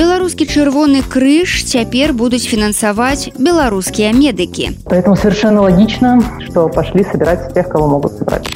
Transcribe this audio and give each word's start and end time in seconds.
беларускі 0.00 0.48
чырвоны 0.48 1.02
крыж 1.04 1.60
цяпер 1.68 2.16
будуць 2.16 2.48
фінансаваць 2.48 3.36
беларускія 3.36 4.16
медыкі 4.16 4.72
поэтому 4.88 5.16
совершенно 5.16 5.60
логично 5.68 6.16
что 6.48 6.68
пошли 6.68 7.04
собирать 7.04 7.52
тех 7.52 7.68
кого 7.68 7.86
могут 7.88 8.16
собрать 8.16 8.48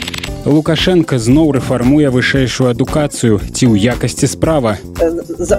Лукашенко 0.45 1.19
зноў 1.19 1.53
рэфармуе 1.57 2.09
вышэйшую 2.13 2.69
адукацыю 2.71 3.41
ці 3.41 3.65
ў 3.65 3.81
якасці 3.81 4.29
справа. 4.29 4.77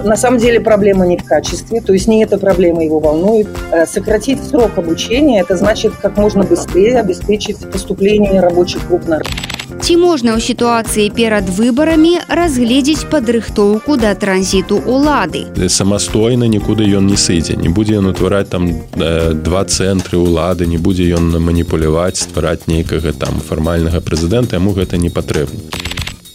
На 0.06 0.16
самом 0.16 0.38
деле 0.38 0.60
проблема 0.60 1.06
не 1.06 1.16
в 1.18 1.24
качестве, 1.24 1.80
то 1.80 1.92
есть 1.92 2.06
не 2.06 2.22
эта 2.22 2.38
проблема 2.38 2.84
его 2.84 3.00
волнует. 3.00 3.48
Э, 3.72 3.84
сократить 3.84 4.44
срок 4.44 4.78
обучения, 4.78 5.40
это 5.40 5.56
значит 5.56 5.92
как 6.00 6.16
можно 6.16 6.44
быстрее 6.44 7.00
обеспечить 7.00 7.58
поступление 7.68 8.40
рабочих 8.40 8.86
групп 8.86 9.08
на 9.08 9.18
рынок. 9.18 9.55
Ці 9.76 9.96
можна 10.00 10.32
ў 10.34 10.40
сітуацыі 10.40 11.12
перад 11.12 11.52
выбарамі 11.52 12.16
разгледзець 12.32 13.04
падрыхтоўку 13.12 14.00
да 14.00 14.16
транзіту 14.16 14.80
улады. 14.80 15.46
Самастойна 15.68 16.48
нікуды 16.48 16.88
ён 16.96 17.06
не 17.06 17.20
сыдзе. 17.20 17.60
Не 17.60 17.68
будзе 17.68 18.00
ён 18.00 18.08
утвараць 18.08 18.48
там 18.48 18.72
два 18.96 19.62
цэнтры 19.68 20.16
ўлады, 20.16 20.64
не 20.66 20.80
будзе 20.80 21.04
ён 21.12 21.28
маніпуляваць, 21.36 22.24
ствараць 22.24 22.66
нейкага 22.66 23.12
там 23.12 23.36
фармальнага 23.36 24.00
прэзідэнта, 24.00 24.56
яму 24.56 24.72
гэта 24.72 24.96
не 24.96 25.12
патрэбна. 25.12 25.60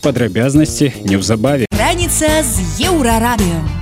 Падрабязнасці 0.06 0.94
неўзабаве. 1.10 1.66
Раніца 1.74 2.46
з 2.46 2.86
еўрарадыё 2.86 3.81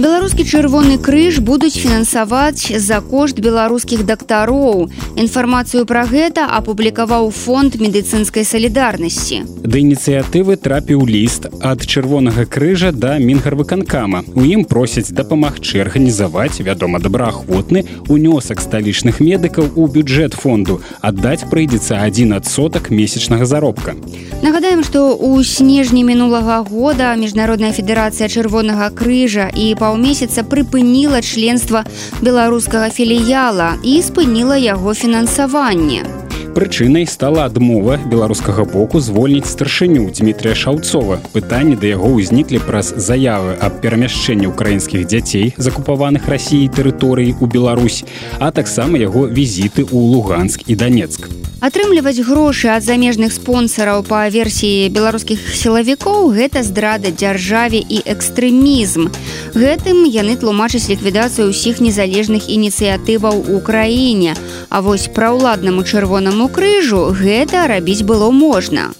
беларускі 0.00 0.44
чырвоны 0.48 0.96
крыж 0.96 1.38
будуць 1.44 1.76
фінансаваць 1.76 2.72
за 2.80 3.00
кошт 3.04 3.40
беларускіх 3.44 4.04
дактароў 4.08 4.88
інфармацыю 5.20 5.84
пра 5.84 6.06
гэта 6.08 6.46
апублікаваў 6.56 7.28
фонд 7.28 7.76
медыцынскай 7.76 8.46
салідарнасці 8.48 9.42
да 9.60 9.76
ініцыятывы 9.76 10.56
трапіў 10.56 11.04
ліст 11.04 11.50
ад 11.60 11.84
чырвонага 11.84 12.46
крыжа 12.48 12.92
да 12.96 13.18
мінгарвыканкама 13.20 14.22
у 14.32 14.46
ім 14.48 14.64
просяць 14.64 15.12
дапамагчы 15.12 15.84
арганізаваць 15.84 16.64
вядома 16.64 17.02
добраахвотны 17.04 17.84
унёсак 18.08 18.64
сталічных 18.64 19.20
медыкаў 19.20 19.68
у 19.76 19.86
бюджэт 19.86 20.32
фонду 20.32 20.80
аддаць 21.04 21.44
прыйдзецца 21.52 22.00
адзін 22.08 22.40
адсотак 22.40 22.88
месячнага 22.88 23.44
заробка. 23.44 23.92
Нагадаем 24.40 24.80
што 24.80 25.12
ў 25.12 25.44
снежні 25.44 26.08
мінулага 26.08 26.64
года 26.64 27.12
міжнародная 27.20 27.76
федэрацыя 27.76 28.32
чырвонага 28.32 28.88
крыжа 28.96 29.52
і 29.52 29.68
па 29.76 29.89
паўмесяца 29.90 30.46
прыпыніла 30.46 31.18
членства 31.18 31.82
беларускага 32.22 32.94
філіяла 32.94 33.74
і 33.82 33.98
спыніла 34.06 34.54
яго 34.54 34.94
фінансаванне. 34.94 36.06
Прычынай 36.54 37.06
стала 37.10 37.46
адмова 37.50 37.98
беларускага 38.10 38.64
боку 38.70 39.00
звольніць 39.02 39.50
старшыню 39.50 40.06
Дмітрия 40.14 40.54
Шаўцова. 40.54 41.18
Пытанні 41.34 41.74
да 41.74 41.90
яго 41.90 42.14
ўзніклі 42.14 42.62
праз 42.70 42.94
заявы 42.94 43.58
аб 43.58 43.82
перамяшчэнні 43.82 44.50
ўкраінскіх 44.54 45.06
дзяцей, 45.10 45.54
закупаваных 45.58 46.26
рассіяй 46.30 46.70
тэрыторыі 46.70 47.34
ў 47.38 47.46
Беларусь, 47.50 48.02
а 48.38 48.50
таксама 48.54 48.98
яго 48.98 49.26
візіты 49.26 49.86
ў 49.86 49.98
Луганск 50.14 50.66
і 50.70 50.74
Данецк 50.78 51.30
атрымліваць 51.60 52.24
грошы 52.24 52.68
ад 52.72 52.84
замежных 52.84 53.32
спонсараў 53.32 54.02
па 54.08 54.24
версіі 54.32 54.88
беларускіх 54.96 55.40
сілавікоў 55.54 56.32
гэта 56.32 56.64
здрада 56.64 57.12
дзяржаве 57.12 57.80
і 57.84 58.00
экстрэмізм. 58.08 59.12
Гэтым 59.54 60.08
яны 60.08 60.36
тлумачаць 60.40 60.88
ліквідацыю 60.88 61.52
ўсіх 61.52 61.84
незалежных 61.84 62.48
ініцыятываў 62.48 63.44
у 63.52 63.60
краіне. 63.60 64.34
А 64.70 64.80
вось 64.80 65.08
праўладнаму 65.12 65.84
чырвонаму 65.84 66.48
крыжу 66.48 67.12
гэта 67.12 67.68
рабіць 67.68 68.02
было 68.08 68.30
можна. 68.30 68.92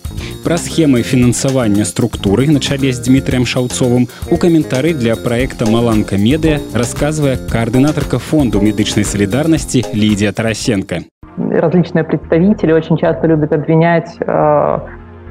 Пра 0.45 0.57
схемы 0.57 1.03
фінансавання 1.03 1.85
структуры 1.85 2.49
на 2.49 2.61
чале 2.61 2.93
з 2.93 3.01
дмітрием 3.05 3.45
шаўцовым 3.45 4.09
у 4.31 4.37
каментары 4.37 4.93
для 4.97 5.17
проекта 5.17 5.69
маланка 5.69 6.17
медыа 6.17 6.61
расказвае 6.73 7.37
каардынатарка 7.37 8.19
фонду 8.19 8.61
медычнай 8.61 9.05
салідарнасці 9.05 9.85
лідія 9.93 10.33
тарасенко 10.33 11.05
различные 11.51 12.05
представители 12.05 12.73
очень 12.73 12.97
часто 12.97 13.27
любят 13.27 13.53
обвинять 13.53 14.17
э, 14.21 14.79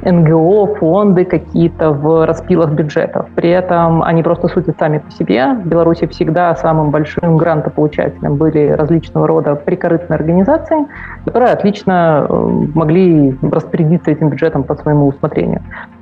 НГО, 0.04 0.76
фонды 0.76 1.26
какие-то 1.26 1.92
в 1.92 2.26
распилах 2.26 2.72
бюджетов. 2.72 3.28
При 3.36 3.50
этом 3.50 4.02
они 4.04 4.24
просто 4.24 4.48
судят 4.48 4.78
сами 4.80 5.00
по 5.00 5.12
себе. 5.12 5.54
В 5.54 5.68
Беларуси 5.68 6.08
всегда 6.08 6.56
самым 6.56 6.92
большим 6.92 7.38
грантополучателем 7.38 8.36
были 8.36 8.70
различного 8.70 9.28
рода 9.28 9.56
прикорытные 9.56 10.16
организации, 10.16 10.88
которые 11.26 11.52
отлично 11.52 12.26
э, 12.28 12.34
могли 12.74 13.38
распорядиться 13.42 14.12
этим 14.12 14.30
бюджетом 14.30 14.64
по 14.64 14.76
своему 14.76 15.08
усмотрению. 15.08 15.62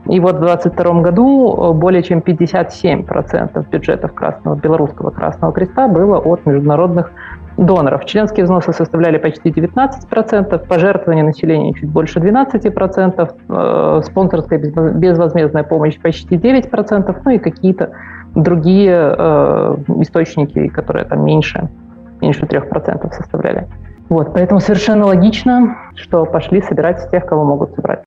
И 0.09 0.19
вот 0.19 0.35
в 0.35 0.39
2022 0.39 1.01
году 1.01 1.71
э, 1.71 1.73
более 1.73 2.03
чем 2.03 2.19
57% 2.19 3.65
бюджетов 3.71 4.13
Красного, 4.13 4.55
Белорусского 4.55 5.09
Красного 5.09 5.53
Креста 5.53 5.87
было 5.87 6.17
от 6.19 6.45
международных 6.45 7.11
доноров. 7.57 8.05
Членские 8.05 8.45
взносы 8.45 8.71
составляли 8.71 9.17
почти 9.17 9.49
19%, 9.49 10.67
пожертвования 10.67 11.23
населения 11.23 11.73
чуть 11.73 11.89
больше 11.89 12.19
12%, 12.19 13.35
э, 13.49 14.01
спонсорская 14.03 14.59
безвозмездная 14.59 15.63
помощь 15.63 15.99
почти 15.99 16.37
9%, 16.37 17.15
ну 17.25 17.31
и 17.31 17.39
какие-то 17.39 17.91
другие 18.35 18.95
э, 18.95 19.77
источники, 19.99 20.67
которые 20.67 21.05
там 21.05 21.25
меньше, 21.25 21.69
меньше 22.21 22.45
3% 22.45 23.13
составляли. 23.13 23.67
Вот, 24.09 24.33
поэтому 24.33 24.61
совершенно 24.61 25.05
логично, 25.05 25.75
что 25.95 26.25
пошли 26.25 26.61
собирать 26.61 27.09
тех, 27.11 27.25
кого 27.25 27.43
могут 27.43 27.73
собрать. 27.75 28.03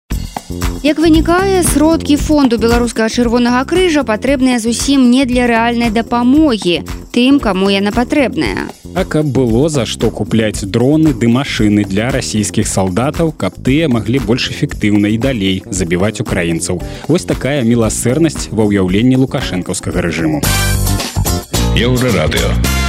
Як 0.83 0.99
вынікае 0.99 1.63
сродкі 1.63 2.17
фонду 2.17 2.57
беларускага 2.59 3.09
чырвонага 3.13 3.65
крыжа 3.69 4.03
патрэбныя 4.09 4.59
зусім 4.59 5.11
не 5.11 5.27
для 5.29 5.45
рэальнай 5.51 5.91
дапамогі 5.93 6.81
тым 7.13 7.41
каму 7.41 7.69
яна 7.69 7.93
патрэбная. 7.93 8.71
А 8.95 9.05
каб 9.05 9.27
было 9.27 9.69
за 9.69 9.85
што 9.87 10.11
купляць 10.11 10.65
дроны 10.65 11.13
ды 11.13 11.29
машыны 11.29 11.85
для 11.85 12.11
расійскіх 12.11 12.67
салдатаў 12.67 13.33
каб 13.37 13.61
тыя 13.63 13.93
маглі 13.93 14.25
больш 14.25 14.51
эфектыўна 14.51 15.13
і 15.15 15.19
далей 15.19 15.63
забіваць 15.69 16.21
украінцаў. 16.25 16.83
Вось 17.07 17.29
такая 17.29 17.63
міласэрнасць 17.63 18.51
ва 18.51 18.67
ўяўленні 18.67 19.21
лукашэнкаўскага 19.21 20.01
рэжыму. 20.09 20.43
Еўрарадыё 21.77 22.80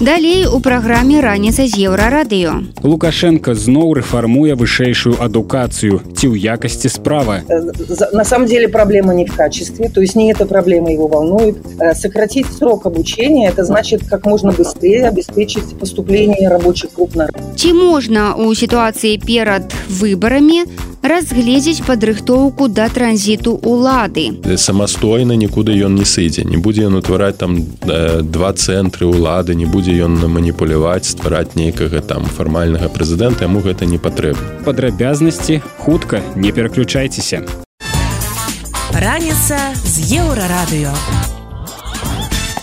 Далей 0.00 0.44
у 0.44 0.60
праграме 0.60 1.22
раніца 1.24 1.64
з 1.64 1.88
еўрарадыё. 1.88 2.68
Лукашенко 2.84 3.56
зноў 3.56 3.96
рэфармуе 3.96 4.52
вышэйшую 4.52 5.16
адукацыю 5.16 6.04
ці 6.12 6.26
ў 6.28 6.36
якасці 6.36 6.92
справа. 6.92 7.40
Э, 7.48 7.64
на 8.12 8.24
самом 8.28 8.44
деле 8.44 8.68
проблема 8.68 9.16
не 9.16 9.24
в 9.24 9.32
качестве, 9.32 9.88
то 9.88 10.04
есть 10.04 10.14
не 10.14 10.28
эта 10.28 10.44
проблема 10.44 10.92
его 10.92 11.08
волнует. 11.08 11.56
Э, 11.80 11.94
сократить 11.94 12.44
срок 12.52 12.84
обучения, 12.84 13.48
это 13.48 13.64
значит 13.64 14.04
как 14.04 14.26
можно 14.26 14.52
быстрее 14.52 15.08
обеспечить 15.08 15.78
поступление 15.80 16.50
рабочих 16.50 16.90
групп 16.94 17.16
на 17.16 17.28
Ці 17.56 17.72
можна 17.72 18.34
у 18.36 18.54
сітуацыі 18.54 19.16
перад 19.24 19.72
выбарамі 19.88 20.68
разгледзець 21.06 21.80
падрыхтоўку 21.86 22.66
да 22.68 22.88
транзіту 22.90 23.54
улады 23.62 24.26
самастойна 24.58 25.36
нікуды 25.38 25.76
ён 25.86 25.94
не 25.94 26.04
сыдзе 26.04 26.42
не 26.44 26.58
будзе 26.58 26.86
ён 26.90 26.98
утвараць 26.98 27.38
там 27.38 27.62
э, 27.62 28.22
два 28.22 28.52
цэнтры 28.52 29.06
улады 29.06 29.54
не 29.54 29.66
будзе 29.66 29.85
ён 29.92 30.18
маніпуляваць 30.32 31.06
ствараць 31.06 31.54
нейкага 31.54 32.00
там 32.00 32.24
фармальнага 32.24 32.90
прэзідэнта 32.90 33.46
яму 33.46 33.62
гэта 33.62 33.86
не 33.86 33.98
патрэбна. 33.98 34.64
Падрабязнасці 34.66 35.62
хутка 35.78 36.22
не 36.34 36.52
пераключайцеся. 36.52 37.44
Раніца 38.92 39.58
з 39.84 39.94
еўрарадыё. 40.18 40.94
у 41.32 41.35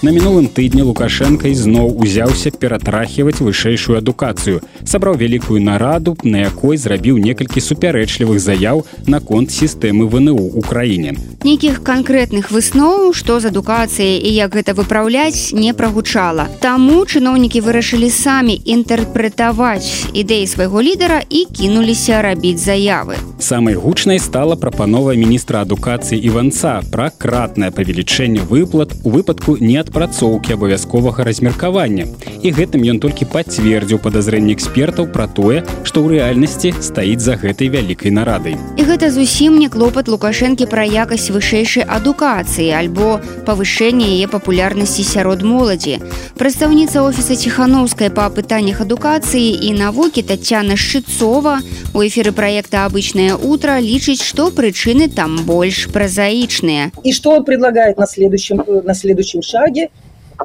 На 0.04 0.12
мінулым 0.12 0.50
тыдні 0.52 0.84
Лукашенко 0.84 1.48
ізноў 1.48 1.94
узяўся 2.04 2.52
ператрахіваць 2.52 3.40
вышэйшую 3.40 3.96
адукацыю. 3.96 4.60
Сабраў 4.84 5.16
вялікую 5.16 5.64
нараду, 5.64 6.18
на 6.28 6.44
якой 6.44 6.76
зрабіў 6.76 7.24
некалькі 7.24 7.64
супярэчлівых 7.64 8.36
заяў 8.36 8.84
наконт 9.08 9.56
сістэмы 9.56 10.04
ВНУ 10.12 10.36
ў 10.36 10.60
краіне. 10.60 11.16
Нейкіх 11.48 11.80
канкрэтных 11.88 12.52
высноў, 12.52 13.16
што 13.16 13.40
з 13.40 13.48
адукацыяй 13.48 14.20
і 14.20 14.32
як 14.36 14.52
гэта 14.52 14.76
выпраўляць 14.76 15.56
не 15.56 15.72
прагучала. 15.72 16.52
Таму 16.60 17.08
чыноўнікі 17.08 17.64
вырашылі 17.64 18.12
самі 18.12 18.60
інтэрпрэтаваць 18.60 20.12
ідэі 20.12 20.52
свайго 20.52 20.84
лідара 20.84 21.24
і 21.24 21.48
кінуліся 21.48 22.20
рабіць 22.20 22.60
заявы. 22.60 23.16
Самай 23.40 23.80
гучнай 23.80 24.20
стала 24.20 24.60
прапанова 24.60 25.16
міністра 25.16 25.64
адукацыі 25.64 26.20
Іванца 26.20 26.84
пра 26.92 27.08
кратнае 27.08 27.72
павелічэнне 27.72 28.44
выплат 28.44 28.92
у 29.04 29.16
выпадку 29.16 29.56
неадпаведнасці 29.56 29.93
распрацоўкі 29.94 30.54
абавязковага 30.54 31.24
размеркавання 31.24 32.06
і 32.42 32.50
гэтым 32.50 32.82
ён 32.90 32.98
толькі 32.98 33.30
пацвердзіў 33.30 34.02
падазрэнне 34.02 34.58
экспертаў 34.58 35.06
пра 35.14 35.30
тое 35.30 35.62
што 35.86 36.02
ў 36.02 36.18
рэальнасці 36.18 36.74
стаіць 36.82 37.22
за 37.22 37.38
гэтай 37.38 37.70
вялікай 37.70 38.10
нарадай 38.10 38.58
і 38.58 38.84
гэта 38.90 39.14
зусім 39.14 39.62
не 39.62 39.70
клопат 39.70 40.10
лукашэнкі 40.10 40.66
пра 40.74 40.82
якасць 40.82 41.30
вышэйшай 41.30 41.86
адукацыі 41.86 42.74
альбо 42.74 43.22
павышэнне 43.46 44.18
яе 44.18 44.28
папулярнасці 44.34 45.06
сярод 45.06 45.46
моладзі 45.46 46.02
прадстаўніца 46.42 47.06
офіса 47.06 47.38
ціхановскай 47.38 48.10
па 48.10 48.34
пытаннях 48.34 48.82
адукацыі 48.82 49.54
і 49.62 49.78
навукі 49.78 50.26
татяна 50.26 50.74
шчыцова 50.74 51.62
у 51.94 52.02
эфіры 52.02 52.34
проекта 52.34 52.90
обычное 52.90 53.38
утро 53.38 53.78
лічыць 53.78 54.26
што 54.26 54.50
прычыны 54.50 55.06
там 55.06 55.38
больш 55.46 55.86
празаічныя 55.94 56.90
что 57.14 57.38
он 57.38 57.46
предлагает 57.46 58.02
на 58.02 58.08
следующем 58.10 58.58
на 58.66 58.98
следующем 58.98 59.46
шаге 59.46 59.83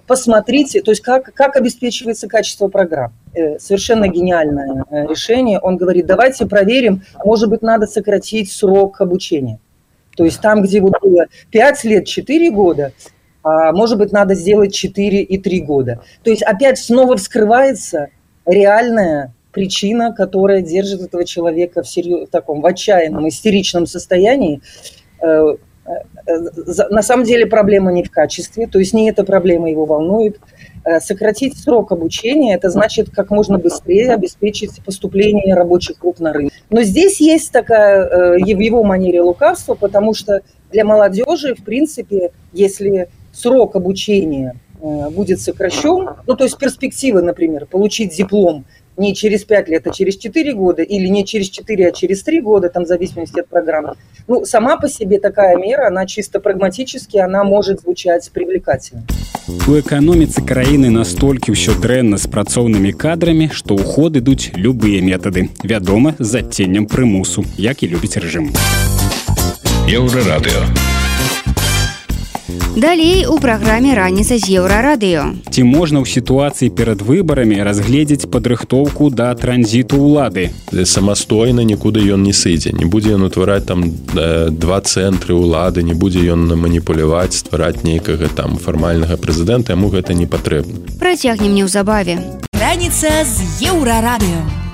посмотрите 0.06 0.82
то 0.82 0.90
есть 0.90 1.02
как 1.02 1.32
как 1.34 1.56
обеспечивается 1.56 2.28
качество 2.28 2.68
программ 2.68 3.12
э, 3.34 3.58
совершенно 3.58 4.08
гениальное 4.08 4.84
э, 4.90 5.06
решение 5.06 5.58
он 5.58 5.76
говорит 5.76 6.06
давайте 6.06 6.46
проверим 6.46 7.02
может 7.24 7.48
быть 7.48 7.62
надо 7.62 7.86
сократить 7.86 8.52
срок 8.52 9.00
обучения 9.00 9.58
то 10.16 10.24
есть 10.24 10.40
там 10.40 10.62
где 10.62 10.80
вот 10.80 10.94
было 11.00 11.26
5 11.50 11.84
лет 11.84 12.06
4 12.06 12.50
года 12.50 12.92
а, 13.42 13.72
может 13.72 13.98
быть, 13.98 14.12
надо 14.12 14.34
сделать 14.34 14.74
4 14.74 15.22
и 15.22 15.38
3 15.38 15.60
года. 15.60 16.02
То 16.22 16.30
есть 16.30 16.42
опять 16.42 16.78
снова 16.78 17.16
вскрывается 17.16 18.08
реальная 18.44 19.32
причина, 19.52 20.12
которая 20.12 20.60
держит 20.60 21.00
этого 21.00 21.24
человека 21.24 21.82
в, 21.82 21.88
серьез... 21.88 22.28
в 22.28 22.30
таком 22.30 22.60
в 22.60 22.66
отчаянном, 22.66 23.28
истеричном 23.28 23.86
состоянии. 23.86 24.60
Э, 25.88 26.02
э, 26.26 26.88
на 26.90 27.02
самом 27.02 27.24
деле 27.24 27.46
проблема 27.46 27.92
не 27.92 28.02
в 28.02 28.10
качестве, 28.10 28.66
то 28.66 28.78
есть 28.78 28.92
не 28.92 29.08
эта 29.08 29.24
проблема 29.24 29.70
его 29.70 29.84
волнует. 29.86 30.38
Э, 30.84 31.00
сократить 31.00 31.56
срок 31.58 31.92
обучения– 31.92 32.54
это 32.56 32.68
значит 32.68 33.10
как 33.10 33.30
можно 33.30 33.58
быстрее 33.58 34.12
обеспечить 34.12 34.82
поступление 34.84 35.54
рабочих 35.54 36.02
рук 36.02 36.20
на 36.20 36.32
рынок. 36.32 36.52
Но 36.70 36.82
здесь 36.82 37.20
есть 37.20 37.52
такая 37.52 38.38
в 38.38 38.60
его 38.60 38.84
манере 38.84 39.22
лукавство, 39.22 39.74
потому 39.74 40.14
что 40.14 40.42
для 40.70 40.84
молодежи, 40.84 41.54
в 41.54 41.64
принципе, 41.64 42.32
если 42.52 43.08
срок 43.32 43.76
обучения 43.76 44.56
э, 44.80 45.10
будет 45.10 45.40
сокращен, 45.40 46.10
ну, 46.26 46.36
то 46.36 46.44
есть 46.44 46.58
перспектива, 46.58 47.20
например, 47.20 47.66
получить 47.66 48.16
диплом 48.16 48.64
не 48.97 49.15
через 49.15 49.43
5 49.43 49.69
лет, 49.69 49.87
а 49.87 49.91
через 49.91 50.17
4 50.17 50.53
года, 50.53 50.83
или 50.83 51.07
не 51.07 51.25
через 51.25 51.49
4, 51.49 51.87
а 51.87 51.91
через 51.91 52.23
3 52.23 52.41
года, 52.41 52.69
там, 52.69 52.83
в 52.83 52.87
зависимости 52.87 53.39
от 53.39 53.47
программы. 53.47 53.93
Ну, 54.27 54.45
сама 54.45 54.77
по 54.77 54.87
себе 54.87 55.19
такая 55.19 55.57
мера, 55.57 55.87
она 55.87 56.05
чисто 56.05 56.39
прагматически, 56.39 57.17
она 57.17 57.43
может 57.43 57.81
звучать 57.81 58.29
привлекательно. 58.31 59.03
У 59.67 59.75
эканоміцы 59.75 60.39
краіны 60.39 60.87
настолькі 60.87 61.51
ўсё 61.51 61.75
дрэнна 61.75 62.15
з 62.15 62.31
працоўнымі 62.31 62.95
кадрамі, 62.95 63.49
што 63.51 63.75
ў 63.75 63.83
ход 63.83 64.15
ідуць 64.15 64.55
любыя 64.55 65.03
метады. 65.03 65.49
Вядома, 65.63 66.15
з 66.19 66.39
адценнем 66.39 66.87
прымусу, 66.87 67.43
як 67.57 67.83
і 67.83 67.91
любіць 67.91 68.15
рэжым. 68.15 68.55
Еўрарадыё. 69.91 70.63
Далей 72.76 73.26
у 73.26 73.38
праграме 73.38 73.94
раніца 73.94 74.38
з 74.38 74.60
еўрарадыё. 74.60 75.40
Ці 75.50 75.62
можна 75.64 75.98
ў 75.98 76.06
сітуацыі 76.06 76.68
перад 76.70 77.02
выбарамі 77.02 77.58
разгледзець 77.64 78.28
падрыхтоўку 78.28 79.10
да 79.10 79.34
транзіту 79.34 79.98
ўлады. 79.98 80.52
самастойна 80.84 81.64
нікуды 81.64 82.04
ён 82.12 82.22
не 82.22 82.32
сыдзе. 82.32 82.76
Не 82.76 82.84
будзе 82.84 83.16
ён 83.16 83.26
утвараць 83.26 83.66
там 83.66 83.90
два 84.52 84.78
цэнтры 84.80 85.34
ўлады, 85.34 85.82
не 85.82 85.94
будзе 85.94 86.20
ён 86.28 86.54
маніпуляваць, 86.54 87.34
ствараць 87.34 87.82
нейкага 87.82 88.28
там 88.28 88.56
фармальнага 88.56 89.16
прэзідэнта, 89.16 89.72
яму 89.72 89.88
гэта 89.88 90.14
не 90.14 90.26
патрэбна. 90.26 90.98
Працягнем 91.00 91.54
неўзабаве. 91.54 92.20
Раніца 92.52 93.24
з 93.24 93.64
еўрарадыё. 93.72 94.67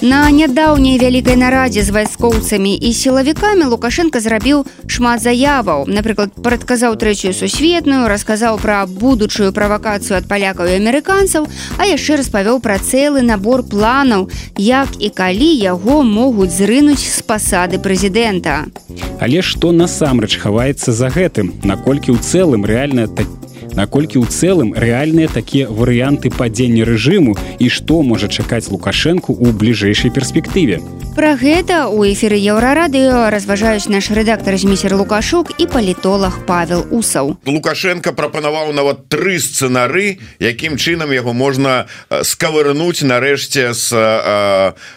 На 0.00 0.30
нядаўняй 0.32 0.96
вялікай 0.96 1.36
нарадзе 1.36 1.82
з 1.84 1.92
вайскоўцамі 1.92 2.72
і 2.72 2.88
сілавікамі 2.96 3.68
Лукашенко 3.68 4.20
зрабіў 4.24 4.62
шмат 4.88 5.20
заяваў. 5.20 5.84
Напрыклад, 5.92 6.32
прадказаў 6.40 6.96
трэцюю 6.96 7.36
сусветную, 7.36 8.08
расказаў 8.08 8.56
пра 8.56 8.88
будучую 8.88 9.52
правакацыю 9.52 10.16
ад 10.16 10.24
палякаў 10.24 10.72
і 10.72 10.80
амерыканцаў, 10.80 11.44
а 11.76 11.84
яшчэ 11.84 12.16
распавёў 12.16 12.64
пра 12.64 12.80
цэлы 12.80 13.20
набор 13.20 13.60
планаў, 13.60 14.30
як 14.56 14.88
і 14.96 15.12
калі 15.12 15.52
яго 15.60 16.00
могуць 16.00 16.56
зрынуць 16.56 17.04
з 17.04 17.20
пасады 17.20 17.76
прэзідэнта. 17.76 18.72
Але 19.20 19.44
што 19.44 19.68
насамрэч 19.76 20.40
хаваецца 20.40 20.96
за 20.96 21.12
гэтым, 21.12 21.60
наколькі 21.60 22.16
ў 22.16 22.24
цэлым 22.24 22.64
рэальна 22.64 23.04
такі 23.04 23.49
наколькі 23.74 24.22
ў 24.22 24.26
цэлым 24.30 24.74
рэальныя 24.74 25.28
такія 25.28 25.68
варыянты 25.68 26.30
падзення 26.30 26.84
рэжыму 26.88 27.36
і 27.58 27.66
што 27.68 28.02
можа 28.02 28.28
чакаць 28.28 28.70
лукашэнку 28.70 29.34
ў 29.34 29.52
бліжэйшай 29.54 30.10
перспектыве? 30.10 30.80
Пра 31.14 31.34
гэта 31.34 31.90
у 31.90 32.06
эфіры 32.06 32.38
еўрарадыё 32.38 33.28
разважаюць 33.34 33.90
наш 33.90 34.10
рэдактор 34.14 34.56
змейсер 34.56 34.94
лукашук 34.94 35.52
і 35.58 35.66
палітолог 35.66 36.46
павел 36.46 36.86
усаў. 36.90 37.36
Лукашенко 37.46 38.14
прапанаваў 38.14 38.72
нават 38.72 39.06
тры 39.10 39.36
сцэнары 39.42 40.22
якім 40.38 40.78
чынам 40.78 41.12
яго 41.12 41.34
можна 41.34 41.86
скавырнуць 42.08 43.02
нарэшце 43.02 43.74
з 43.74 43.86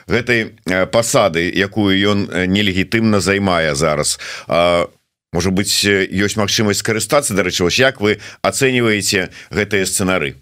гэтай 0.07 0.53
пасады 0.93 1.49
якую 1.49 1.91
ён 1.91 2.19
нелегітымна 2.47 3.19
займае 3.19 3.75
зараз. 3.75 4.19
У 4.47 5.02
может 5.33 5.53
быть 5.53 5.73
ёсць 5.83 6.37
магчымасць 6.37 6.79
скарыстацца 6.79 7.33
дарэчы 7.33 7.65
вось 7.65 7.81
як 7.81 7.99
вы 7.99 8.21
ацэньваеце 8.41 9.29
гэтыя 9.49 9.85
сцэнары? 9.85 10.37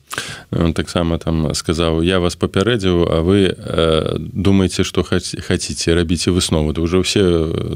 Таксама 0.76 1.18
там 1.18 1.56
сказаў 1.56 2.04
я 2.04 2.20
вас 2.20 2.36
папярэдзіў 2.36 3.08
А 3.08 3.22
вы 3.22 3.56
э, 3.56 4.16
думаете 4.20 4.84
что 4.84 5.04
хаце 5.04 5.96
рабіце 5.96 6.32
выснову 6.32 6.74
то 6.74 6.82
уже 6.82 7.02
все 7.02 7.24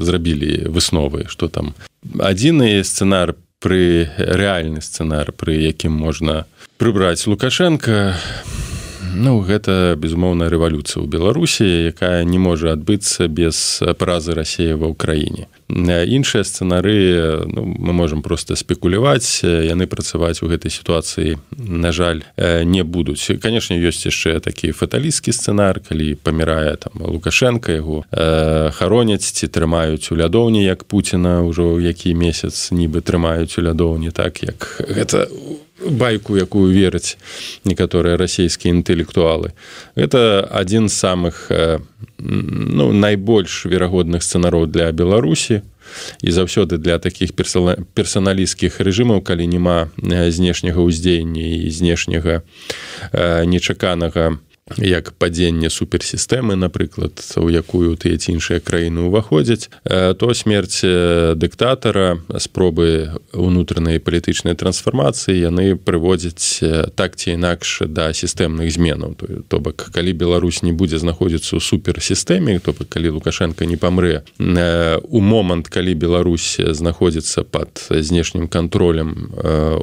зрабілі 0.00 0.68
высновы 0.68 1.26
что 1.28 1.48
там. 1.48 1.74
Адзіны 2.18 2.84
сцэнар 2.84 3.34
пры 3.60 4.12
рэальны 4.16 4.80
сцэнар 4.80 5.32
пры 5.32 5.56
якім 5.72 5.92
можна 5.92 6.46
прыбраць 6.76 7.26
лукашенко 7.26 8.16
Ну 9.16 9.40
гэта 9.40 9.96
безумоўная 9.96 10.52
рэвалюцыя 10.52 11.00
ў 11.00 11.08
беларусі 11.08 11.64
якая 11.88 12.20
не 12.28 12.36
можа 12.36 12.76
адбыцца 12.76 13.32
без 13.32 13.80
празы 13.96 14.36
рассея 14.36 14.76
ва 14.76 14.92
ўкраіне. 14.92 15.48
Іншыя 15.72 16.44
сцэнары 16.44 17.48
ну, 17.48 17.64
мы 17.64 17.96
можемм 17.96 18.20
просто 18.20 18.60
спекуляваць 18.60 19.40
яны 19.42 19.88
працаваць 19.88 20.44
у 20.44 20.50
гэтай 20.52 20.68
сітуацыі 20.68 21.40
на 21.56 21.96
жаль 21.96 22.28
не 22.36 22.84
будуць. 22.84 23.24
Канешне 23.40 23.80
ёсць 23.80 24.04
яшчэ 24.04 24.36
такі 24.44 24.76
фаталісцкі 24.76 25.32
сцэнар 25.32 25.80
калі 25.80 26.20
памірае 26.20 26.76
там 26.76 27.00
лукашенко 27.00 27.72
яго 27.72 28.04
э, 28.12 28.70
хароняць 28.76 29.24
ці 29.24 29.48
трымаюць 29.48 30.12
у 30.12 30.20
лядоўні 30.20 30.60
як 30.60 30.84
Пуціна 30.84 31.40
ўжо 31.40 31.80
які 31.80 32.12
месяц 32.12 32.68
нібы 32.68 33.00
трымаюць 33.00 33.56
у 33.56 33.64
лядоўні 33.64 34.12
так 34.12 34.44
як 34.44 34.84
гэта 34.84 35.32
байку 35.80 36.36
якую 36.36 36.72
вераць 36.72 37.18
некаторыя 37.64 38.16
расійскія 38.16 38.72
інтэлектуалы 38.74 39.52
это 39.94 40.46
адзін 40.50 40.88
з 40.88 40.94
самых 40.96 41.50
э, 41.50 41.78
ну, 42.18 42.92
найбольш 42.92 43.66
верагодных 43.66 44.22
сцэнароў 44.22 44.66
для 44.66 44.92
беларусі 44.92 45.62
і 46.22 46.30
заўсёды 46.30 46.78
для 46.78 46.98
таких 46.98 47.32
персаналісцкіх 47.94 48.80
рэжымаў 48.80 49.20
калі 49.20 49.46
няма 49.46 49.92
знешняга 50.32 50.80
ўздзеяння 50.80 51.66
і 51.66 51.70
знешняга 51.70 52.42
нечаканага 53.44 54.40
як 54.78 55.12
падзенне 55.14 55.70
суперсістэмы 55.70 56.56
напрыклад 56.58 57.22
у 57.38 57.46
якую 57.46 57.94
тыя 57.94 58.18
ці 58.18 58.34
іншыя 58.34 58.58
краіны 58.58 59.06
ўваходзяць 59.06 59.70
то 59.86 60.34
смерць 60.34 60.82
дыктатара 61.38 62.18
спробы 62.42 63.14
унутранай 63.30 64.02
палітычнай 64.02 64.58
трансфармацыі 64.58 65.38
яны 65.38 65.78
прыводзяць 65.78 66.66
так 66.98 67.14
ці 67.14 67.38
інакш 67.38 67.86
да 67.86 68.10
сістэмных 68.10 68.66
зменаў. 68.74 69.14
То 69.46 69.62
бок 69.62 69.86
калі 69.94 70.12
Беларусь 70.18 70.66
не 70.66 70.74
будзе 70.74 70.98
знаходзіцца 70.98 71.56
ў 71.56 71.62
суперсістэме 71.62 72.58
то 72.58 72.74
бок 72.74 72.90
калі 72.90 73.22
лукашенко 73.22 73.70
не 73.70 73.78
памрэ 73.78 74.26
у 74.42 75.20
момант 75.22 75.70
калі 75.70 75.94
Беларусь 75.94 76.58
знаходзіцца 76.58 77.46
под 77.46 77.86
знешнім 77.86 78.50
кантролем 78.50 79.30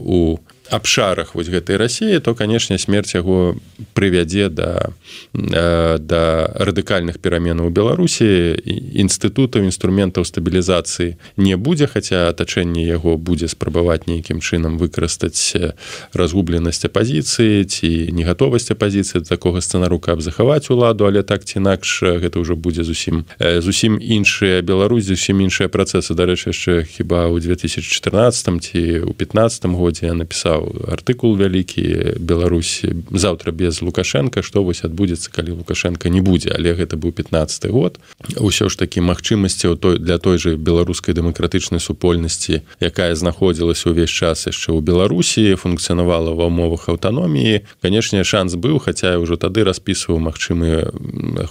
у 0.03 0.43
абшарах 0.73 1.35
вось 1.35 1.53
гэтай 1.53 1.77
рассіі 1.77 2.19
то 2.19 2.33
канешне 2.33 2.81
смерць 2.81 3.13
яго 3.13 3.55
прывядзе 3.93 4.49
да 4.49 4.89
да 5.33 6.23
радыкальных 6.57 7.21
пераменаў 7.21 7.69
у 7.69 7.73
беларусі. 7.73 8.57
Інстытутаў 8.65 9.69
інструментаў 9.69 10.25
стабілізацыі 10.25 11.15
не 11.37 11.55
будзе 11.57 11.85
хаця 11.87 12.33
атачэнне 12.33 12.85
яго 12.89 13.17
будзе 13.17 13.47
спрабаваць 13.47 14.09
нейкім 14.09 14.41
чынам 14.41 14.81
выкарыстаць 14.81 15.77
разгубленасць 16.13 16.85
апозіцыі 16.89 17.63
ці 17.69 17.89
негатовасць 18.09 18.73
апозіцыі 18.73 19.21
такога 19.21 19.61
сцэнару 19.61 19.99
каб 20.01 20.25
захаваць 20.25 20.73
уладу 20.73 21.05
але 21.05 21.21
так 21.21 21.45
ці 21.45 21.61
інакш 21.61 22.01
гэта 22.17 22.41
ўжо 22.41 22.57
будзе 22.57 22.83
зусім 22.83 23.25
зусім 23.39 24.01
іншыя 24.01 24.65
Беларусь 24.65 25.05
зусім 25.05 25.45
іншыя 25.45 25.69
працэсы. 25.69 26.17
Дарэчы 26.17 26.49
яшчэ 26.49 26.83
хіба 26.89 27.29
ў 27.29 27.37
2014 27.45 28.57
ці 28.63 28.81
ў 29.05 29.13
15 29.13 29.69
годзе 29.77 30.09
я 30.09 30.17
напісаў 30.17 30.62
артыкул 30.87 31.35
вялікі 31.37 32.17
Беларусі. 32.19 32.93
Заўтра 33.11 33.51
без 33.51 33.81
лукашенко 33.81 34.41
што 34.41 34.63
вось 34.63 34.83
адбудзецца 34.83 35.31
калі 35.31 35.63
лукашенко 35.63 36.09
не 36.09 36.21
будзе. 36.21 36.51
Але 36.55 36.73
гэта 36.73 36.97
быў 36.97 37.11
15 37.11 37.69
год. 37.71 37.99
Ўсё 38.37 38.69
ж 38.69 38.77
такі 38.77 39.01
магчымасці 39.01 39.75
той 39.77 39.99
для 39.99 40.17
той 40.17 40.37
же 40.37 40.55
беларускай 40.55 41.15
дэмакратычнай 41.15 41.79
супольнасці 41.79 42.61
якая 42.79 43.15
знаходзілася 43.15 43.89
ўвесь 43.91 44.11
час 44.11 44.47
яшчэ 44.47 44.73
ў 44.73 44.79
беларусі 44.81 45.55
функцыянавала 45.55 46.33
ва 46.33 46.47
умовах 46.47 46.89
аўтаноміі. 46.89 47.63
Канешне 47.81 48.23
шанс 48.23 48.55
быў 48.55 48.79
хаця 48.79 49.17
ўжо 49.19 49.37
тады 49.37 49.63
распісваў 49.63 50.19
магчымы 50.19 50.91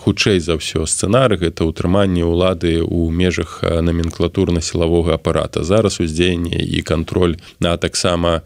хутчэй 0.02 0.40
за 0.40 0.58
ўсё 0.58 0.84
сцэнары 0.86 1.38
гэта 1.40 1.64
ўтрыманне 1.68 2.24
ўлады 2.24 2.82
ў 2.82 3.10
межах 3.10 3.62
номенклатурна-сілавога 3.62 5.16
апарата. 5.16 5.64
Зараз 5.64 6.00
уздзеянне 6.00 6.60
і 6.62 6.82
кантроль 6.82 7.36
на 7.60 7.76
таксама 7.76 8.42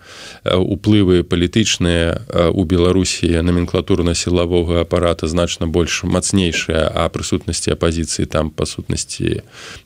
уплывы 0.59 1.23
палітычныя 1.23 2.51
у 2.53 2.65
беларусі 2.65 3.29
номенклатурна-сілавога 3.43 4.81
апарата 4.83 5.27
значна 5.27 5.67
больш 5.67 6.03
мацнейшая 6.05 6.89
а 6.89 7.09
прысутнасці 7.09 7.77
апозіцыі 7.77 8.27
там 8.27 8.51
па 8.51 8.67
сутнасці 8.67 9.43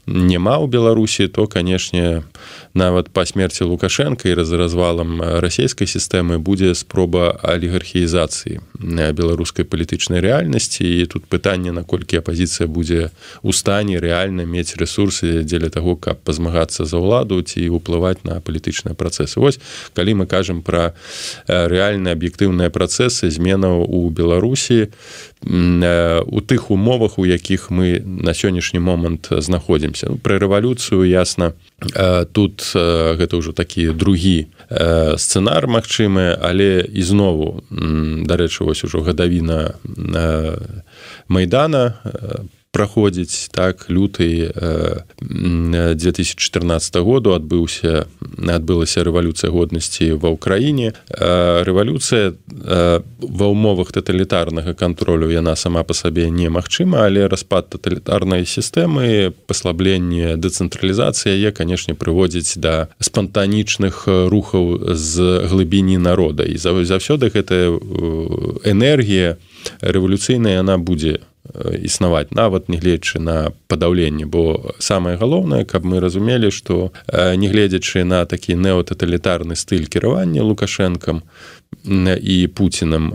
няма 0.07 0.59
ў 0.63 0.67
беларусі 0.71 1.29
то 1.29 1.47
канешне 1.47 2.23
нават 2.75 3.11
па 3.11 3.27
смерці 3.27 3.65
лукашенко 3.65 4.29
і 4.29 4.35
раз 4.35 4.53
развалам 4.53 5.21
расійскай 5.43 5.87
сістэмы 5.91 6.39
будзе 6.39 6.75
спроба 6.75 7.37
алігархіізацыі 7.43 8.61
беларускай 9.13 9.65
палітычнай 9.65 10.21
рэальнасці. 10.21 10.85
І 10.85 11.07
тут 11.07 11.27
пытанне 11.27 11.73
наколькі 11.73 12.21
апозіцыя 12.21 12.69
будзе 12.69 13.11
у 13.43 13.53
стане 13.53 14.01
рэальна 14.01 14.47
мець 14.47 14.77
ресурсы 14.77 15.43
дзеля 15.45 15.71
таго 15.71 15.97
каб 15.97 16.21
пазмагацца 16.25 16.85
за 16.85 16.99
ўладу 16.99 17.43
ці 17.43 17.69
ўплываць 17.71 18.25
на 18.25 18.41
палітычныя 18.41 18.95
працэсы. 18.95 19.41
Вось 19.41 19.61
калі 19.95 20.23
мы 20.23 20.27
кажам 20.27 20.63
пра 20.63 20.95
рэальныя 21.47 22.17
аб'ектыўныя 22.17 22.71
працэсы 22.71 23.31
зменаў 23.31 23.85
у 23.85 24.09
беларусі 24.11 24.91
у 25.43 26.41
тых 26.41 26.71
умовах 26.71 27.19
у 27.19 27.25
якіх 27.25 27.71
мы 27.71 28.01
на 28.05 28.35
сённяшні 28.35 28.81
момант 28.81 29.29
знаходзімся. 29.31 30.07
Ну, 30.11 30.17
пра 30.21 30.37
рэвалюцыю 30.37 31.09
ясна 31.09 31.53
тут 32.33 32.61
гэта 32.77 33.41
ўжо 33.41 33.57
такі 33.57 33.97
другі 33.97 34.53
сцэнар 35.17 35.65
магчымы 35.65 36.37
але 36.37 36.85
ізнову 36.93 37.65
дарэчы 37.73 38.69
вось 38.69 38.85
ужо 38.85 39.01
гадавіна 39.01 39.81
майдана 41.29 41.97
праходзіць 42.73 43.49
так 43.51 43.91
люты 43.91 44.53
2014 45.21 46.97
году 47.03 47.35
адбыўся 47.35 48.07
адбылася 48.39 49.03
рэвалюцыя 49.05 49.51
годнасці 49.51 50.15
ва 50.15 50.31
ўкраіне. 50.33 50.95
Рэвалюцыя 51.67 52.33
ва 52.39 53.47
ўмовах 53.51 53.91
таталітарнага 53.93 54.75
кантролю 54.79 55.29
яна 55.31 55.57
сама 55.59 55.83
па 55.83 55.95
сабе 55.95 56.31
немагчыма 56.31 57.05
але 57.11 57.27
распад 57.27 57.75
таталітарнай 57.75 58.47
сістэмы 58.47 59.35
паслабленне 59.51 60.39
дэцэнтралізацыі 60.39 61.35
яе 61.35 61.51
канешне 61.51 61.99
прыводзіць 61.99 62.55
да 62.63 62.89
спантанічных 63.03 64.07
рухаў 64.07 64.95
з 64.95 65.43
глыбіні 65.51 65.99
народа. 65.99 66.47
І 66.47 66.57
заўсёды 66.57 67.35
гэтая 67.35 67.75
энергія 68.63 69.37
рэвалюцыйная 69.83 70.63
яна 70.63 70.79
будзе 70.79 71.19
існаваць 71.83 72.31
нават 72.35 72.69
нягледзячы 72.69 73.19
на 73.19 73.53
падаўленне. 73.69 74.27
Бо 74.27 74.75
самае 74.79 75.17
галоўнае 75.17 75.65
каб 75.65 75.85
мы 75.85 76.01
разумелі 76.01 76.51
што 76.51 76.93
нягледзячы 77.13 78.05
на 78.05 78.25
такі 78.27 78.55
неотаталітарны 78.55 79.57
стыль 79.57 79.87
кіравання 79.87 80.43
лукашэнкам 80.43 81.23
і 81.85 82.37
пуцінам 82.55 83.15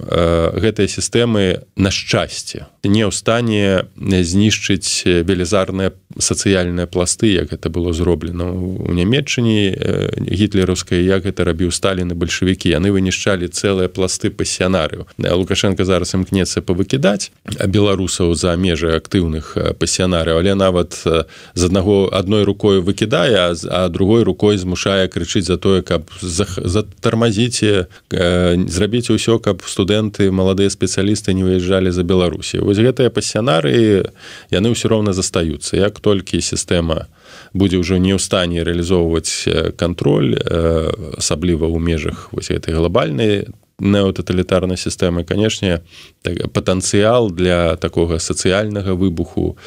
гэтыя 0.57 0.89
сістэмы 0.89 1.67
на 1.75 1.91
шчасце 1.91 2.65
не 2.85 3.05
ў 3.05 3.11
стане 3.11 3.89
знішчыць 3.97 5.05
велізарныя 5.05 5.93
сацыяльныя 6.17 6.87
пласты 6.87 7.33
як 7.33 7.51
гэта 7.51 7.69
было 7.69 7.93
зроблена 7.93 8.47
у 8.53 8.93
нямметчыне 8.93 10.17
гітлераўскай 10.21 11.03
як 11.03 11.25
гэта 11.25 11.43
рабіў 11.43 11.73
сталіны 11.75 12.15
бальшавікі. 12.15 12.71
Яны 12.71 12.93
вынішчалі 12.95 13.49
цэлыя 13.49 13.89
пласты 13.89 14.29
пасіянарыў 14.29 15.09
лукашенко 15.17 15.83
зараз 15.83 16.13
імкнецца 16.15 16.61
павыкідаць 16.61 17.31
беларусаў 17.67 18.35
за 18.35 18.55
межы 18.55 18.95
актыўных 18.95 19.77
пасіянарыў 19.81 20.39
але 20.39 20.55
нават 20.55 20.95
з 21.03 21.61
аднаго 21.65 22.09
адной 22.13 22.43
рукой 22.45 22.79
выкідае 22.79 23.51
а 23.51 23.89
другой 23.89 24.23
рукой 24.23 24.57
змушае 24.57 25.07
крычыць 25.09 25.45
за 25.45 25.57
тое 25.57 25.81
каб 25.81 26.07
затармазіце 26.21 27.87
зрабіць 28.67 29.09
усё 29.09 29.39
каб 29.39 29.63
студэнты 29.65 30.31
маладыя 30.31 30.69
спецыялісты 30.69 31.33
не 31.33 31.43
выязджалі 31.43 31.91
за 31.91 32.03
беларусі 32.03 32.61
вось 32.61 32.81
гэтыя 32.81 33.09
пасіянары 33.09 34.11
яны 34.51 34.67
ўсё 34.71 34.87
роўна 34.91 35.13
застаюцца. 35.13 35.77
Як 35.77 35.99
толькі 35.99 36.41
сістэма 36.41 37.07
будзе 37.53 37.81
ўжо 37.81 37.97
не 37.97 38.13
ў 38.15 38.19
стане 38.21 38.63
рэалізоўваць 38.63 39.75
кантроль 39.79 40.37
асабліва 41.17 41.65
ў 41.67 41.77
межах 41.79 42.29
вось 42.31 42.51
гэтай 42.51 42.75
глобальнай 42.75 43.49
неотаталітарнай 43.79 44.77
сістэмы. 44.77 45.23
Канешне 45.23 45.81
так, 46.21 46.51
патэнцыял 46.51 47.29
для 47.31 47.75
такога 47.75 48.19
сацыяльнага 48.19 48.95
выбуху 48.95 49.57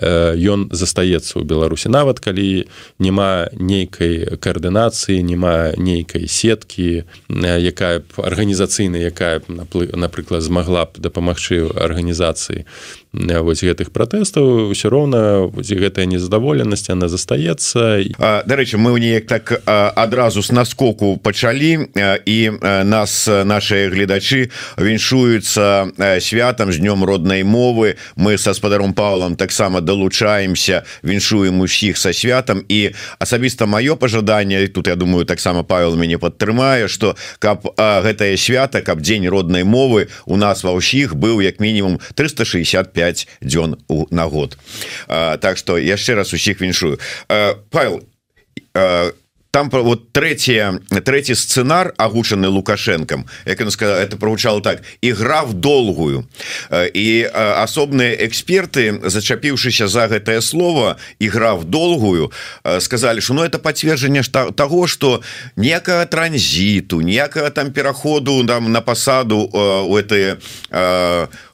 ён 0.00 0.72
застаецца 0.72 1.36
ў 1.36 1.44
беларусі. 1.44 1.92
Нават 1.92 2.20
калі 2.20 2.64
няма 2.98 3.52
нейкай 3.52 4.40
каардынацыі 4.40 5.20
няма 5.20 5.76
нейкай 5.76 6.24
сеткі 6.28 7.04
якая 7.28 8.00
б 8.00 8.08
арганізацыйная 8.16 9.12
якая 9.12 9.44
б 9.44 9.52
напрыклад 9.92 10.42
змагла 10.42 10.88
б 10.88 10.96
дапамагчы 11.04 11.68
арганізацыі 11.68 12.64
вось 13.12 13.64
гэтых 13.64 13.90
пратэстаў 13.90 14.68
ўсё 14.76 14.92
роўна 14.92 15.48
гэтая 15.56 16.04
незадаволенасць 16.04 16.90
она 16.92 17.08
застаецца. 17.08 18.04
Дарэчы 18.44 18.76
мы 18.76 18.92
неяк 19.00 19.26
так 19.26 19.62
адразу 19.64 20.42
с 20.42 20.52
наскоку 20.52 21.16
пачалі 21.16 21.88
і 21.96 22.38
нас 22.84 23.26
наши 23.26 23.88
гледачы 23.88 24.50
віншуюцца 24.76 25.88
святам 26.20 26.72
з 26.72 26.78
днём 26.78 27.04
роднай 27.04 27.42
мовы. 27.42 27.96
Мы 28.16 28.36
са 28.36 28.52
спадаром 28.52 28.92
павлам 28.92 29.36
таксама 29.36 29.80
далучаемся 29.80 30.84
віншуем 31.02 31.60
усіх 31.60 31.96
са 31.96 32.12
святам. 32.12 32.64
І 32.68 32.92
асабіста 33.18 33.64
маё 33.66 33.96
пожаданне 33.96 34.68
тут 34.68 34.86
я 34.88 34.96
думаю 34.96 35.24
таксама 35.24 35.62
павел 35.62 35.96
мяне 35.96 36.18
падтрымае 36.18 36.88
что 36.88 37.16
каб 37.38 37.64
гэтае 37.78 38.36
свята 38.36 38.82
каб 38.82 39.00
дзень 39.00 39.28
роднай 39.28 39.64
мовы 39.64 40.08
у 40.26 40.36
нас 40.36 40.64
ва 40.64 40.76
ўсіх 40.76 41.16
быў 41.16 41.40
як 41.40 41.60
мінімум 41.60 41.98
365 42.14 42.98
5 43.08 43.28
дзён 43.40 43.76
у 43.88 44.06
на 44.10 44.28
год. 44.28 44.58
А, 45.08 45.36
Так 45.38 45.56
что 45.56 45.78
яшчэ 45.78 46.14
раз 46.14 46.32
усіх 46.32 46.60
віншую. 46.60 46.98
Павел 47.70 48.02
там 49.50 49.70
вот 49.70 50.12
третье 50.12 50.80
третий 51.04 51.34
сценар 51.34 51.94
агучаны 51.96 52.48
лукашенком 52.48 53.26
як 53.46 53.60
он 53.60 53.70
сказал 53.70 53.96
это 53.96 54.16
прогучало 54.16 54.60
так 54.60 54.82
игра 55.00 55.42
в 55.42 55.54
долгую. 55.54 56.28
І 56.70 57.30
асобныя 57.34 58.14
эксперты 58.26 59.00
зачапіўшыся 59.02 59.88
за 59.88 60.06
гэтае 60.06 60.42
слово 60.42 60.96
игра 61.18 61.54
в 61.54 61.64
долгую 61.64 62.32
сказали 62.80 63.20
что 63.20 63.34
ну 63.34 63.42
это 63.42 63.58
подцверджанне 63.58 64.22
того 64.22 64.86
что 64.86 65.22
некага 65.56 66.06
транзиту 66.06 67.00
некага 67.00 67.50
там 67.50 67.72
пераходу 67.72 68.42
нам 68.42 68.70
на 68.72 68.80
пасаду 68.80 69.48
у 69.48 69.96
этой 69.96 70.36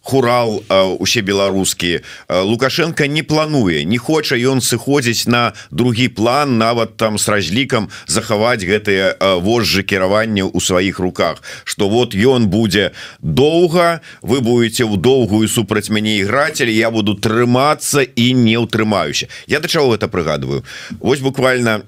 хурал 0.04 0.62
усе 1.00 1.20
беларускія. 1.20 2.02
Лукашенко 2.28 3.06
не 3.06 3.22
плануе 3.22 3.84
не 3.84 3.98
хоча 3.98 4.36
ён 4.36 4.60
сыходзіць 4.60 5.26
на 5.26 5.56
другі 5.70 6.08
план 6.08 6.58
нават 6.58 6.96
там 6.96 7.16
с 7.16 7.28
разлікам 7.28 7.88
захаваць 8.06 8.60
гэтые 8.60 9.16
вожжы 9.40 9.82
кіравання 9.82 10.44
у 10.44 10.60
сваіх 10.60 10.98
руках. 11.00 11.42
Что 11.64 11.88
вот 11.88 12.14
ён 12.14 12.46
будзе 12.52 12.92
доўга 13.20 14.04
вы 14.20 14.40
будете 14.44 14.84
ў 14.84 15.00
доўгую 15.00 15.48
супраць 15.48 15.88
мяне 15.88 16.20
іграцель 16.20 16.70
я 16.70 16.90
буду 16.92 17.16
трымацца 17.16 18.04
і 18.04 18.32
не 18.36 18.60
ўтрымаюся. 18.60 19.32
Я 19.48 19.60
да 19.60 19.68
чаго 19.68 19.96
гэта 19.96 20.08
прыгадываю 20.08 20.64
Вось 21.00 21.20
буквально 21.24 21.82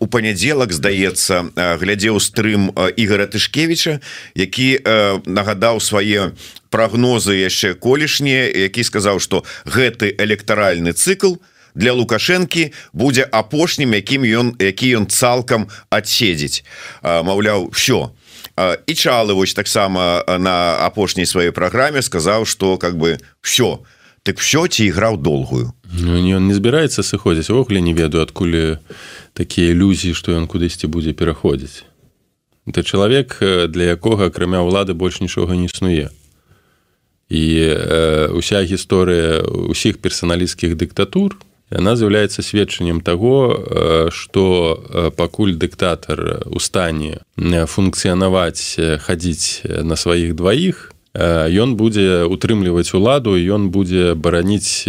у 0.00 0.06
панядзелак 0.06 0.72
здаецца 0.72 1.52
глядзеў 1.54 2.16
стрым 2.16 2.72
ігора 2.96 3.28
тышкевича 3.28 4.00
які 4.34 4.80
нагадаў 5.28 5.80
свае 5.84 6.32
прогнозы 6.70 7.38
яшчэ 7.38 7.74
колішнія 7.74 8.48
які 8.48 8.84
сказаў 8.84 9.20
что 9.20 9.44
гэты 9.64 10.14
электаральны 10.18 10.92
цикл 10.92 11.40
для 11.74 11.92
лукашэнкі 11.92 12.72
будзе 12.92 13.24
апошнім 13.24 13.94
якім 13.94 14.24
ён 14.24 14.46
які 14.58 15.02
ён 15.02 15.06
цалкам 15.06 15.68
адседзець 15.90 16.64
маўляў 17.02 17.70
все 17.72 18.10
і 18.58 18.92
чалы 18.94 19.34
вось 19.34 19.54
таксама 19.54 20.24
на 20.26 20.82
апошняй 20.86 21.26
сваёй 21.26 21.52
праграме 21.52 22.02
сказаў 22.02 22.46
что 22.46 22.76
как 22.78 22.98
бы 22.98 23.18
все 23.40 23.78
так 24.22 24.38
все 24.38 24.68
ці 24.68 24.84
іграў 24.84 25.16
долгую. 25.16 25.72
Ну, 25.88 26.20
ён 26.36 26.52
не 26.52 26.54
збіраецца 26.54 27.00
сыходзіць. 27.00 27.48
Вогуле 27.48 27.80
не 27.80 27.96
ведаю 27.96 28.28
адкуль 28.28 28.76
такія 29.32 29.72
ілюзіі 29.72 30.12
што 30.12 30.36
ён 30.36 30.44
кудысьці 30.44 30.84
будзе 30.84 31.16
пераходзіць. 31.16 31.88
Это 32.68 32.84
чалавек 32.84 33.40
для 33.40 33.96
якога 33.96 34.28
акрамя 34.28 34.60
ўлады 34.60 34.92
больш 34.92 35.24
нічога 35.24 35.56
не 35.56 35.72
існуе 35.72 36.12
і 37.28 37.44
э, 37.60 38.28
уся 38.32 38.64
гісторыя 38.64 39.44
усіх 39.44 40.00
персаналісцкіх 40.00 40.76
дыктатур 40.76 41.36
яна 41.70 41.96
з'яўляецца 41.96 42.40
сведчаннем 42.40 43.00
таго 43.04 44.08
што 44.08 45.12
пакуль 45.16 45.52
дыктатар 45.60 46.48
у 46.48 46.60
стане 46.60 47.20
функцыянаваць 47.36 48.80
хадзіць 49.04 49.68
на 49.84 49.96
сваіх 50.00 50.32
дваіх 50.32 50.96
ён 51.18 51.74
будзе 51.76 52.24
утрымліваць 52.24 52.94
уладу 52.94 53.36
ён 53.36 53.68
будзе 53.68 54.14
бараніць 54.14 54.88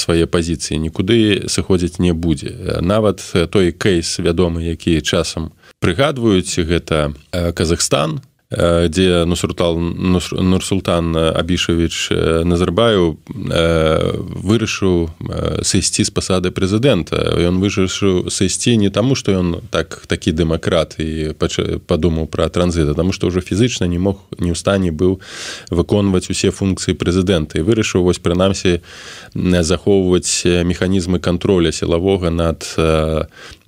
свае 0.00 0.24
пазіцыі 0.24 0.80
нікуды 0.80 1.48
сыходзіць 1.48 2.00
не 2.00 2.12
будзе 2.16 2.80
нават 2.80 3.20
той 3.52 3.72
кейс 3.72 4.16
вядомы 4.16 4.64
які 4.64 5.00
часам 5.04 5.52
прыгадваюць 5.80 6.56
гэта 6.56 7.12
Казахстан 7.52 8.20
дзе 8.50 9.24
нусуртал 9.28 9.76
нурсултан 9.78 11.12
абішавіч 11.16 12.08
назарбаю 12.48 13.20
вырашыў 13.28 15.12
сысці 15.60 16.08
з 16.08 16.08
пасады 16.08 16.48
прэзідэнта 16.48 17.44
ён 17.44 17.60
вырашыў 17.60 18.32
сысці 18.32 18.80
не 18.80 18.88
таму 18.88 19.20
што 19.20 19.36
ён 19.36 19.60
так 19.68 20.08
такі 20.08 20.32
дэмакрат 20.32 20.96
і 20.96 21.36
падумаў 21.84 22.24
пра 22.32 22.48
транзіта 22.48 22.96
таму 22.96 23.12
што 23.12 23.28
ўжо 23.28 23.44
фізычна 23.44 23.84
не 23.84 24.00
мог 24.00 24.24
не 24.40 24.48
ў 24.48 24.56
стане 24.56 24.96
быў 24.96 25.20
выконваць 25.68 26.32
усе 26.32 26.48
функцыі 26.48 26.96
прэзідэнта 26.96 27.60
і 27.60 27.68
вырашыў 27.68 28.08
вось 28.08 28.16
прынамсі 28.16 28.80
захоўваць 29.36 30.48
механізмы 30.64 31.20
контроля 31.20 31.68
сілавога 31.68 32.32
над 32.32 32.64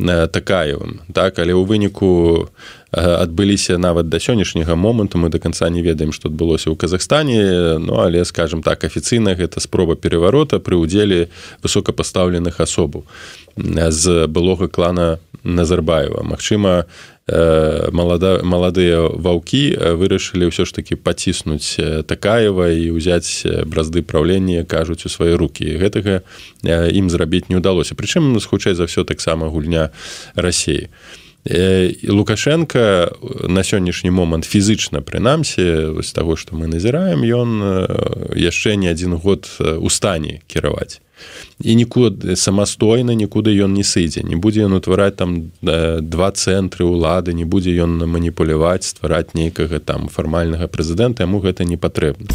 такаевым 0.00 1.04
так 1.12 1.36
але 1.36 1.52
ў 1.52 1.68
выніку 1.68 2.48
адбыліся 2.92 3.78
нават 3.78 4.08
да 4.08 4.18
сённяшняга 4.18 4.74
моманту. 4.74 5.18
Мы 5.18 5.28
до 5.28 5.38
конца 5.38 5.68
не 5.70 5.82
ведаем 5.82 6.12
што 6.12 6.28
адбылося 6.28 6.70
ў 6.70 6.76
Казахстане. 6.76 7.78
Ну 7.78 8.00
але 8.00 8.24
скажем 8.24 8.62
так 8.62 8.84
афіцыйна 8.84 9.34
гэта 9.34 9.60
спроба 9.60 9.94
пераварота 9.94 10.58
пры 10.58 10.76
ўдзеле 10.76 11.30
высокапастаўленых 11.62 12.60
асобаў 12.60 13.04
з 13.56 14.26
былога 14.26 14.68
клана 14.68 15.18
Назарбаева. 15.44 16.22
Мачыма 16.22 16.84
малада 17.92 18.42
маладыя 18.42 19.06
ваўкі 19.06 19.94
вырашылі 19.94 20.50
ўсё 20.50 20.66
ж 20.66 20.74
таки 20.74 20.98
паціснуць 20.98 21.78
такаева 22.10 22.74
і 22.74 22.90
ўзяць 22.90 23.46
бразды 23.70 24.02
праўлення 24.02 24.66
кажуць 24.66 25.06
у 25.06 25.10
свае 25.12 25.38
руки 25.38 25.78
гэтага 25.78 26.26
ім 26.66 27.06
зрабіць 27.06 27.46
не 27.46 27.62
ўдалося. 27.62 27.94
Прычым 27.94 28.34
хутчэй 28.34 28.74
за 28.74 28.90
ўсё 28.90 29.06
таксама 29.06 29.46
гульня 29.46 29.94
рассеі 30.34 30.90
лукашенко 32.08 33.12
на 33.48 33.62
сённяшні 33.64 34.10
момант 34.10 34.44
фізычна 34.44 35.00
прынамсі 35.00 35.96
з 36.04 36.10
таго 36.12 36.36
што 36.36 36.56
мы 36.56 36.68
назіраем 36.68 37.24
ён 37.24 37.50
яшчэ 38.36 38.76
не 38.76 38.92
адзін 38.92 39.16
год 39.16 39.48
у 39.58 39.88
стане 39.88 40.44
кіраваць 40.46 41.00
і 41.60 41.74
нікуды 41.76 42.36
самастойна 42.36 43.14
нікуды 43.14 43.52
ён 43.64 43.74
не 43.74 43.84
сыдзе 43.84 44.24
не 44.24 44.36
будзе 44.36 44.64
ён 44.64 44.80
утвараць 44.80 45.16
там 45.16 45.52
два 45.60 46.30
цэнтры 46.32 46.88
ўлады 46.88 47.32
не 47.32 47.44
будзе 47.44 47.76
ён 47.84 48.00
маніпуляваць 48.06 48.88
ствараць 48.88 49.34
нейкага 49.34 49.80
там 49.80 50.08
фармальнага 50.08 50.68
прэзідэнта 50.68 51.28
яму 51.28 51.40
гэта 51.40 51.64
не 51.64 51.76
патрэбна. 51.76 52.28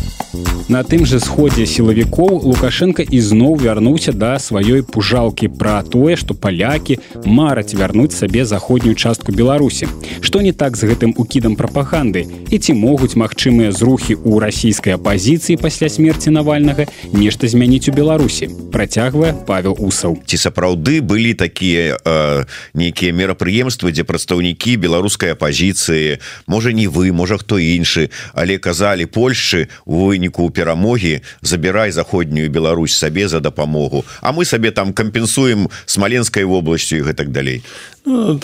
На 0.69 0.81
тым 0.81 1.05
жа 1.05 1.19
сходзе 1.21 1.65
сілавікоў 1.69 2.41
лукашенко 2.41 3.05
ізноў 3.05 3.57
вярнуўся 3.61 4.13
да 4.13 4.35
сваёй 4.41 4.81
пужалкі 4.81 5.49
пра 5.61 5.81
тое 5.85 6.17
што 6.17 6.33
палякі 6.33 6.97
мараць 7.25 7.77
вярнуць 7.77 8.17
сабе 8.17 8.45
заходнюю 8.45 8.95
частку 8.95 9.31
беларусі. 9.31 9.87
Што 10.21 10.41
не 10.41 10.53
так 10.53 10.77
з 10.77 10.89
гэтым 10.89 11.13
укідам 11.21 11.55
прапаганды? 11.55 12.25
І 12.49 12.57
ці 12.57 12.73
могуць 12.73 13.13
магчымыя 13.13 13.69
зрухі 13.71 14.17
ў 14.17 14.41
расійскай 14.41 14.97
апазіцыі 14.97 15.61
пасля 15.61 15.89
смерці 15.89 16.33
навальнага 16.33 16.89
нешта 17.13 17.47
змяніць 17.47 17.89
у 17.89 17.93
беларусі 17.93 18.49
працягвае 18.75 19.31
павел 19.47 19.79
усаў. 19.79 20.19
Ці 20.27 20.35
сапраўды 20.35 20.99
былі 20.99 21.31
такія 21.31 21.95
э, 21.95 22.43
нейкія 22.75 23.15
мерапрыемствы 23.15 23.95
дзе 23.95 24.03
прадстаўнікі 24.03 24.75
беларускай 24.75 25.31
апазіцыі 25.31 26.19
можа 26.43 26.75
не 26.75 26.91
вы 26.91 27.15
можа 27.15 27.39
хто 27.39 27.55
іншы 27.55 28.11
але 28.35 28.59
казалі 28.59 29.07
Польшчы 29.07 29.71
у 29.87 30.03
выніку 30.03 30.51
перамогі 30.51 31.23
забірай 31.39 31.95
заходнюю 31.95 32.51
Беларусь 32.51 32.99
сабе 32.99 33.31
за 33.31 33.39
дапамогу 33.39 34.03
а 34.19 34.35
мы 34.35 34.43
сабе 34.43 34.75
там 34.75 34.91
кампенсуем 34.91 35.71
смаленскай 35.85 36.43
вобласцю 36.43 36.99
і 36.99 37.07
гэтак 37.07 37.31
далей 37.31 37.63
Ну, 38.05 38.39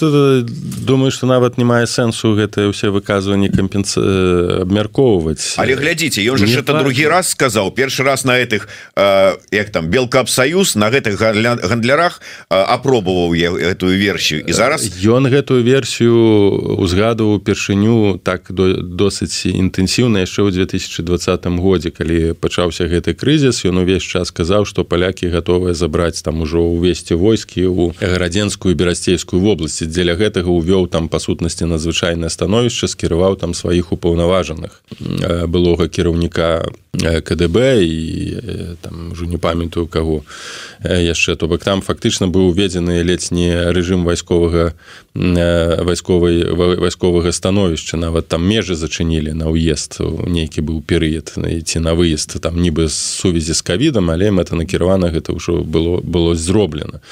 думаю 0.82 1.12
что 1.12 1.28
нават 1.28 1.58
не 1.58 1.64
мае 1.64 1.86
сэнсу 1.86 2.34
гэтае 2.34 2.74
ўсе 2.74 2.90
выказванні 2.90 3.54
кампенс 3.54 3.94
абмяркоўваць 3.94 5.62
але 5.62 5.78
глядзіце 5.78 6.26
ён 6.26 6.42
же 6.42 6.50
это 6.50 6.82
другі 6.82 7.06
раз 7.06 7.30
сказаў 7.38 7.70
першы 7.70 8.02
раз 8.02 8.26
на 8.26 8.42
этих 8.42 8.66
э, 8.98 9.38
як 9.54 9.70
там 9.70 9.86
белкапсаюз 9.94 10.74
на 10.74 10.90
гэтых 10.90 11.14
гандлярах 11.14 12.26
апробаваў 12.50 13.38
я 13.38 13.54
эту 13.54 13.94
версію 13.94 14.42
і 14.42 14.50
зараз 14.50 14.82
ён 15.06 15.30
гэтую 15.30 15.62
версію 15.62 16.82
узгадываў 16.82 17.38
упершыню 17.38 18.18
так 18.18 18.50
до, 18.50 18.82
досыць 18.82 19.46
інтэнсіўна 19.46 20.26
яшчэ 20.26 20.42
ў 20.42 20.58
2020 20.58 21.46
годзе 21.62 21.94
калі 21.94 22.34
пачаўся 22.34 22.90
гэты 22.90 23.14
крызіс 23.14 23.62
ён 23.70 23.86
увесь 23.86 24.02
час 24.02 24.34
сказаў 24.34 24.66
што 24.66 24.82
палякі 24.82 25.30
гатовыя 25.30 25.78
забраць 25.78 26.18
там 26.26 26.42
ужо 26.42 26.66
ўвесці 26.66 27.14
войскі 27.14 27.70
у 27.70 27.94
гарадзенскую 28.02 28.74
берасцейскую 28.74 29.38
воду 29.38 29.51
вобласці 29.52 29.92
дзеля 29.92 30.16
гэтага 30.16 30.48
увёў 30.48 30.88
там 30.88 31.12
па 31.12 31.20
сутнасці 31.20 31.68
надзвычайнае 31.68 32.32
становішча 32.32 32.88
скіраваў 32.88 33.36
там 33.36 33.52
сваіх 33.52 33.92
упаўнаважаных 33.92 34.80
былога 35.52 35.92
кіраўніка 35.92 36.64
КДБ 36.92 37.58
і 37.84 38.00
там 38.82 39.12
ўжо 39.12 39.26
не 39.26 39.38
памятаю 39.38 39.88
каго 39.88 40.24
яшчэ. 40.84 41.36
То 41.36 41.48
бок 41.48 41.64
там 41.64 41.82
фактычна 41.82 42.28
быў 42.28 42.52
уведзены 42.52 43.04
ледзь 43.04 43.32
не 43.32 43.52
рэжым 43.72 44.04
вайсковага 44.04 44.76
вайсковай 45.14 46.44
вайсковага 46.54 47.32
становішча 47.32 47.98
нават 47.98 48.28
там 48.32 48.48
межы 48.48 48.80
зачынілі 48.80 49.36
на 49.36 49.52
ўезд 49.52 50.00
нейкі 50.00 50.64
быў 50.64 50.80
перыяд 50.88 51.36
ці 51.36 51.80
на 51.84 51.92
выезд 51.92 52.40
там 52.40 52.56
нібы 52.56 52.88
з 52.88 52.96
сувязі 52.96 53.52
з 53.52 53.62
кавідам 53.62 54.08
але 54.08 54.32
мэтанакіравана 54.32 55.12
гэта 55.12 55.36
ўжо 55.36 55.68
было 55.68 56.00
было 56.00 56.32
зроблена 56.36 57.04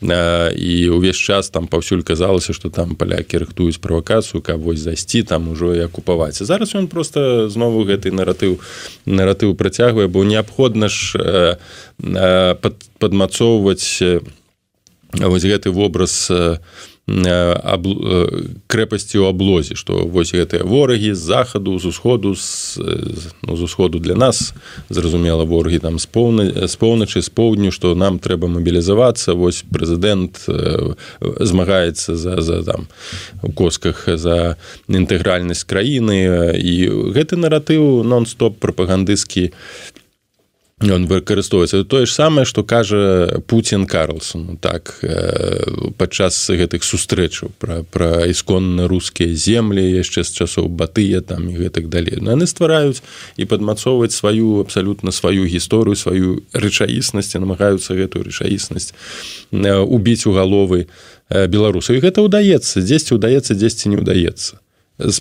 і 0.00 0.96
ўвесь 0.96 1.20
час 1.20 1.52
там 1.52 1.68
паўсюль 1.68 2.00
казалася 2.00 2.56
что 2.56 2.72
там 2.72 2.96
палякі 2.96 3.44
рыхтуюць 3.44 3.84
правакацыю 3.84 4.40
каб 4.40 4.64
вось 4.64 4.80
зайсці 4.80 5.22
там 5.22 5.52
ужо 5.52 5.76
і 5.76 5.84
акупаваць 5.84 6.40
зараз 6.40 6.72
ён 6.72 6.88
просто 6.88 7.52
знову 7.52 7.84
гэты 7.84 8.16
наратыў 8.16 8.64
наратыў 9.04 9.52
працягвае 9.60 10.08
бо 10.08 10.24
неабходна 10.24 10.88
ж 10.88 11.20
пад, 12.00 12.74
падмацоўваць 12.96 14.00
вось 15.20 15.44
гэты 15.44 15.68
вобраз 15.68 16.32
аб, 17.10 17.82
крэпасці 18.70 19.18
ў 19.18 19.34
аблозе 19.34 19.74
што 19.74 20.06
вось 20.06 20.30
гэтыя 20.30 20.62
ворагі 20.62 21.10
з 21.18 21.18
захаду 21.18 21.74
з 21.82 21.90
усходу 21.90 22.38
з, 22.38 22.78
ну, 23.42 23.56
з 23.58 23.62
усходу 23.66 23.98
для 23.98 24.14
нас 24.14 24.54
зразумела 24.86 25.42
ворагі 25.42 25.82
там 25.82 25.98
з 25.98 26.06
поўна 26.06 26.46
з 26.68 26.76
поўначы 26.78 27.18
з 27.18 27.28
поўдню 27.28 27.74
што 27.74 27.98
нам 27.98 28.22
трэба 28.22 28.46
мабілізавацца. 28.46 29.34
Вось 29.34 29.66
прэзідэнт 29.66 30.46
змагаецца 31.42 32.14
за 32.14 32.38
за 32.38 32.62
там 32.62 32.86
у 33.42 33.50
косках 33.50 34.06
за 34.06 34.54
інтэгральнасць 34.86 35.66
краіны 35.66 36.54
і 36.54 36.74
гэты 37.10 37.34
наратыў 37.34 38.06
нон-стоп 38.06 38.62
прапагандысцкі 38.62 39.50
ён 40.82 41.06
выкарыстоўваецца 41.06 41.84
тое 41.86 42.06
ж 42.06 42.12
самае 42.12 42.44
што 42.48 42.64
кажа 42.66 43.40
Путін 43.46 43.86
Карлсон. 43.86 44.58
Так 44.58 44.98
падчас 45.98 46.36
гэтых 46.50 46.82
сустрэчаў 46.82 47.52
пра, 47.58 47.82
пра 47.86 48.26
ісконна 48.26 48.88
рускія 48.90 49.34
землі 49.34 49.82
яшчэ 49.82 50.24
з 50.26 50.42
часоў 50.42 50.68
батыя 50.68 51.22
там 51.22 51.48
і 51.48 51.54
гэтак 51.54 51.88
далей. 51.88 52.18
Но 52.18 52.34
яны 52.34 52.46
ствараюць 52.46 53.02
і 53.36 53.46
падмацоўваць 53.46 54.12
сваю 54.12 54.60
абсалютна 54.60 55.12
сваю 55.12 55.46
гісторыю 55.46 55.96
сваю 55.96 56.42
рэчаіснасць 56.52 57.38
намагаюцца 57.38 57.94
гэтую 57.94 58.26
рэчаіснасць 58.26 58.92
убіць 59.52 60.26
у 60.26 60.34
галовы 60.34 60.88
беларусаў 61.30 61.96
і 61.96 62.04
гэта 62.04 62.26
ўдаецца. 62.26 62.82
Дзесьці 62.82 63.16
ўдаецца 63.16 63.54
дзесьці 63.54 63.94
не 63.94 64.02
ўдаецца 64.02 64.62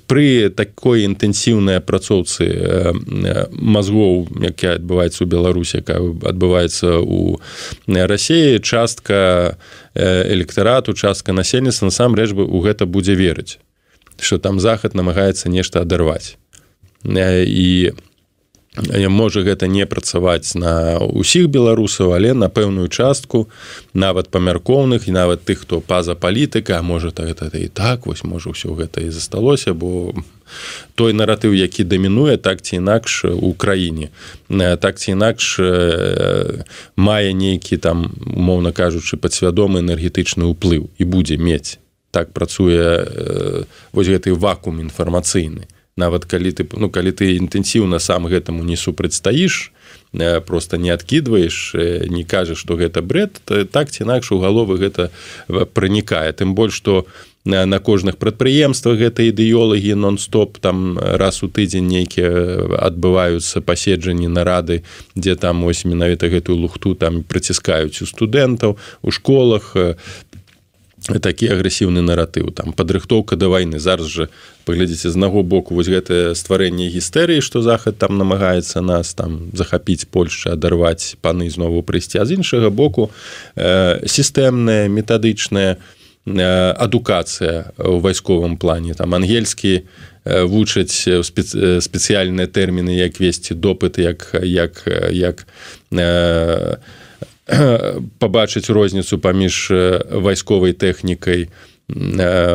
пры 0.08 0.50
такой 0.50 1.08
інтэнсіўнай 1.08 1.80
апрацоўцы 1.80 2.46
мазгоў 3.52 4.28
якая 4.52 4.78
адбываецца 4.78 5.24
ў 5.24 5.28
беларусі 5.32 5.82
якая 5.82 6.00
адбываецца 6.04 7.00
у 7.02 7.40
рассіі 7.88 8.60
частка 8.60 9.58
электарату 9.96 10.94
частка 10.94 11.34
насельніцтва 11.34 11.92
насамрэч 11.92 12.32
бы 12.36 12.46
у 12.46 12.62
гэта 12.62 12.86
будзе 12.86 13.16
верыць 13.16 13.60
что 14.22 14.38
там 14.38 14.60
захад 14.60 14.94
намагаецца 14.94 15.50
нешта 15.50 15.82
адарваць. 15.82 16.38
І 17.04 17.92
можа 19.10 19.42
гэта 19.44 19.68
не 19.68 19.86
працаваць 19.86 20.56
на 20.56 20.96
ўсіх 21.04 21.52
беларусаў 21.52 22.16
але 22.16 22.32
на 22.34 22.48
пэўную 22.48 22.88
частку 22.88 23.50
нават 23.94 24.32
памяркоўных 24.32 25.08
і 25.08 25.12
нават 25.12 25.44
тых 25.44 25.68
хто 25.68 25.82
па-за 25.82 26.16
палітыка 26.16 26.82
можа 26.82 27.12
гэта 27.12 27.52
і 27.52 27.68
так 27.68 28.08
вось 28.08 28.24
можа 28.24 28.56
ўсё 28.56 28.72
гэта 28.72 29.04
і 29.04 29.12
засталося 29.12 29.74
бо 29.74 30.16
той 30.96 31.12
наратыў 31.12 31.52
які 31.52 31.84
дамінуе 31.84 32.38
так 32.38 32.62
ці 32.62 32.80
інакш 32.80 33.26
у 33.26 33.52
краіне 33.54 34.08
так 34.48 34.96
ці 34.96 35.12
інакш 35.20 35.60
мае 36.96 37.34
нейкі 37.36 37.76
там 37.76 38.08
умоўна 38.24 38.72
кажучы 38.72 39.20
падсвядомы 39.20 39.84
энергетычны 39.84 40.48
ўплыў 40.48 40.88
і 40.98 41.04
будзе 41.04 41.36
мець. 41.36 41.76
Так 42.12 42.32
працуе 42.32 43.04
вось 43.92 44.08
гэты 44.08 44.32
вакуум 44.32 44.80
інфармацыйны 44.80 45.68
нават 46.02 46.26
калі 46.26 46.52
ты 46.58 46.66
ну 46.74 46.90
калі 46.90 47.14
ты 47.14 47.38
інтэнсіўна 47.38 48.02
сам 48.02 48.26
гэтаму 48.26 48.66
не 48.66 48.78
супрацьстаіш 48.78 49.72
просто 50.46 50.78
не 50.78 50.92
адкідваеш 50.92 51.76
не 52.10 52.24
кажаш 52.26 52.58
что 52.58 52.76
гэта 52.76 53.06
бред 53.06 53.42
так 53.72 53.92
ці 53.92 54.04
інакш 54.04 54.32
у 54.32 54.40
галовы 54.40 54.78
гэта 54.82 55.10
пранікае. 55.48 56.32
Тым 56.34 56.56
больш 56.56 56.74
что 56.74 57.06
на 57.46 57.80
кожных 57.80 58.18
прадпрыемствах 58.18 58.98
гэта 59.02 59.26
ідэолагі 59.26 59.98
нон-стоп 59.98 60.60
там 60.62 61.00
раз 61.00 61.42
у 61.42 61.50
тыдзень 61.50 61.88
нейкія 61.90 62.30
адбываюцца 62.78 63.66
паседжанні 63.66 64.30
нарады 64.30 64.84
дзе 65.16 65.36
там 65.36 65.64
ось 65.66 65.86
менавіта 65.86 66.30
гэтую 66.30 66.58
лухту 66.62 66.94
там 66.94 67.24
прыціскаюць 67.24 67.98
у 68.02 68.06
студэнтаў 68.06 68.78
у 69.02 69.10
школах 69.10 69.74
такі 71.02 71.50
агрэсіўны 71.58 72.02
наратыў 72.06 72.54
там 72.54 72.74
падрыхтоўка 72.78 73.36
да 73.36 73.50
вайны. 73.50 73.82
Зараз 73.82 74.08
жа 74.08 74.28
паглядзіце 74.66 75.10
з 75.10 75.18
наго 75.18 75.42
боку 75.42 75.74
вось 75.74 75.90
гэтае 75.90 76.38
стварэнне 76.38 76.94
гістэрыі 76.94 77.42
што 77.42 77.66
захад 77.66 77.98
там 77.98 78.18
намагаецца 78.22 78.82
нас 78.86 79.14
там 79.18 79.50
захапіць 79.54 80.06
Польшча 80.06 80.54
адарваць 80.54 81.18
паны 81.22 81.50
знову 81.50 81.82
прыйсці. 81.82 82.22
А 82.22 82.26
з 82.26 82.38
іншага 82.38 82.70
боку 82.70 83.10
э, 83.56 84.06
сістэмная 84.06 84.88
метадычная 84.94 85.82
э, 86.26 86.72
адукацыя 86.78 87.74
ў 87.82 87.98
вайсковым 87.98 88.58
плане. 88.62 88.94
Там 88.94 89.18
ангельскі 89.18 89.82
э, 89.82 90.44
вучаць 90.46 91.10
специ, 91.26 91.82
спецыяльныя 91.82 92.46
тэрміны 92.46 92.94
як 92.94 93.18
весці 93.18 93.58
допыты 93.58 94.06
як 94.06 94.38
як 94.38 94.86
як 95.10 95.50
э, 95.90 96.78
пабачыць 98.22 98.70
розніцу 98.70 99.20
паміж 99.20 99.68
вайсковай 100.12 100.74
тэхнікай 100.74 101.50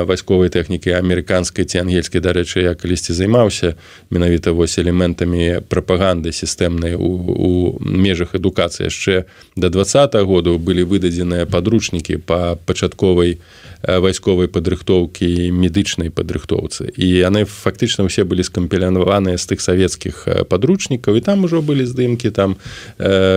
вайсковай 0.06 0.48
тэхнікі 0.48 0.96
амерыканскай 0.96 1.64
ці 1.68 1.84
ангельскай 1.84 2.20
дарэчы 2.20 2.64
я 2.64 2.74
калісьці 2.74 3.12
займаўся 3.12 3.76
менавіта 4.10 4.52
вось 4.52 4.78
элементамі 4.78 5.60
прапаганды 5.68 6.32
сістэмнай 6.32 6.96
у, 6.96 7.10
у 7.20 7.50
межах 7.80 8.34
адукацыі 8.34 8.88
яшчэ 8.88 9.24
да 9.56 9.68
два 9.68 9.82
-го 9.82 10.24
году 10.24 10.58
былі 10.58 10.84
выдадзеныя 10.84 11.46
падручнікі 11.46 12.16
па 12.16 12.56
пачатковай 12.66 13.38
вайсковай 13.82 14.48
падрыхтоўкі 14.48 15.50
медычнай 15.52 16.10
падрыхтоўцы 16.10 16.90
і 16.96 17.06
яны 17.06 17.44
фактычна 17.44 18.08
ўсе 18.08 18.24
былі 18.24 18.42
скампілянаваныя 18.42 19.36
з 19.36 19.44
тых 19.46 19.60
савецкіх 19.60 20.48
падручнікаў 20.48 21.16
і 21.16 21.20
там 21.20 21.44
ужо 21.44 21.62
былі 21.62 21.84
здымкі 21.84 22.30
там 22.30 22.56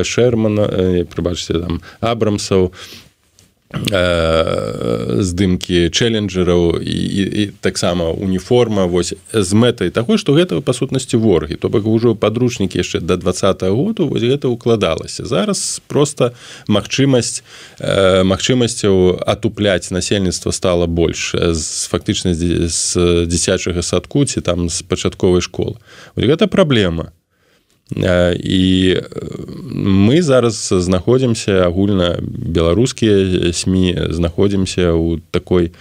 шермана 0.03 1.05
прыбачце 1.11 1.59
там 1.59 1.81
абрамсаў 1.99 2.71
здымкі 3.69 5.93
чэленджераў 5.93 6.81
і, 6.81 6.89
і, 6.89 7.23
і 7.41 7.43
таксама 7.61 8.09
уніформа 8.09 8.89
вось 8.89 9.13
з 9.29 9.51
мэтай 9.53 9.93
таго 9.93 10.17
што 10.17 10.33
гэта 10.33 10.57
па 10.65 10.73
сутнасці 10.73 11.21
ворагі. 11.21 11.53
То 11.53 11.69
бок 11.69 11.85
ужо 11.85 12.15
падручнікі 12.15 12.81
яшчэ 12.81 13.05
да 13.05 13.17
два 13.17 13.31
-го 13.31 13.85
году 13.85 14.09
вось 14.09 14.25
гэта 14.25 14.49
ўкладалася 14.49 15.25
зараз 15.25 15.81
просто 15.87 16.33
магчымасць 16.67 17.43
э, 17.79 18.23
магчымасцяў 18.23 19.21
атупляць 19.21 19.91
насельніцтва 19.91 20.51
стала 20.51 20.87
больш 20.87 21.35
з 21.37 21.87
фактычна 21.93 22.33
з 22.33 23.25
дзіцячага 23.25 23.81
садку 23.81 24.25
ці 24.25 24.41
там 24.41 24.69
з 24.69 24.81
пачатковай 24.81 25.41
школы. 25.41 25.77
Гэта 26.17 26.47
праблема 26.47 27.11
і 27.97 28.97
мы 29.69 30.21
зараз 30.21 30.69
знаходзімся 30.69 31.65
агульна 31.65 32.17
беларускія 32.21 33.49
сМ 33.53 34.13
знаходзімся 34.13 34.93
ў 34.93 35.25
такой 35.31 35.73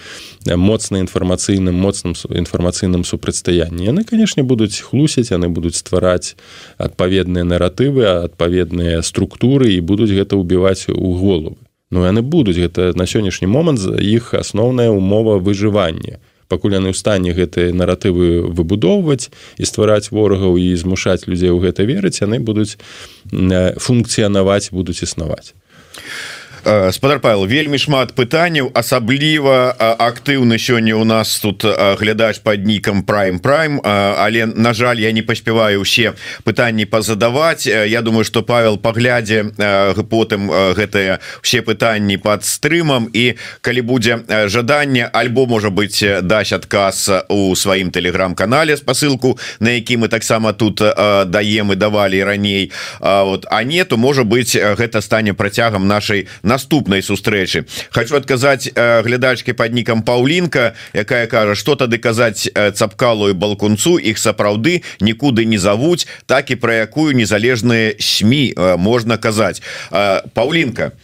моцна 0.49 1.05
інфармацыйным 1.05 1.77
моцным 1.77 2.17
інфармацыйным 2.17 3.05
супрацьстаянні. 3.05 3.93
Яны 3.93 4.05
канешне 4.09 4.43
будуць 4.43 4.81
хлусіць 4.81 5.31
яны 5.31 5.53
будуць 5.53 5.77
ствараць 5.77 6.37
адпаведныя 6.79 7.45
наратывы 7.45 8.09
адпаведныя 8.09 9.03
структуры 9.03 9.77
і 9.77 9.85
будуць 9.85 10.13
гэта 10.13 10.41
ўбіваць 10.41 10.89
у 10.89 11.13
головы. 11.13 11.61
Ну 11.91 12.05
яны 12.05 12.25
будуць 12.25 12.57
гэта 12.57 12.97
на 12.97 13.05
сённяшні 13.05 13.49
момант 13.49 13.85
іх 14.01 14.33
асноўная 14.33 14.89
умова 14.89 15.37
выжывання 15.37 16.21
пакуль 16.49 16.77
яны 16.81 16.91
ў 16.91 16.97
стане 16.97 17.37
гэтыя 17.37 17.77
наратывы 17.77 18.49
выбудоўваць 18.49 19.29
і 19.61 19.65
ствараць 19.69 20.11
ворагаў 20.11 20.57
і 20.57 20.75
змушаць 20.75 21.29
людзей 21.29 21.53
у 21.53 21.61
гэта 21.61 21.85
верыць 21.85 22.21
яны 22.25 22.41
будуць 22.41 22.81
функцыянаваць 23.79 24.73
будуць 24.73 25.01
існаваць 25.05 25.53
спадар 26.93 27.21
павел 27.21 27.47
вельмі 27.47 27.79
шмат 27.79 28.15
пытанняў 28.15 28.71
асабліва 28.75 29.75
актыўны 29.99 30.59
сёння 30.59 30.95
у 30.97 31.05
нас 31.05 31.39
тут 31.41 31.65
глядач 31.99 32.39
под 32.41 32.67
нікам 32.67 33.03
prime 33.03 33.41
prime 33.41 33.81
але 33.85 34.47
на 34.47 34.75
жаль 34.75 35.01
я 35.01 35.13
не 35.13 35.23
паспяваю 35.23 35.81
усе 35.81 36.15
пытанні 36.45 36.85
пазадаваць. 36.85 37.67
Я 37.67 38.03
думаю 38.03 38.25
что 38.25 38.43
павел 38.43 38.77
паглядзе 38.79 39.53
потым 40.11 40.51
гэтыя 40.51 41.19
все 41.43 41.63
пытанні 41.63 42.17
под 42.17 42.45
стрымам. 42.45 43.09
І 43.13 43.35
калі 43.61 43.83
будзе 43.83 44.19
жаданне 44.47 45.09
альбо 45.13 45.47
можа 45.47 45.71
быть 45.71 46.05
даць 46.23 46.53
адказ 46.53 47.11
у 47.29 47.55
сваім 47.55 47.91
телеграм-канале 47.91 48.77
спасылку 48.77 49.39
на 49.61 49.71
які 49.71 49.97
мы 49.97 50.09
таксама 50.09 50.53
тут 50.53 50.83
даем 51.27 51.73
і 51.73 51.77
давалі 51.77 52.25
раней. 52.25 52.73
Вот 53.01 53.47
а 53.51 53.63
не 53.65 53.85
то 53.85 53.97
можа 53.97 54.25
быть 54.25 54.57
гэта 54.57 55.01
стане 55.01 55.35
працягам 55.35 55.89
нашай 55.89 56.27
на 56.43 56.58
наступнай 56.59 57.03
сустрэчы. 57.07 57.71
Хочу 57.95 58.19
адказаць 58.19 58.67
э, 58.67 59.03
глядачкі 59.07 59.55
под 59.55 59.71
нікам 59.79 60.03
Паўлінка 60.03 60.75
якая 60.93 61.31
кажа 61.31 61.55
что 61.55 61.79
тады 61.79 62.03
казаць 62.03 62.51
э, 62.51 62.75
цапкалу 62.75 63.31
і 63.31 63.39
балкунцу 63.39 63.95
іх 64.03 64.19
сапраўды 64.19 64.83
нікуды 64.99 65.47
не 65.47 65.59
завуць 65.59 66.11
так 66.27 66.51
і 66.51 66.59
про 66.59 66.75
якую 66.83 67.15
незалежныя 67.15 67.95
сМ 68.03 68.33
э, 68.51 68.77
можна 68.77 69.23
казаць. 69.23 69.63
Паўлінка 70.35 70.99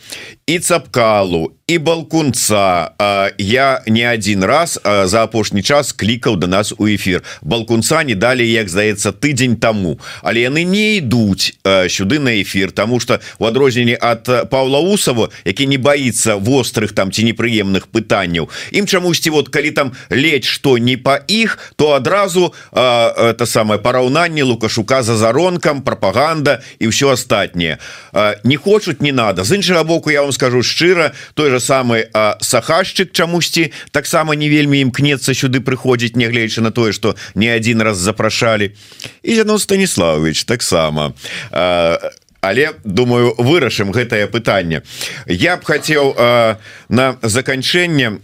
і 0.46 0.58
цапкалу 0.58 1.52
і 1.66 1.78
балкунца. 1.78 2.90
Я 3.38 3.82
не 3.86 4.04
один 4.14 4.44
раз 4.44 4.80
за 4.84 5.24
апошні 5.24 5.62
час 5.62 5.92
клікаў 5.92 6.36
до 6.36 6.46
нас 6.46 6.74
у 6.76 6.84
эфир. 6.84 7.22
Балкунца 7.42 8.04
не 8.04 8.14
далі 8.14 8.44
як 8.44 8.68
здаецца 8.68 9.12
тыдзень 9.12 9.56
тому 9.56 9.98
але 10.20 10.44
яны 10.44 10.64
не 10.68 11.00
ідуць 11.00 11.56
сюды 11.88 12.18
на 12.20 12.36
эфир 12.42 12.70
тому 12.72 13.00
что 13.00 13.20
у 13.38 13.46
адрозненне 13.46 13.96
от 13.96 14.50
Павла 14.50 14.80
усова 14.80 15.30
які 15.44 15.66
не 15.66 15.78
боится 15.78 16.36
вострых 16.36 16.92
там 16.92 17.12
ці 17.12 17.24
непрыемных 17.24 17.88
пытанняў. 17.88 18.50
Ім 18.72 18.86
чамусьці 18.86 19.30
вот 19.30 19.48
калі 19.48 19.70
там 19.70 19.92
ледь 20.10 20.44
что 20.44 20.76
не 20.76 20.96
по 20.96 21.16
іх 21.28 21.72
то 21.76 21.92
адразу 21.92 22.52
это 22.72 23.46
самое 23.46 23.80
параўнанне 23.80 24.44
лукашука 24.44 25.02
за 25.02 25.16
заронкам 25.16 25.80
пропаганда 25.80 26.60
і 26.78 26.88
все 26.88 27.08
астатняе. 27.08 27.78
Не 28.44 28.56
хочуць 28.56 29.00
не 29.00 29.12
надо. 29.12 29.44
З 29.44 29.56
іншага 29.56 29.84
боку 29.84 30.10
я 30.10 30.20
вам 30.22 30.32
скажу 30.34 30.62
шчыра 30.62 31.14
той 31.34 31.50
же 31.50 31.60
самый 31.60 32.10
сахашчык 32.40 33.12
чамусьці 33.12 33.72
таксама 33.90 34.34
не 34.34 34.50
вельмі 34.50 34.82
імкнецца 34.84 35.34
сюды 35.34 35.60
прыходзіць 35.62 36.18
нягледзячы 36.18 36.60
на 36.60 36.70
тое 36.70 36.92
что 36.92 37.16
не 37.34 37.48
один 37.48 37.82
раз 37.82 37.98
запрашалі. 37.98 38.74
І 39.22 39.34
Яно 39.34 39.58
станиславович 39.58 40.44
таксама. 40.44 41.12
Але 42.44 42.72
думаю 42.84 43.34
вырашым 43.38 43.90
гэтае 43.90 44.26
пытанне. 44.28 44.82
Я 45.26 45.56
б 45.56 45.64
хацеў 45.64 46.12
на 46.88 47.16
заканчэнне 47.22 48.20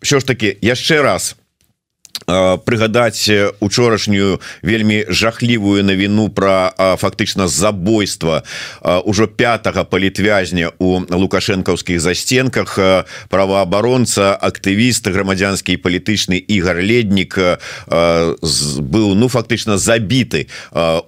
що 0.00 0.20
ж 0.20 0.24
таки 0.24 0.56
яшчэ 0.62 1.02
раз 1.02 1.36
прыгадаць 2.26 3.30
учорашнюю 3.60 4.40
вельмі 4.62 5.04
жахлівую 5.08 5.82
навіну 5.84 6.28
про 6.28 6.72
фактычна 6.98 7.48
забойства 7.48 8.42
ўжо 8.82 9.26
пятого 9.26 9.84
палітвязня 9.84 10.70
у 10.78 11.02
лукашэнкаўскіх 11.02 12.00
засценках 12.00 12.78
праваабаронца 13.28 14.38
актывіст 14.38 15.08
грамадзянскі 15.10 15.76
палітычны 15.82 16.38
ігар 16.38 16.78
леднік 16.78 17.38
быў 17.88 19.14
ну 19.18 19.26
фактычна 19.28 19.78
забіты 19.78 20.46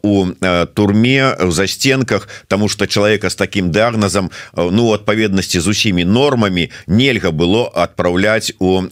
у 0.02 0.26
турме 0.74 1.36
в 1.38 1.52
засценках 1.52 2.28
тому 2.48 2.68
что 2.68 2.86
чалавека 2.86 3.30
с 3.30 3.36
таким 3.36 3.70
дыагназам 3.70 4.30
ну 4.56 4.92
адпаведнасці 4.92 5.60
з 5.60 5.66
усімі 5.68 6.04
нормамі 6.04 6.70
нельга 6.86 7.30
было 7.30 7.70
адпраўляць 7.70 8.52
у 8.58 8.82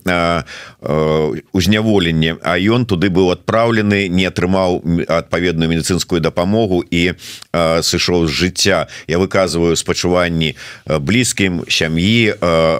узняволі 1.52 2.01
зняволенне 2.02 2.36
а 2.42 2.58
ён 2.58 2.86
туды 2.86 3.10
быў 3.10 3.32
адпраўлены 3.32 4.08
не 4.08 4.26
атрымаў 4.26 4.82
адпаведную 5.08 5.70
медыцынскую 5.70 6.20
дапамогу 6.20 6.82
і 6.90 7.14
сышоў 7.52 8.26
з 8.26 8.30
жыцця. 8.30 8.86
Я 9.06 9.18
выказываю 9.18 9.76
спачуванні 9.76 10.56
блізкім 10.86 11.64
сям'і 11.68 12.34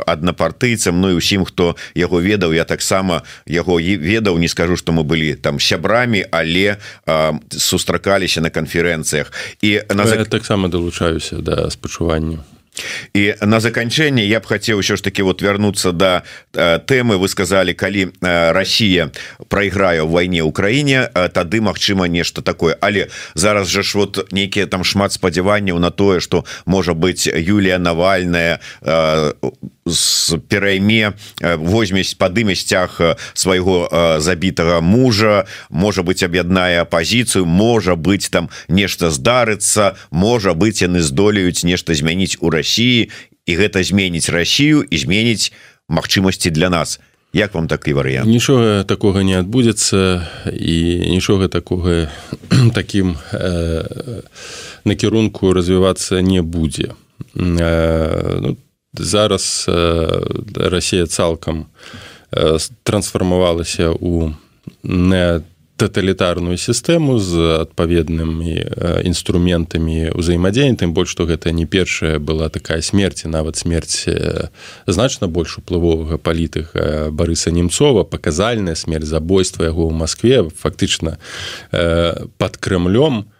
аднапартыйцам 0.06 1.00
Ну 1.00 1.10
і 1.10 1.14
усім 1.14 1.44
хто 1.44 1.76
яго 1.94 2.20
ведаў. 2.20 2.52
Я 2.52 2.64
таксама 2.64 3.22
яго 3.46 3.78
ведаў 3.80 4.38
не 4.38 4.48
скажу 4.48 4.76
что 4.76 4.92
мы 4.92 5.02
былі 5.04 5.34
там 5.34 5.60
сябрамі 5.60 6.26
але 6.30 6.76
сустракаліся 7.50 8.40
на 8.40 8.50
канферэнцыях. 8.50 9.32
І 9.62 9.82
на 9.94 10.04
таксама 10.24 10.68
далучаюся 10.68 11.36
да 11.38 11.70
спачуванню 11.70 12.44
і 13.12 13.34
на 13.42 13.60
заканчэнне 13.60 14.24
я 14.24 14.40
б 14.40 14.46
хацеў 14.46 14.78
еще 14.78 14.96
ж 14.96 15.02
таки 15.02 15.22
вот 15.22 15.42
вернуться 15.42 15.92
до 15.92 16.22
э, 16.54 16.78
тэмы 16.80 17.18
вы 17.18 17.28
сказали 17.28 17.72
калі 17.72 18.08
э, 18.20 18.52
Россия 18.52 19.10
проиграе 19.48 20.02
в 20.02 20.10
войне 20.10 20.42
Украіне 20.42 21.10
э, 21.12 21.28
тады 21.28 21.60
Мачыма 21.60 22.08
нешта 22.08 22.42
такое. 22.42 22.76
Але 22.80 23.08
зараз 23.34 23.68
же 23.68 23.82
ж 23.82 23.98
вот 23.98 24.32
нейкіе 24.32 24.66
там 24.66 24.84
шмат 24.84 25.12
спадзяванняў 25.12 25.78
на 25.78 25.90
тое 25.90 26.20
что 26.20 26.44
можа 26.64 26.94
быть 26.94 27.26
Юлія 27.26 27.78
навальная 27.78 28.58
з 28.80 29.34
перайме 30.48 31.14
возьмесь 31.40 32.14
падыме 32.14 32.54
сцяг 32.54 33.00
свайго 33.34 33.88
забітага 34.20 34.80
мужа 34.80 35.46
можа 35.70 36.02
быть 36.02 36.22
аб'яднае 36.22 36.80
апозіцыю 36.80 37.46
можа 37.46 37.96
быть 37.96 38.30
там 38.30 38.48
нешта 38.68 39.10
здарыцца 39.10 39.96
можа 40.10 40.54
быть 40.54 40.82
яны 40.82 41.00
здолеюць 41.00 41.64
нешта 41.64 41.94
змяніць 41.94 42.38
у 42.40 42.50
России 42.50 43.10
і 43.46 43.52
гэта 43.56 43.82
зменіць 43.82 44.30
Россию 44.30 44.86
і 44.86 44.96
зменіць 44.98 45.52
магчымасці 45.88 46.50
для 46.50 46.70
нас. 46.70 47.00
Як 47.32 47.54
вам 47.54 47.66
такі 47.68 47.96
варыянт? 47.96 48.28
Нічога 48.28 48.84
такога 48.84 49.24
не 49.24 49.40
адбудзецца 49.40 50.28
і 50.52 50.76
нічога 51.10 51.48
такога 51.48 52.12
таким 52.74 53.16
э, 53.32 54.22
накірунку 54.84 55.52
развівацца 55.52 56.20
не 56.20 56.42
будзе. 56.42 56.92
Э, 57.34 58.38
ну, 58.40 58.56
зараз 58.94 59.66
Россия 60.56 61.06
цалкам 61.06 61.66
трансфармавалася 62.84 63.90
у 63.90 64.32
не 64.82 65.42
тоталітарную 65.82 66.56
сістэму 66.58 67.18
з 67.18 67.66
адпаведнымі 67.66 68.54
інструментамі 69.02 70.14
ўзаемадзеяння 70.14 70.78
тым 70.78 70.94
больш 70.94 71.10
што 71.16 71.26
гэта 71.26 71.50
не 71.50 71.66
першая 71.66 72.22
была 72.22 72.46
такая 72.54 72.78
смерць 72.86 73.26
нават 73.26 73.58
смерць 73.58 74.06
значна 74.86 75.26
больш 75.26 75.58
уплывовага 75.58 76.22
палітыка 76.22 77.10
барыса 77.10 77.50
немцова 77.50 78.04
паказальная 78.06 78.78
смерць 78.78 79.10
забойства 79.10 79.66
яго 79.66 79.90
ў 79.90 79.92
Маскве 79.96 80.46
фактычна 80.54 81.18
под 81.72 82.52
крымлем 82.62 83.31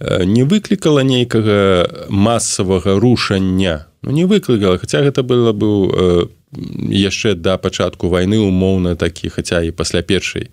не 0.00 0.44
выклікала 0.44 1.02
нейкага 1.02 1.88
масавага 2.08 2.98
рушання. 2.98 3.86
Ну, 4.02 4.10
не 4.12 4.24
выклікала 4.26 4.78
хаця 4.78 5.02
гэта 5.02 5.22
было 5.22 5.52
быў 5.52 6.30
яшчэ 6.90 7.34
да 7.34 7.58
пачатку 7.58 8.08
вайны 8.08 8.38
умоўна 8.38 8.94
такі 8.96 9.28
хаця 9.28 9.62
і 9.62 9.70
пасля 9.70 10.02
першай 10.02 10.48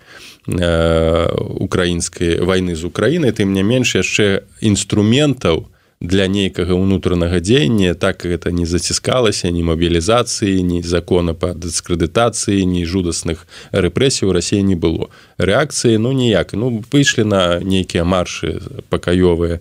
украінскай 0.48 2.42
вайны 2.42 2.76
з 2.76 2.84
Украінай. 2.84 3.32
Тым 3.32 3.54
не 3.54 3.64
менш 3.64 3.96
яшчэ 3.96 4.44
інструментаў 4.62 5.70
для 6.06 6.28
нейкага 6.28 6.78
ўнутранага 6.78 7.42
дзеяння 7.42 7.94
так 7.94 8.26
гэта 8.26 8.52
не 8.52 8.66
заціскалася 8.66 9.52
ні 9.52 9.66
мабілізацыі 9.66 10.62
ні 10.64 10.82
закона 10.82 11.34
па 11.34 11.54
дыскрэдытацыі 11.58 12.62
ні 12.66 12.86
жудасных 12.86 13.44
рэпрэсій 13.74 14.30
у 14.30 14.34
рассіі 14.34 14.64
не 14.64 14.76
было. 14.76 15.10
Рэакцыі 15.38 15.98
ну 15.98 16.14
ніяк. 16.14 16.54
Ну 16.54 16.84
выйшлі 16.92 17.26
на 17.26 17.60
нейкія 17.60 18.06
маршы 18.06 18.62
пакаёвыя 18.90 19.60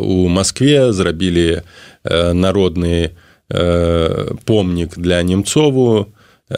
у 0.00 0.28
Маскве 0.28 0.92
зрабілі 0.92 1.62
народныя 2.04 3.14
Э, 3.50 4.30
помнік 4.44 4.98
для 4.98 5.22
немцову 5.22 6.06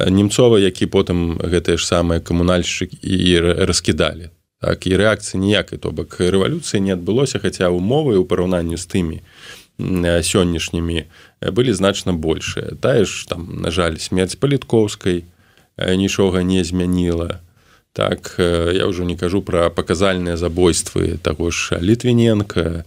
немцова 0.07 0.59
які 0.59 0.87
потым 0.87 1.35
гэтыя 1.35 1.77
ж 1.77 1.83
самыя 1.83 2.22
камунальшчык 2.22 2.94
і 3.03 3.40
раскідалі 3.66 4.31
так 4.61 4.87
і 4.87 4.97
рэакцыі 4.97 5.40
ніякай 5.40 5.79
то 5.79 5.92
бок 5.92 6.16
рэвалюцыі 6.21 6.81
не 6.81 6.97
адбылося 6.97 7.38
хаця 7.38 7.69
умовы 7.69 8.16
ў 8.16 8.25
параўнанні 8.25 8.81
з 8.81 8.87
тымі 8.88 9.21
сённяшнімі 9.79 11.05
былі 11.53 11.73
значна 11.73 12.12
большыя. 12.12 12.73
Тая 12.81 13.05
ж 13.05 13.29
там 13.29 13.61
на 13.61 13.71
жаль 13.71 14.01
смерць 14.01 14.40
паліткоўскай 14.40 15.25
нічога 15.77 16.42
не 16.42 16.64
змяніла. 16.64 17.40
Так 17.92 18.37
я 18.40 18.88
ўжо 18.88 19.05
не 19.05 19.16
кажу 19.16 19.45
пра 19.45 19.69
паказальныя 19.69 20.37
забойствы 20.37 21.21
таго 21.21 21.51
ж 21.51 21.77
літвіненко 21.81 22.85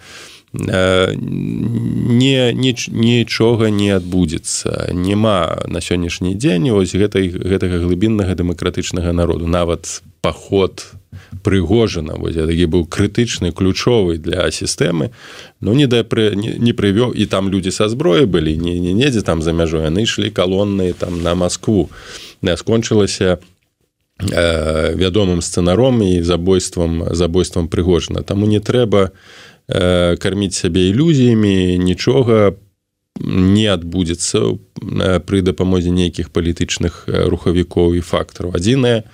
не 0.54 2.54
нічога 2.54 3.70
не 3.70 3.94
адбудзецца. 3.94 4.90
Няма 4.94 5.62
на 5.70 5.78
сённяшні 5.78 6.34
дзень 6.34 6.74
ось 6.74 6.98
гэтай 6.98 7.30
гэтага 7.30 7.86
глыбіннага 7.86 8.34
дэмакратычнага 8.34 9.14
народу. 9.14 9.46
Нават 9.46 10.02
паход 10.22 10.98
прыгожана 11.44 12.16
такі 12.16 12.66
быў 12.66 12.86
крытычны 12.86 13.52
ключовы 13.52 14.18
для 14.18 14.50
сістэмы 14.52 15.12
ну 15.62 15.74
не 15.74 15.88
да 15.88 16.04
пры 16.04 16.36
не, 16.36 16.56
не 16.58 16.74
прывёў 16.74 17.14
і 17.14 17.26
там 17.26 17.50
людзі 17.50 17.72
са 17.72 17.90
зброі 17.90 18.26
былі 18.26 18.58
не 18.58 18.80
не 18.80 18.94
недзе 18.94 19.22
там 19.22 19.42
за 19.42 19.54
мяжой 19.54 19.86
яны 19.90 20.04
ішлі 20.04 20.30
калонны 20.30 20.94
там 20.94 21.22
на 21.24 21.36
Маскву. 21.36 21.90
Не 22.42 22.56
скончылася 22.58 23.40
э, 24.20 24.96
вядомым 24.96 25.42
сцэнаром 25.42 26.02
і 26.04 26.22
забойствам 26.22 27.16
забойствам 27.16 27.68
прыгожана 27.68 28.24
таму 28.24 28.46
не 28.46 28.60
трэба 28.60 29.12
Э, 29.70 30.18
карміць 30.18 30.58
сябе 30.58 30.90
ілюзіямі 30.90 31.78
нічога 31.78 32.58
не 33.22 33.68
адбудзецца 33.70 34.40
э, 34.42 35.20
пры 35.22 35.46
дапамозе 35.46 35.94
нейкіх 35.94 36.34
палітычных 36.34 37.06
э, 37.06 37.30
рухавікоў 37.30 37.94
і 37.94 38.02
фактараў. 38.02 38.58
Адзінае 38.58 39.06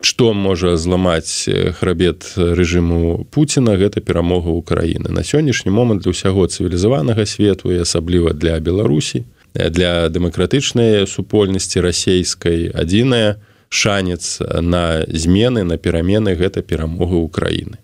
што 0.00 0.32
можа 0.32 0.76
зламаць 0.76 1.48
храбет 1.78 2.24
рэжыму 2.36 3.28
Пуціна 3.30 3.76
гэта 3.76 4.00
перамога 4.00 4.48
ўкраіны. 4.48 5.12
На 5.12 5.20
сённяшні 5.20 5.70
момант 5.70 6.02
для 6.04 6.16
ўсяго 6.16 6.48
цывілізаванага 6.48 7.26
свету 7.28 7.72
і 7.72 7.84
асабліва 7.84 8.32
для 8.32 8.56
беларусі 8.60 9.24
для 9.54 10.08
дэмакратычнай 10.08 11.06
супольнасці 11.06 11.82
расейскай 11.82 12.70
адзіная 12.70 13.42
шанец 13.68 14.38
на 14.60 15.04
змены 15.06 15.64
на 15.64 15.76
перамены 15.76 16.34
гэта 16.34 16.62
перамога 16.62 17.18
ўкраіны 17.18 17.78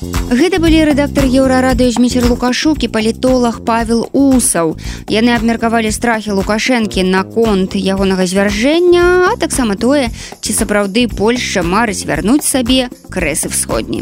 Гэта 0.00 0.56
былі 0.56 0.80
рэдактор 0.88 1.28
еўрарадыё 1.28 1.92
Зміцер 1.92 2.24
Лукашук 2.24 2.80
і 2.84 2.88
палітолог 2.88 3.60
Павел 3.68 4.08
Усаў. 4.16 4.80
Яны 5.12 5.36
абмеркавалі 5.36 5.92
страхі 5.92 6.32
Лукашэнкі 6.40 7.04
наконт 7.04 7.76
ягонага 7.76 8.24
звяржэння, 8.24 9.28
а 9.28 9.36
таксама 9.36 9.76
тое, 9.76 10.08
ці 10.40 10.56
сапраўды 10.56 11.04
Польшча 11.04 11.60
марыць 11.60 12.08
вярнуць 12.08 12.48
сабе 12.48 12.88
крэсы 13.12 13.52
всходні. 13.52 14.00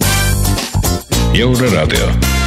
Еўрарадыё. 1.34 2.38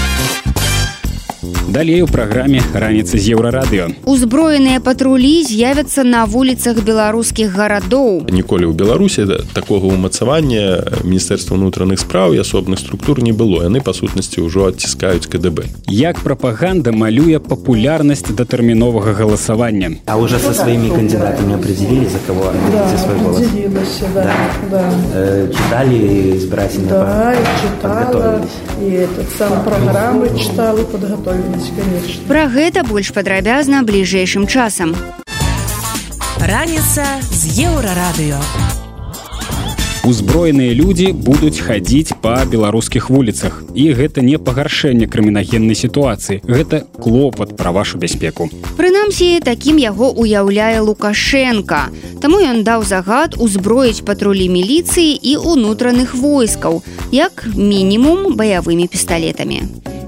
Далей 1.72 2.02
у 2.02 2.08
праграме 2.08 2.60
раніцы 2.76 3.16
з 3.16 3.32
еўрарадыё. 3.32 3.96
Узброеныя 4.04 4.84
патрулі 4.84 5.40
з'явяцца 5.48 6.04
на 6.04 6.28
вуліцах 6.28 6.84
беларускіх 6.84 7.48
гарадоў. 7.56 8.28
Ніколі 8.28 8.68
ў 8.68 8.76
Беларусі 8.76 9.24
такога 9.56 9.88
ўмацавання 9.88 10.84
міністэрства 11.08 11.56
ўнутраных 11.56 12.04
спраў 12.04 12.36
і 12.36 12.44
асобных 12.44 12.76
структур 12.76 13.24
не 13.24 13.32
было. 13.32 13.64
яны 13.64 13.80
па 13.80 13.96
сутнасці 13.96 14.44
ўжо 14.44 14.68
адціскаюць 14.68 15.32
КДБ. 15.32 15.72
Як 15.88 16.20
прапаганда 16.20 16.92
малюе 16.92 17.40
папулярнасць 17.40 18.28
датэрміновага 18.28 19.16
галасавання. 19.16 20.04
А 20.12 20.20
уже 20.20 20.44
со 20.44 20.52
сваімі 20.52 20.92
кандидатамі 20.92 21.56
определили 21.56 22.12
за 22.12 22.20
кого 22.28 22.52
да, 22.52 22.98
свой 23.00 23.16
голос. 23.16 23.48
Да, 24.12 24.28
да. 24.72 24.84
Э, 25.16 25.48
читали 25.48 26.36
избирательные 26.36 26.90
Да, 26.90 27.36
читала. 27.64 28.44
И 28.84 29.08
этот 29.08 29.28
сам 29.38 29.64
программы 29.64 30.28
читала, 30.36 30.84
подготовилась 30.84 31.61
конечно. 31.61 31.61
Пра 32.28 32.48
гэта 32.48 32.84
больш 32.88 33.12
падрабязна 33.14 33.84
бліжэйшым 33.88 34.48
часам. 34.48 34.96
Раніца 36.42 37.06
з 37.30 37.70
еўрарадыё. 37.70 38.42
Узброеныя 40.02 40.74
людзі 40.74 41.12
будуць 41.14 41.62
хадзіць 41.62 42.18
па 42.22 42.42
беларускіх 42.50 43.12
вуліцах. 43.14 43.62
І 43.78 43.94
гэта 43.94 44.26
не 44.26 44.42
пагаршэнне 44.42 45.06
крымінагеннай 45.06 45.78
сітуацыі. 45.78 46.42
Гэта 46.42 46.90
клопат 46.98 47.54
пра 47.54 47.70
вашу 47.70 48.02
бяспеку. 48.02 48.50
Прынамсі, 48.82 49.38
такім 49.46 49.78
яго 49.78 50.10
уяўляе 50.10 50.82
Лукашенко. 50.82 51.94
Таму 52.18 52.42
ён 52.42 52.66
даў 52.66 52.82
загад 52.82 53.38
узброіць 53.38 54.02
патрулі 54.02 54.50
міліцыі 54.50 55.14
і 55.14 55.38
ўнутраных 55.38 56.18
войскаў, 56.18 56.82
як 57.14 57.46
мінімум 57.54 58.34
баявымі 58.34 58.90
пісталетамі 58.90 59.62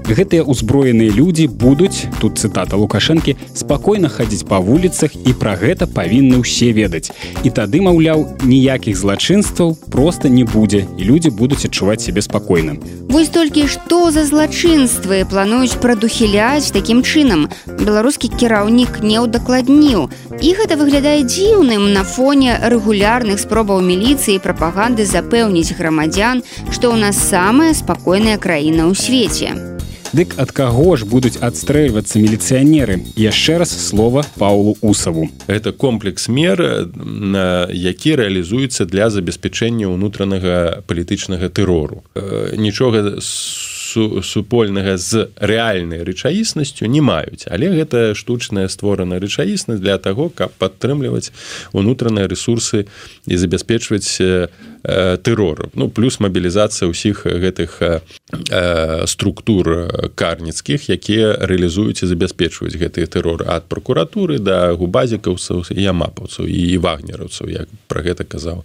гэтыя 0.08 0.44
ўзброеныя 0.44 1.12
людзі 1.12 1.48
будуць 1.48 2.06
тут 2.20 2.38
цытата 2.38 2.76
лукашэнкі 2.76 3.36
спакойна 3.56 4.08
хадзіць 4.08 4.44
па 4.48 4.60
вуліцах 4.60 5.16
і 5.16 5.32
пра 5.32 5.56
гэта 5.56 5.88
павінны 5.88 6.44
ўсе 6.44 6.72
ведаць. 6.76 7.10
І 7.44 7.50
тады 7.50 7.80
маўляў 7.80 8.38
ніякіх 8.44 8.96
злачынстваў 8.96 9.76
просто 9.88 10.28
не 10.28 10.44
будзе 10.44 10.84
і 10.98 11.02
людзі 11.08 11.30
будуць 11.30 11.64
адчуваць 11.64 12.04
сябе 12.04 12.20
спакойна 12.20 12.76
Вось 13.08 13.28
толькі 13.28 13.66
што 13.70 14.10
за 14.10 14.24
злачынствы 14.26 15.24
плануюць 15.28 15.78
прадухіляць 15.80 16.72
такім 16.74 17.02
чынам? 17.02 17.48
Беларускі 17.80 18.28
кіраўнік 18.28 19.00
не 19.02 19.20
ўдакладніў. 19.22 20.08
І 20.42 20.48
гэта 20.58 20.76
выглядае 20.80 21.22
дзіўным 21.22 21.92
на 21.94 22.02
фоне 22.04 22.58
рэгулярных 22.58 23.38
спробаў 23.38 23.80
міліцыі 23.86 24.42
прапаганды 24.42 25.06
запэўніць 25.06 25.76
грамадзян 25.78 26.42
што 26.70 26.90
ў 26.90 27.06
нас 27.06 27.16
самая 27.16 27.72
спакойная 27.72 28.36
краіна 28.36 28.90
ў 28.90 28.98
свеце. 28.98 29.73
Дык 30.14 30.38
ад 30.38 30.52
каго 30.54 30.94
ж 30.94 31.02
будуць 31.10 31.42
адстрэльвацца 31.42 32.22
міліцыянеры? 32.22 33.02
Яшчэ 33.18 33.58
раз 33.58 33.74
слова 33.74 34.22
паулу 34.38 34.76
усаву. 34.78 35.26
Это 35.50 35.74
комплекс 35.74 36.28
мер 36.30 36.86
які 37.74 38.14
рэалізуецца 38.22 38.86
для 38.86 39.10
забеспячэння 39.10 39.90
ўнутранага 39.90 40.86
палітычнага 40.86 41.50
тэрору. 41.50 42.06
Нічога 42.54 43.18
супольнага 44.22 44.94
з 45.02 45.34
рэальнай 45.34 46.06
рэчаіснасцю 46.06 46.86
не 46.86 47.02
маюць. 47.02 47.50
Але 47.50 47.74
гэта 47.74 48.14
штучная 48.14 48.70
створана 48.70 49.18
рэчаіснасць 49.18 49.82
для 49.82 49.98
таго 49.98 50.30
каб 50.30 50.54
падтрымліваць 50.62 51.34
унутраныя 51.74 52.30
ресурсы 52.30 52.86
і 53.26 53.34
забяспечваць 53.34 54.06
тэрору. 54.84 55.70
Ну 55.74 55.88
плюс 55.88 56.20
мабілізацыя 56.20 56.92
ўсіх 56.92 57.24
гэтых 57.24 57.80
структур 59.08 59.88
карніцкіх 60.12 60.92
якія 60.92 61.40
рэалізуюць 61.40 62.04
і 62.04 62.10
забяспечваюць 62.10 62.76
гэтыя 62.76 63.08
тэроры. 63.08 63.48
Ад 63.48 63.64
прокуратуры 63.64 64.36
да 64.38 64.76
губазікаўцаў 64.76 65.72
і 65.72 65.80
ямапаўцаў 65.80 66.44
і 66.44 66.76
вагнераўцаў 66.84 67.48
як 67.48 67.68
пра 67.88 68.04
гэта 68.04 68.28
казаў 68.28 68.64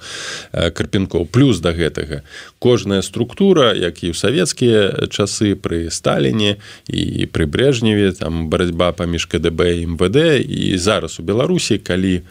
карпенкоў. 0.52 1.24
Плюс 1.32 1.64
да 1.64 1.72
гэтага 1.72 2.28
кожная 2.60 3.02
структура 3.02 3.72
як 3.72 4.04
і 4.04 4.12
ў 4.12 4.16
савецкія 4.20 5.08
часы 5.08 5.56
пры 5.56 5.88
сталіне 5.88 6.60
і 6.92 7.24
пры 7.32 7.48
брежневе 7.48 8.12
там 8.12 8.52
барацьба 8.52 8.92
паміж 8.92 9.24
КДБ 9.32 9.88
МВД 9.88 10.44
і 10.44 10.76
зараз 10.76 11.20
у 11.20 11.24
беларусі 11.24 11.80
калі 11.80 12.28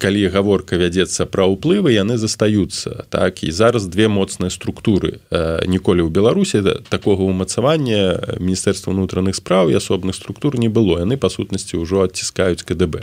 калі 0.00 0.22
гаворка 0.32 0.80
вядзецца 0.80 1.28
пра 1.28 1.44
ўплывы 1.52 1.92
яны 1.92 2.13
яны 2.14 2.18
застаюцца 2.18 3.04
так? 3.10 3.42
І 3.42 3.50
зараз 3.50 3.86
две 3.86 4.08
моцныя 4.08 4.50
структуры 4.50 5.18
ніколі 5.66 6.06
ў 6.06 6.10
беларусі 6.10 6.62
такога 6.88 7.26
ўмацавання 7.26 8.38
міністэрства 8.38 8.94
ўнутраных 8.94 9.34
спраў 9.34 9.70
і 9.70 9.78
асобных 9.78 10.14
структур 10.14 10.54
не 10.58 10.70
было. 10.70 11.02
Яны 11.02 11.18
па 11.18 11.28
сутнасці 11.28 11.82
ўжо 11.82 12.06
адціскаюць 12.06 12.62
КДБ 12.62 13.02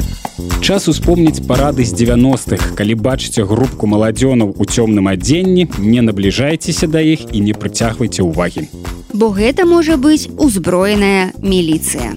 час 0.63 0.87
успомніць 0.87 1.43
парады 1.43 1.83
з 1.83 1.91
90-х 1.91 2.75
калі 2.79 2.95
бачыце 2.95 3.43
групку 3.43 3.87
маладзёнаў 3.87 4.55
у 4.55 4.63
цёмным 4.63 5.11
адзенні 5.11 5.67
не 5.79 6.01
набліжайцеся 6.01 6.87
да 6.87 7.03
іх 7.03 7.27
і 7.35 7.43
не 7.43 7.53
прыцягвайце 7.53 8.23
ўвагі. 8.23 8.69
Бо 9.11 9.35
гэта 9.35 9.67
можа 9.67 9.99
быць 9.99 10.31
узброеная 10.39 11.35
міліцыя. 11.43 12.15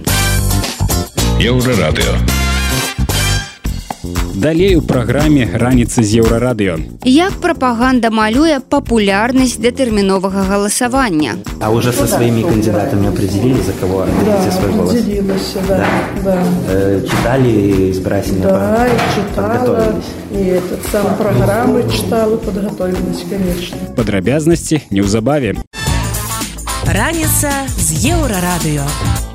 Еўрарадыё 1.43 2.44
Далей 4.35 4.75
у 4.75 4.83
праграме 4.83 5.47
раніцы 5.55 6.03
з 6.03 6.19
еўрарадыё. 6.19 6.83
Як 7.07 7.39
прапаганда 7.39 8.11
малюе 8.11 8.59
папулярнасць 8.59 9.63
дэтэрміновага 9.63 10.43
галасавання. 10.43 11.39
А 11.61 11.71
уже 11.71 11.93
со 11.93 12.07
сваімі 12.07 12.43
кандидатамі 12.43 13.09
определили 13.09 13.63
за 13.63 13.73
кого 13.79 14.07
да, 14.27 14.51
свой 14.51 14.73
голос. 14.73 14.95
Да, 15.69 15.77
да. 15.79 15.87
Да. 16.25 16.43
Э, 16.69 17.01
читали 17.07 17.93
избирательные 17.93 18.43
да, 18.43 18.89
читала, 19.15 19.95
и 20.33 20.59
этот 20.59 20.81
сам 20.91 21.17
программы 21.17 21.85
читала, 21.93 22.37
подготовилась, 22.37 23.25
конечно. 23.31 23.77
Падрабязнасці 23.95 24.81
неўзабаве. 24.91 25.55
Раніца 26.91 27.51
з 27.79 28.11
еўрарадыё. 28.11 29.34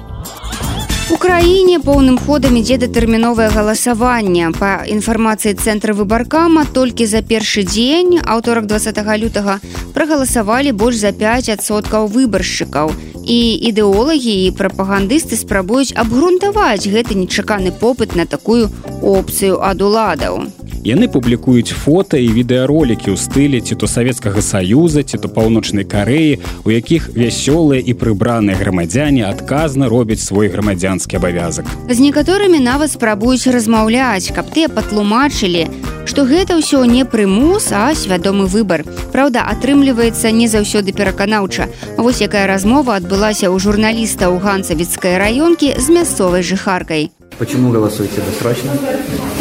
У 1.10 1.18
краіне 1.18 1.80
поўным 1.82 2.18
ходам 2.22 2.58
ідзе 2.60 2.76
датэрміновае 2.82 3.48
галасаванне. 3.50 4.52
Па 4.54 4.86
інфармацыі 4.86 5.56
цэнтра 5.58 5.96
выбаркама 5.98 6.66
толькі 6.70 7.08
за 7.10 7.24
першы 7.26 7.64
дзень 7.66 8.22
аўторак 8.22 8.70
20 8.70 9.02
лютага 9.24 9.58
прагаласавалі 9.98 10.76
больш 10.84 11.02
за 11.02 11.10
5соткаў 11.10 12.06
выбаршчыкаў. 12.14 12.94
І 13.26 13.40
ідэолагі 13.74 14.36
і 14.46 14.54
прапагандысты 14.62 15.34
спрабуюць 15.34 15.98
абгрунтаваць 15.98 16.86
гэты 16.86 17.18
нечаканы 17.18 17.74
попыт 17.74 18.14
на 18.14 18.30
такую 18.30 18.70
опцыю 19.02 19.58
ад 19.66 19.82
уладаў. 19.82 20.46
Яны 20.84 21.12
публікуюць 21.12 21.76
фота 21.76 22.16
і 22.16 22.32
відэаролікі 22.32 23.12
ў 23.12 23.18
стылі 23.20 23.60
ці 23.60 23.76
то 23.76 23.84
савецкага 23.84 24.40
саюза 24.40 25.04
ці 25.04 25.20
то 25.20 25.28
паўночнай 25.28 25.84
карэі, 25.84 26.40
у 26.64 26.72
якіх 26.72 27.12
вясёлыя 27.12 27.84
і 27.84 27.92
прыбраныя 28.00 28.56
грамадзяне 28.56 29.28
адказна 29.28 29.92
робяць 29.92 30.24
свой 30.24 30.48
грамадзянскі 30.48 31.20
абавязак. 31.20 31.68
З 31.92 32.00
некаторымі 32.00 32.64
нават 32.64 32.96
спрабуюць 32.96 33.52
размаўляць, 33.52 34.32
каб 34.32 34.56
тыя 34.56 34.72
патлумачылі, 34.72 35.68
што 36.08 36.24
гэта 36.24 36.56
ўсё 36.56 36.88
не 36.88 37.04
прымус, 37.04 37.76
а 37.76 37.92
свядомы 37.92 38.48
выбар. 38.48 38.88
Праўда, 39.12 39.44
атрымліваецца 39.52 40.32
не 40.32 40.48
заўсёды 40.48 40.96
пераканаўча. 40.96 41.68
Вось 42.00 42.24
якая 42.24 42.48
размова 42.48 42.96
адбылася 42.96 43.52
ў 43.52 43.60
журналіста 43.60 44.32
ў 44.32 44.40
ганцавіцкай 44.40 45.20
раёнкі 45.20 45.76
з 45.76 45.88
мясцовай 45.92 46.40
жыхаркай. 46.40 47.12
Почему 47.40 47.72
голосуете 47.72 48.20
досрочно? 48.20 48.72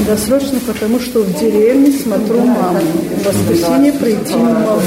Досрочно, 0.06 0.60
потому 0.60 1.00
что 1.00 1.24
в 1.28 1.40
деревне 1.40 1.92
смотрю 1.92 2.44
маму. 2.44 2.78
В 2.78 3.26
воскресенье 3.26 3.92
прийти 3.92 4.34
не 4.34 4.52
могу. 4.52 4.80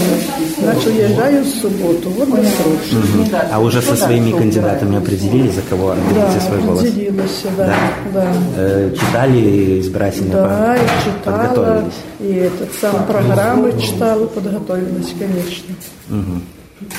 Значит, 0.60 0.88
уезжаю 0.88 1.44
в 1.44 1.48
субботу. 1.48 2.10
Вот 2.10 2.30
досрочно. 2.30 3.00
Угу. 3.00 3.30
А 3.52 3.60
уже 3.60 3.82
со 3.82 3.96
своими 3.96 4.32
кандидатами 4.32 4.98
определили, 4.98 5.50
за 5.50 5.62
кого 5.62 5.92
отдадите 5.92 6.16
да, 6.16 6.40
свой 6.42 6.62
голос? 6.62 6.80
определилась, 6.80 7.44
да. 7.58 7.66
да. 7.66 7.76
да. 8.14 8.34
Э, 8.58 8.92
читали 8.94 9.80
избирательные 9.80 10.34
Да, 10.34 10.76
и 10.76 10.80
читала. 11.04 11.92
И 12.20 12.34
этот 12.34 12.70
сам 12.80 13.06
программы 13.06 13.80
читала, 13.80 14.26
подготовилась, 14.28 15.14
конечно. 15.18 15.76
Угу. 16.10 16.42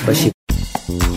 Спасибо. 0.03 0.32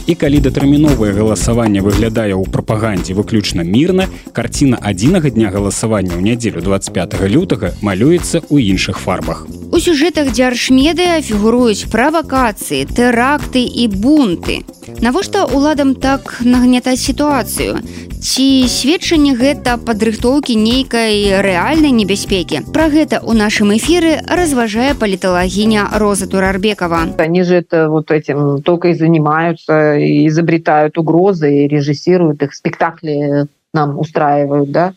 І 0.07 0.15
калі 0.15 0.39
датэрміновае 0.39 1.11
галасаванне 1.13 1.83
выглядае 1.83 2.35
ў 2.39 2.47
прапагандзе 2.47 3.17
выключна 3.19 3.67
мірна, 3.67 4.07
карціна 4.33 4.79
адзінага 4.79 5.35
дня 5.35 5.51
галасавання 5.51 6.15
ў 6.15 6.23
нядзелю 6.23 6.63
25 6.63 7.27
лютага 7.27 7.75
малюецца 7.83 8.43
ў 8.47 8.71
іншых 8.71 9.03
фарбах. 9.03 9.47
У 9.75 9.79
сюжэтах 9.83 10.31
дзяржмедыя 10.31 11.19
фігуруюць 11.27 11.91
правакацыі, 11.91 12.87
тэракты 12.87 13.67
і 13.67 13.91
бунты. 13.91 14.63
Навошта 15.03 15.45
ўладам 15.51 15.99
так 15.99 16.39
нагнятаць 16.47 17.03
сітуацыю? 17.03 17.83
Ці 18.17 18.69
сведчанне 18.69 19.33
гэта 19.37 19.77
падрыхтоўкі 19.77 20.57
нейкай 20.57 21.41
рэальнай 21.45 21.93
небяспекі. 21.93 22.65
Пра 22.73 22.89
гэта 22.89 23.21
ў 23.21 23.37
нашым 23.37 23.73
эфіры 23.77 24.25
разважае 24.25 24.95
паліталагіня 24.97 25.93
Роза 26.01 26.27
Турарбекова. 26.27 27.17
Они 27.19 27.43
же 27.43 27.57
это 27.57 27.89
вот 27.89 28.11
этим 28.11 28.63
только 28.63 28.89
и 28.89 28.95
занимаются, 28.95 29.97
и 29.97 30.27
изобретают 30.29 30.99
угрозы, 30.99 31.65
и 31.65 31.69
режиссируют 31.69 32.43
их 32.43 32.55
спектакли 32.55 33.47
нам 33.75 33.99
устраивают, 33.99 34.71
да. 34.71 34.95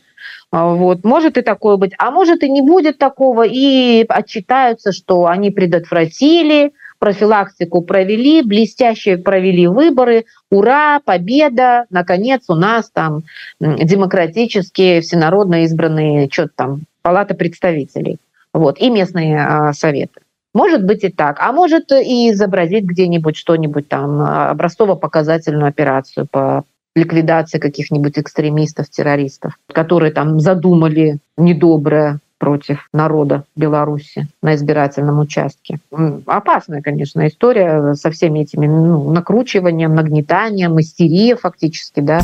Вот. 0.51 1.03
Может 1.03 1.37
и 1.37 1.41
такое 1.41 1.77
быть, 1.77 1.93
а 1.97 2.11
может 2.11 2.43
и 2.43 2.49
не 2.49 2.61
будет 2.61 2.97
такого, 2.97 3.45
и 3.45 4.05
отчитаются, 4.07 4.91
что 4.91 5.27
они 5.27 5.51
предотвратили, 5.51 6.71
профилактику 6.99 7.81
провели, 7.81 8.43
блестяще 8.43 9.17
провели 9.17 9.67
выборы, 9.67 10.25
ура, 10.51 10.99
победа, 11.03 11.85
наконец 11.89 12.43
у 12.49 12.55
нас 12.55 12.89
там 12.91 13.23
демократические, 13.59 15.01
всенародно 15.01 15.63
избранные, 15.63 16.29
что-то 16.29 16.51
там, 16.55 16.81
палата 17.01 17.33
представителей, 17.33 18.17
вот, 18.53 18.79
и 18.79 18.89
местные 18.89 19.39
а, 19.39 19.73
советы. 19.73 20.21
Может 20.53 20.83
быть 20.83 21.03
и 21.03 21.09
так, 21.09 21.39
а 21.39 21.51
может 21.51 21.91
и 21.91 22.31
изобразить 22.31 22.83
где-нибудь 22.83 23.35
что-нибудь 23.35 23.87
там, 23.87 24.21
образцово-показательную 24.21 25.67
операцию 25.67 26.27
по 26.29 26.63
ликвидации 26.95 27.59
каких-нибудь 27.59 28.17
экстремистов, 28.17 28.89
террористов, 28.89 29.57
которые 29.71 30.11
там 30.11 30.39
задумали 30.39 31.19
недоброе 31.37 32.19
против 32.39 32.87
народа 32.93 33.43
Беларуси 33.55 34.27
на 34.41 34.55
избирательном 34.55 35.19
участке. 35.19 35.79
Опасная, 36.25 36.81
конечно, 36.81 37.27
история 37.27 37.93
со 37.93 38.09
всеми 38.09 38.39
этими 38.39 38.65
ну, 38.65 39.11
накручиванием, 39.11 39.93
нагнетанием, 39.93 40.79
истерия 40.79 41.35
фактически, 41.35 41.99
да. 41.99 42.21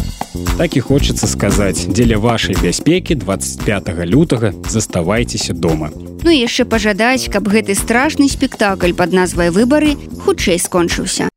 Так 0.58 0.76
и 0.76 0.80
хочется 0.80 1.28
сказать, 1.28 1.86
дзеля 1.88 2.18
вашей 2.18 2.56
бяспеки 2.56 3.14
25 3.14 4.06
лютага 4.06 4.54
заставайтеся 4.68 5.54
дома. 5.54 5.92
Ну 6.24 6.32
і 6.32 6.40
яшчэ 6.42 6.66
пажадаць, 6.66 7.30
каб 7.30 7.46
гэты 7.46 7.76
страшны 7.78 8.26
спектакль 8.32 8.98
пад 8.98 9.14
назвай 9.14 9.54
выбары 9.54 9.94
хутчэй 10.26 10.58
скончыўся. 10.58 11.30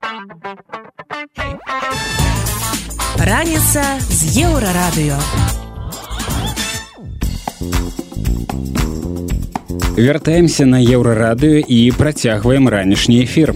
Раніца 3.18 3.84
з 4.08 4.48
еўрарадыё. 4.48 5.57
Вяртаемся 9.98 10.64
на 10.64 10.78
еўрарадыё 10.78 11.58
і 11.58 11.90
працягваем 11.98 12.68
ранішні 12.68 13.22
эфір. 13.26 13.54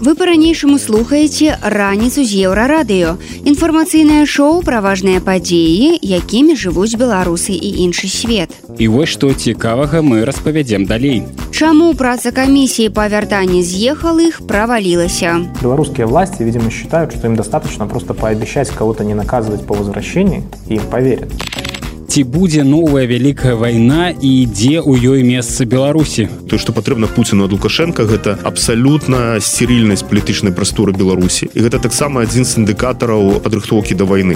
Вы 0.00 0.14
па-ранейшаму 0.14 0.78
слухаеце 0.78 1.58
раніцу 1.60 2.24
з 2.24 2.46
еўрарадыё. 2.48 3.18
Інфармацыйнае 3.44 4.24
шоу 4.24 4.62
пра 4.64 4.78
важныя 4.80 5.20
падзеі, 5.20 5.98
якімі 6.00 6.54
жывуць 6.56 6.96
беларусы 6.96 7.52
і 7.52 7.84
іншы 7.84 8.08
свет. 8.08 8.54
І 8.78 8.88
вось 8.88 9.12
што 9.12 9.34
цікавага 9.34 10.00
мы 10.00 10.24
распавядзем 10.24 10.86
далей. 10.86 11.26
Чаму 11.50 11.92
праца 11.98 12.32
камісіі 12.32 12.94
па 12.96 13.10
вяртанні 13.12 13.60
з'ехалых 13.60 14.40
правалілася? 14.46 15.44
Белорусские 15.60 16.06
власти, 16.06 16.44
видимо, 16.44 16.70
считают, 16.70 17.12
что 17.12 17.26
им 17.26 17.36
достаточно 17.36 17.86
просто 17.86 18.14
пообещать 18.14 18.70
кого-то 18.70 19.04
не 19.04 19.14
наказывать 19.14 19.66
по 19.66 19.74
возвращении, 19.74 20.44
и 20.68 20.76
им 20.76 20.82
поверят. 20.88 21.28
Ці 22.10 22.24
будзе 22.26 22.64
новая 22.66 23.06
вялікая 23.06 23.54
вайна 23.54 24.10
і 24.10 24.42
дзе 24.50 24.82
ў 24.82 24.98
ёй 24.98 25.22
месца 25.22 25.62
Беларусі? 25.62 26.26
То, 26.50 26.58
што 26.58 26.74
патрэбна 26.74 27.06
Пуціну 27.06 27.46
ад 27.46 27.54
Лукашенко, 27.54 28.02
гэта 28.02 28.34
абсалютна 28.42 29.38
сцерільнасць 29.38 30.02
палітычнай 30.02 30.50
прасторы 30.50 30.90
Беларусі. 30.90 31.46
І 31.54 31.62
гэта 31.62 31.78
таксама 31.78 32.26
адзін 32.26 32.42
з 32.42 32.66
індыкатараў 32.66 33.38
падрыхтоўкі 33.46 33.94
да 33.94 34.10
вайны. 34.10 34.34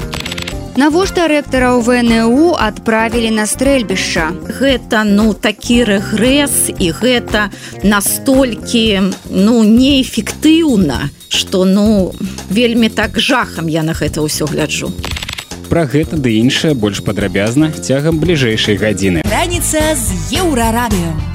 Навошта 0.78 1.26
рэктараў 1.26 1.82
ВНУ 1.82 2.54
адправілі 2.54 3.34
на 3.34 3.50
стрэльбішча. 3.50 4.30
Гэта 4.54 5.02
ну 5.02 5.34
такі 5.34 5.82
рэгрэс 5.90 6.78
і 6.78 6.94
гэта 6.94 7.50
настолькі 7.82 9.10
ну 9.34 9.66
неэфектыўна, 9.66 11.10
што 11.26 11.66
ну 11.66 12.14
вельмі 12.54 12.86
так 12.86 13.18
жахам 13.18 13.66
я 13.66 13.82
на 13.82 13.98
гэта 13.98 14.22
ўсё 14.22 14.46
гляджу. 14.46 14.94
Пра 15.68 15.84
гэта 15.90 16.16
ды 16.16 16.38
іншае 16.38 16.74
больш 16.74 17.02
падрабязна 17.02 17.70
цягам 17.72 18.18
бліжэйшай 18.22 18.76
гадзіны. 18.76 19.24
Раніца 19.28 19.94
з 19.98 20.38
еўрарадыё. 20.40 21.34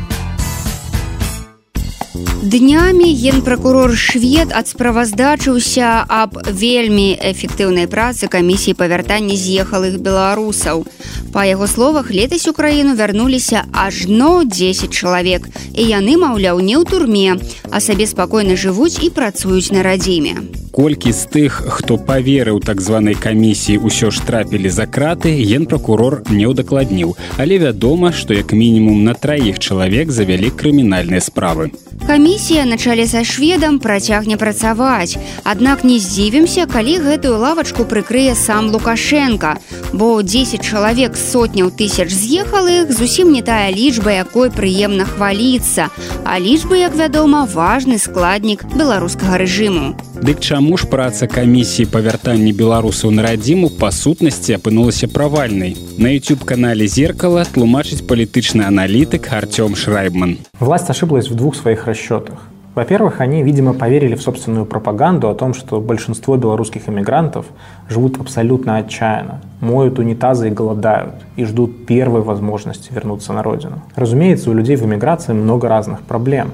Днямі 2.39 3.13
генпракурор 3.13 3.91
швед 3.99 4.53
адсправаздачыўся 4.55 6.07
аб 6.07 6.39
вельмі 6.47 7.11
эфектыўнай 7.19 7.85
працы 7.91 8.31
камісіі 8.31 8.77
па 8.79 8.87
вяртанні 8.87 9.35
з'ехалых 9.35 9.99
беларусаў. 9.99 10.87
Па 11.35 11.43
яго 11.45 11.67
словах 11.67 12.09
летась 12.09 12.47
у 12.47 12.53
краіну 12.53 12.95
вярнуліся 12.95 13.67
ажно 13.73 14.47
10 14.47 14.89
чалавек 14.89 15.51
і 15.75 15.83
яны 15.83 16.15
маўляў 16.15 16.63
не 16.63 16.79
ў 16.79 16.87
турме, 16.87 17.37
а 17.69 17.83
сабе 17.83 18.07
спакойна 18.07 18.55
жывуць 18.55 19.03
і 19.03 19.11
працуюць 19.11 19.75
на 19.75 19.83
радзіме. 19.83 20.68
Колькі 20.71 21.11
з 21.11 21.25
тых, 21.33 21.63
хто 21.67 21.97
паверыў 21.97 22.59
так 22.61 22.81
званай 22.81 23.17
камісіі 23.17 23.81
ўсё 23.89 24.13
ж 24.13 24.21
трапілі 24.21 24.69
за 24.69 24.85
краты, 24.85 25.33
генпракурор 25.41 26.21
не 26.29 26.45
ўдакладніў, 26.45 27.17
але 27.41 27.57
вядома, 27.57 28.13
што 28.13 28.37
як 28.37 28.53
мінімум 28.53 29.03
на 29.03 29.17
траіх 29.17 29.57
чалавек 29.57 30.11
завялі 30.13 30.53
крымінальныя 30.53 31.25
справы. 31.25 31.73
Камісія 32.05 32.65
на 32.65 32.77
чале 32.77 33.07
са 33.07 33.23
шведам 33.25 33.79
працягне 33.79 34.37
працаваць. 34.37 35.17
Аднак 35.43 35.83
не 35.83 35.99
здзівімся, 35.99 36.65
калі 36.65 36.97
гэтую 37.01 37.37
лавачку 37.37 37.83
прыкрые 37.83 38.35
сам 38.35 38.69
Лукашенко, 38.69 39.57
бо 39.93 40.21
10 40.21 40.61
чалавек 40.61 41.17
сотняў 41.17 41.73
тысяч 41.73 42.13
з'ехалых 42.13 42.93
зусім 42.93 43.33
не 43.33 43.41
тая 43.41 43.73
лічба, 43.73 44.13
якой 44.21 44.49
прыемна 44.49 45.05
хваліцца. 45.05 45.89
А 46.25 46.39
лічбы, 46.39 46.77
як 46.77 46.95
вядома, 46.95 47.45
важны 47.45 47.97
складнік 47.97 48.65
беларускага 48.77 49.37
рэжыму. 49.37 50.08
Дык 50.18 50.40
чаму 50.40 50.76
ж 50.80 50.86
праца 50.88 51.26
камісіі 51.26 51.90
па 51.92 52.00
вяртанні 52.00 52.52
беларусаў 52.56 53.10
на 53.12 53.26
радзіму 53.26 53.68
па 53.80 53.90
сутнасці 53.92 54.56
апынулася 54.56 55.08
правальнай. 55.10 55.76
На 55.98 56.14
YouTube-канале 56.14 56.86
зеркала 56.86 57.44
тлумачыць 57.44 58.06
палітычны 58.06 58.64
аналітык 58.64 59.28
Артём 59.34 59.76
Шрайбман. 59.76 60.38
Власть 60.60 60.90
ошиблась 60.90 61.28
в 61.28 61.34
двух 61.34 61.56
своих 61.56 61.86
расчетах. 61.86 62.48
Во-первых, 62.74 63.20
они, 63.20 63.42
видимо, 63.44 63.72
поверили 63.72 64.16
в 64.16 64.22
собственную 64.22 64.66
пропаганду 64.66 65.28
о 65.28 65.34
том, 65.34 65.54
что 65.54 65.80
большинство 65.80 66.36
белорусских 66.36 66.88
иммигрантов 66.88 67.46
живут 67.88 68.20
абсолютно 68.20 68.78
отчаянно, 68.78 69.40
моют 69.60 69.98
унитазы 70.00 70.48
и 70.48 70.50
голодают, 70.50 71.14
и 71.36 71.44
ждут 71.44 71.86
первой 71.86 72.22
возможности 72.22 72.92
вернуться 72.92 73.32
на 73.32 73.44
родину. 73.44 73.80
Разумеется, 73.94 74.50
у 74.50 74.54
людей 74.54 74.74
в 74.74 74.84
эмиграции 74.84 75.32
много 75.32 75.68
разных 75.68 76.02
проблем. 76.02 76.50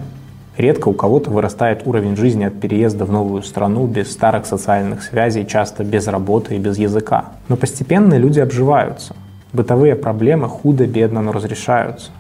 Редко 0.58 0.88
у 0.88 0.94
кого-то 0.94 1.32
вырастает 1.32 1.86
уровень 1.86 2.16
жизни 2.16 2.46
от 2.46 2.60
переезда 2.60 3.04
в 3.04 3.12
новую 3.12 3.44
страну 3.44 3.88
без 3.88 4.12
старых 4.12 4.46
социальных 4.46 5.04
связей, 5.04 5.46
часто 5.46 5.84
без 5.84 6.08
работы 6.08 6.56
и 6.56 6.60
без 6.60 6.78
языка. 6.78 7.26
Но 7.50 7.58
постепенно 7.58 8.18
люди 8.18 8.40
обживаются. 8.40 9.16
Бытовые 9.52 9.96
проблемы 9.96 10.48
худо-бедно, 10.48 11.22
но 11.22 11.34
разрешаются. 11.34 12.12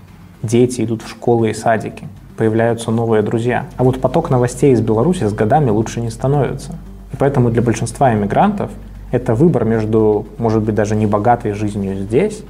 Дети 0.43 0.81
идут 0.81 1.01
в 1.01 1.09
школы 1.09 1.51
и 1.51 1.53
садики. 1.53 2.07
Появляются 2.36 2.91
новые 2.91 3.21
друзья. 3.21 3.67
А 3.77 3.86
вот 3.86 4.01
поток 4.01 4.29
новостей 4.29 4.73
из 4.73 4.81
Беларуси 4.81 5.23
с 5.23 5.33
годами 5.33 5.69
лучше 5.69 6.01
не 6.01 6.09
становится. 6.09 6.73
И 7.13 7.15
поэтому 7.17 7.49
для 7.51 7.61
большинства 7.61 8.13
иммигрантов 8.13 8.69
это 9.11 9.33
выбор 9.33 9.63
между, 9.63 10.27
может 10.38 10.61
быть, 10.61 10.75
даже 10.75 10.95
небогатой 10.95 11.53
жизнью 11.53 11.95
здесь 11.95 12.43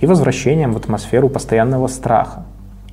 и 0.00 0.06
возвращением 0.06 0.72
в 0.72 0.76
атмосферу 0.76 1.28
постоянного 1.28 1.88
страха. 1.88 2.44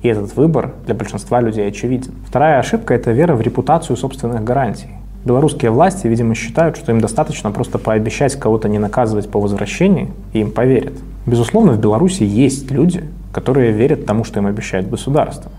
И 0.02 0.08
этот 0.08 0.34
выбор 0.36 0.72
для 0.86 0.94
большинства 0.94 1.40
людей 1.40 1.68
очевиден. 1.68 2.12
Вторая 2.26 2.58
ошибка– 2.58 2.94
это 2.94 3.12
вера 3.12 3.34
в 3.34 3.40
репутацию 3.40 3.96
собственных 3.96 4.42
гарантий. 4.44 4.88
Белорусские 5.24 5.70
власти, 5.70 6.06
видимо, 6.06 6.34
считают, 6.34 6.78
что 6.78 6.92
им 6.92 7.00
достаточно 7.00 7.50
просто 7.50 7.78
пообещать 7.78 8.36
кого-то 8.36 8.68
не 8.68 8.78
наказывать 8.78 9.28
по 9.28 9.38
возвращении, 9.38 10.10
и 10.32 10.40
им 10.40 10.50
поверят. 10.50 10.94
Безусловно, 11.26 11.72
в 11.72 11.80
Беларуси 11.80 12.22
есть 12.22 12.70
люди, 12.70 13.04
которые 13.32 13.72
верят 13.72 14.06
тому, 14.06 14.24
что 14.24 14.40
им 14.40 14.46
обещает 14.46 14.88
государство. 14.88 15.50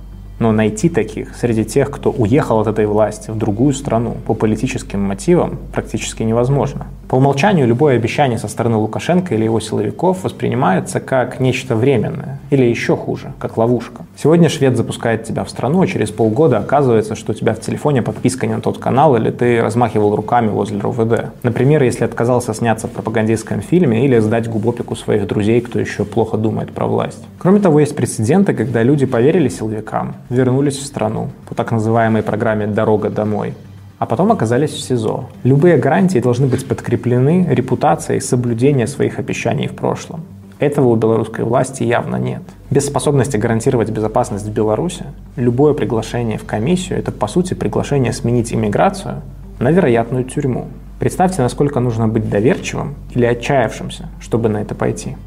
Но 0.42 0.52
найти 0.52 0.90
таких 0.90 1.36
среди 1.36 1.64
тех, 1.64 1.92
кто 1.92 2.10
уехал 2.10 2.62
от 2.62 2.68
этой 2.68 2.88
власти 2.88 3.30
в 3.30 3.38
другую 3.38 3.74
страну 3.74 4.18
по 4.26 4.34
политическим 4.34 5.00
мотивам, 5.00 5.60
практически 5.72 6.24
невозможно. 6.24 6.88
По 7.08 7.16
умолчанию 7.18 7.68
любое 7.68 7.98
обещание 7.98 8.40
со 8.40 8.48
стороны 8.48 8.78
Лукашенко 8.78 9.36
или 9.36 9.44
его 9.44 9.60
силовиков 9.60 10.24
воспринимается 10.24 11.00
как 11.00 11.40
нечто 11.40 11.76
временное, 11.76 12.40
или 12.50 12.66
еще 12.66 12.96
хуже, 12.96 13.34
как 13.38 13.58
ловушка. 13.58 14.04
Сегодня 14.18 14.50
швед 14.50 14.78
запускает 14.78 15.26
тебя 15.26 15.44
в 15.44 15.50
страну, 15.50 15.82
а 15.82 15.88
через 15.88 16.10
полгода 16.10 16.58
оказывается, 16.58 17.16
что 17.16 17.34
у 17.34 17.36
тебя 17.36 17.54
в 17.54 17.60
телефоне 17.60 18.02
подписка 18.02 18.48
не 18.48 18.56
на 18.56 18.62
тот 18.62 18.80
канал, 18.80 19.16
или 19.18 19.30
ты 19.30 19.62
размахивал 19.62 20.16
руками 20.16 20.48
возле 20.48 20.80
РУВД. 20.80 21.34
Например, 21.44 21.84
если 21.84 22.06
отказался 22.06 22.56
сняться 22.56 22.88
в 22.88 22.92
пропагандистском 22.92 23.62
фильме 23.62 24.06
или 24.06 24.18
сдать 24.18 24.50
губопику 24.50 24.96
своих 24.96 25.28
друзей, 25.28 25.62
кто 25.62 25.80
еще 25.80 26.04
плохо 26.04 26.38
думает 26.38 26.72
про 26.72 26.88
власть. 26.88 27.22
Кроме 27.38 27.60
того, 27.60 27.82
есть 27.82 27.96
прецеденты, 27.96 28.54
когда 28.54 28.82
люди 28.82 29.06
поверили 29.06 29.50
силовикам, 29.50 30.16
вернулись 30.32 30.78
в 30.78 30.86
страну 30.86 31.30
по 31.48 31.54
так 31.54 31.72
называемой 31.72 32.24
программе 32.24 32.66
«Дорога 32.66 33.10
домой», 33.10 33.54
а 34.00 34.06
потом 34.06 34.32
оказались 34.32 34.72
в 34.72 34.82
СИЗО. 34.82 35.26
Любые 35.44 35.78
гарантии 35.78 36.20
должны 36.20 36.48
быть 36.48 36.66
подкреплены 36.66 37.46
репутацией 37.50 38.22
соблюдения 38.22 38.88
своих 38.88 39.20
обещаний 39.20 39.68
в 39.68 39.76
прошлом. 39.76 40.22
Этого 40.58 40.88
у 40.88 40.96
белорусской 40.96 41.44
власти 41.44 41.84
явно 41.84 42.16
нет. 42.16 42.42
Без 42.70 42.86
способности 42.86 43.36
гарантировать 43.36 43.90
безопасность 43.90 44.46
в 44.46 44.52
Беларуси, 44.52 45.06
любое 45.36 45.74
приглашение 45.74 46.38
в 46.38 46.46
комиссию– 46.46 47.00
это, 47.00 47.12
по 47.12 47.28
сути, 47.28 47.54
приглашение 47.54 48.14
сменить 48.14 48.54
иммиграцию 48.54 49.22
на 49.60 49.70
вероятную 49.70 50.24
тюрьму. 50.24 50.68
Представьте, 51.00 51.42
насколько 51.42 51.80
нужно 51.80 52.08
быть 52.08 52.30
доверчивым 52.30 52.96
или 53.14 53.26
отчаявшимся, 53.26 54.08
чтобы 54.20 54.50
на 54.50 54.62
это 54.62 54.76
пойти. 54.76 55.18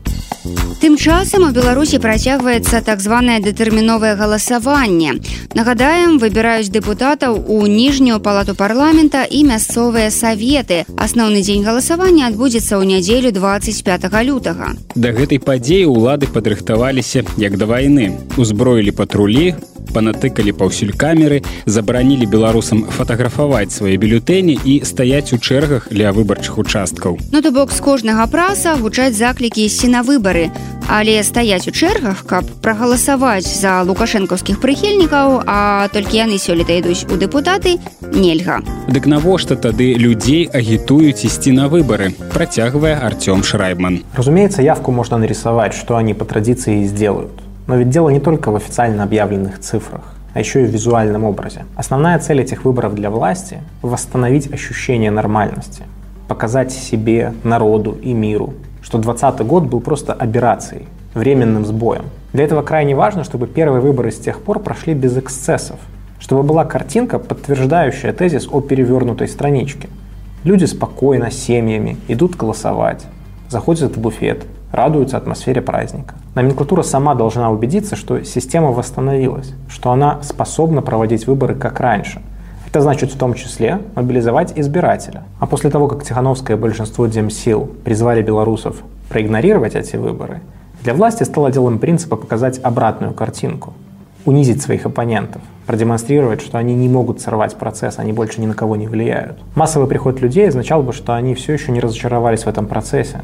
Тым 0.81 0.97
часам 1.01 1.49
у 1.49 1.51
Беларусі 1.57 1.97
працягваецца 2.05 2.85
так 2.85 3.01
званае 3.01 3.41
дэтэрміновае 3.41 4.13
галасаванне. 4.21 5.17
Нагадаем, 5.57 6.19
выбіраюць 6.21 6.69
дэпутатаў 6.69 7.41
у 7.49 7.65
ніжнюю 7.65 8.21
палату 8.21 8.55
парламента 8.55 9.25
і 9.25 9.41
мясцовыя 9.49 10.13
саветы. 10.13 10.85
Асноўны 11.01 11.41
дзень 11.41 11.65
галасавання 11.65 12.29
адбудзецца 12.29 12.77
ў 12.77 12.85
нядзелю 12.85 13.33
25 13.33 14.05
лютага. 14.29 14.77
Да 14.95 15.17
гэтай 15.17 15.41
падзеі 15.41 15.89
ўлады 15.89 16.29
падрыхтаваліся 16.29 17.25
як 17.41 17.57
да 17.57 17.65
вайны. 17.65 18.13
Узброілі 18.37 18.93
патрулі, 18.93 19.57
панатыкалі 19.93 20.53
паўсюль 20.53 20.93
камеры, 20.97 21.43
забаранілі 21.67 22.27
беларусам 22.27 22.85
фатаграфаваць 22.89 23.73
свае 23.73 23.97
бюлетэні 23.97 24.59
і 24.65 24.81
стаяць 24.85 25.33
у 25.33 25.39
чэргах 25.39 25.89
для 25.91 26.13
выбарчых 26.13 26.59
участкаў. 26.59 27.19
Ну 27.33 27.43
то 27.43 27.51
бок 27.51 27.73
з 27.73 27.81
кожнага 27.81 28.27
праса 28.27 28.77
гучаць 28.81 29.15
заклікі 29.15 29.65
ісці 29.65 29.89
на 29.89 30.03
выбары, 30.03 30.51
але 30.89 31.23
стаяць 31.23 31.69
у 31.69 31.73
чэргах, 31.73 32.25
каб 32.27 32.45
прагаласаваць 32.61 33.47
за 33.47 33.83
лукашэнкаўскіх 33.85 34.61
прыхільнікаў, 34.61 35.43
а 35.47 35.89
толькі 35.93 36.25
яны 36.25 36.39
сёлета 36.39 36.77
ідуць 36.77 37.07
у 37.09 37.17
дэпутаты 37.17 37.79
нельга. 38.13 38.61
Дык 38.89 39.07
навошта 39.07 39.57
тады 39.57 39.95
людзей 39.95 40.49
агітуюць 40.53 41.25
ісці 41.25 41.53
на 41.53 41.69
выбары, 41.69 42.13
працягвае 42.33 42.97
Артём 43.01 43.43
Шрайбман. 43.43 44.05
Разумеется, 44.15 44.63
явку 44.63 44.93
можно 44.93 45.19
нарисовать, 45.19 45.75
что 45.75 45.97
они 45.97 46.15
по 46.15 46.25
традиции 46.25 46.83
и 46.83 46.87
сделают. 46.87 47.44
Но 47.67 47.77
ведь 47.77 47.89
дело 47.89 48.11
не 48.11 48.21
только 48.21 48.51
в 48.51 48.57
официально 48.57 49.05
объявленных 49.05 49.59
цифрах, 49.59 50.03
а 50.35 50.41
еще 50.41 50.63
и 50.63 50.67
в 50.67 50.71
визуальном 50.71 51.25
образе. 51.25 51.65
Основная 51.77 52.19
цель 52.19 52.41
этих 52.41 52.65
выборов 52.65 52.95
для 52.95 53.11
власти– 53.11 53.61
восстановить 53.83 54.53
ощущение 54.53 55.11
нормальности, 55.11 55.85
показать 56.29 56.73
себе, 56.73 57.33
народу 57.43 57.99
и 58.03 58.13
миру, 58.13 58.55
что 58.83 58.99
2020 58.99 59.47
год 59.47 59.65
был 59.65 59.81
просто 59.81 60.13
операцией, 60.13 60.89
временным 61.15 61.65
сбоем. 61.65 62.05
Для 62.33 62.45
этого 62.45 62.63
крайне 62.63 62.95
важно, 62.95 63.25
чтобы 63.25 63.47
первые 63.47 63.81
выборы 63.81 64.11
с 64.11 64.19
тех 64.19 64.41
пор 64.41 64.59
прошли 64.59 64.93
без 64.93 65.17
эксцессов, 65.17 65.79
чтобы 66.19 66.43
была 66.43 66.65
картинка, 66.65 67.19
подтверждающая 67.19 68.13
тезис 68.13 68.49
о 68.51 68.61
перевернутой 68.61 69.29
страничке. 69.29 69.89
Люди 70.43 70.65
спокойно, 70.65 71.31
семьями 71.31 71.97
идут 72.09 72.37
голосовать, 72.37 73.07
заходят 73.49 73.97
в 73.97 74.01
буфет, 74.01 74.45
радуются 74.75 75.17
атмосфере 75.17 75.63
праздника. 75.63 76.15
Номенклатура 76.35 76.83
сама 76.83 77.15
должна 77.15 77.51
убедиться, 77.51 77.97
что 77.97 78.23
система 78.25 78.73
восстановилась, 78.73 79.55
что 79.69 79.91
она 79.91 80.23
способна 80.23 80.83
проводить 80.83 81.27
выборы 81.27 81.55
как 81.55 81.81
раньше. 81.81 82.21
Это 82.67 82.81
значит 82.81 83.13
в 83.13 83.17
том 83.17 83.35
числе 83.35 83.79
мобилизовать 83.95 84.53
избирателя. 84.57 85.23
А 85.39 85.47
после 85.47 85.71
того, 85.71 85.87
как 85.87 86.03
Тихановское 86.03 86.57
большинство 86.57 87.07
демсил 87.07 87.71
призвали 87.85 88.21
белорусов 88.21 88.77
проигнорировать 89.09 89.77
эти 89.77 89.97
выборы, 89.97 90.41
для 90.83 90.93
власти 90.93 91.23
стало 91.23 91.53
делом 91.53 91.79
принципа 91.79 92.17
показать 92.17 92.59
обратную 92.63 93.15
картинку, 93.15 93.75
унизить 94.25 94.61
своих 94.61 94.87
оппонентов, 94.87 95.41
продемонстрировать, 95.67 96.43
что 96.43 96.59
они 96.59 96.75
не 96.75 96.89
могут 96.89 97.21
сорвать 97.21 97.55
процесс, 97.55 97.99
они 97.99 98.13
больше 98.13 98.41
ни 98.41 98.47
на 98.47 98.55
кого 98.55 98.77
не 98.77 98.89
влияют. 98.89 99.39
Массовый 99.55 99.89
приход 99.89 100.21
людей 100.21 100.49
означал 100.49 100.83
бы, 100.83 100.93
что 100.93 101.15
они 101.15 101.35
все 101.35 101.53
еще 101.53 101.73
не 101.73 101.81
разочаровались 101.81 102.43
в 102.43 102.49
этом 102.49 102.67
процессе, 102.67 103.21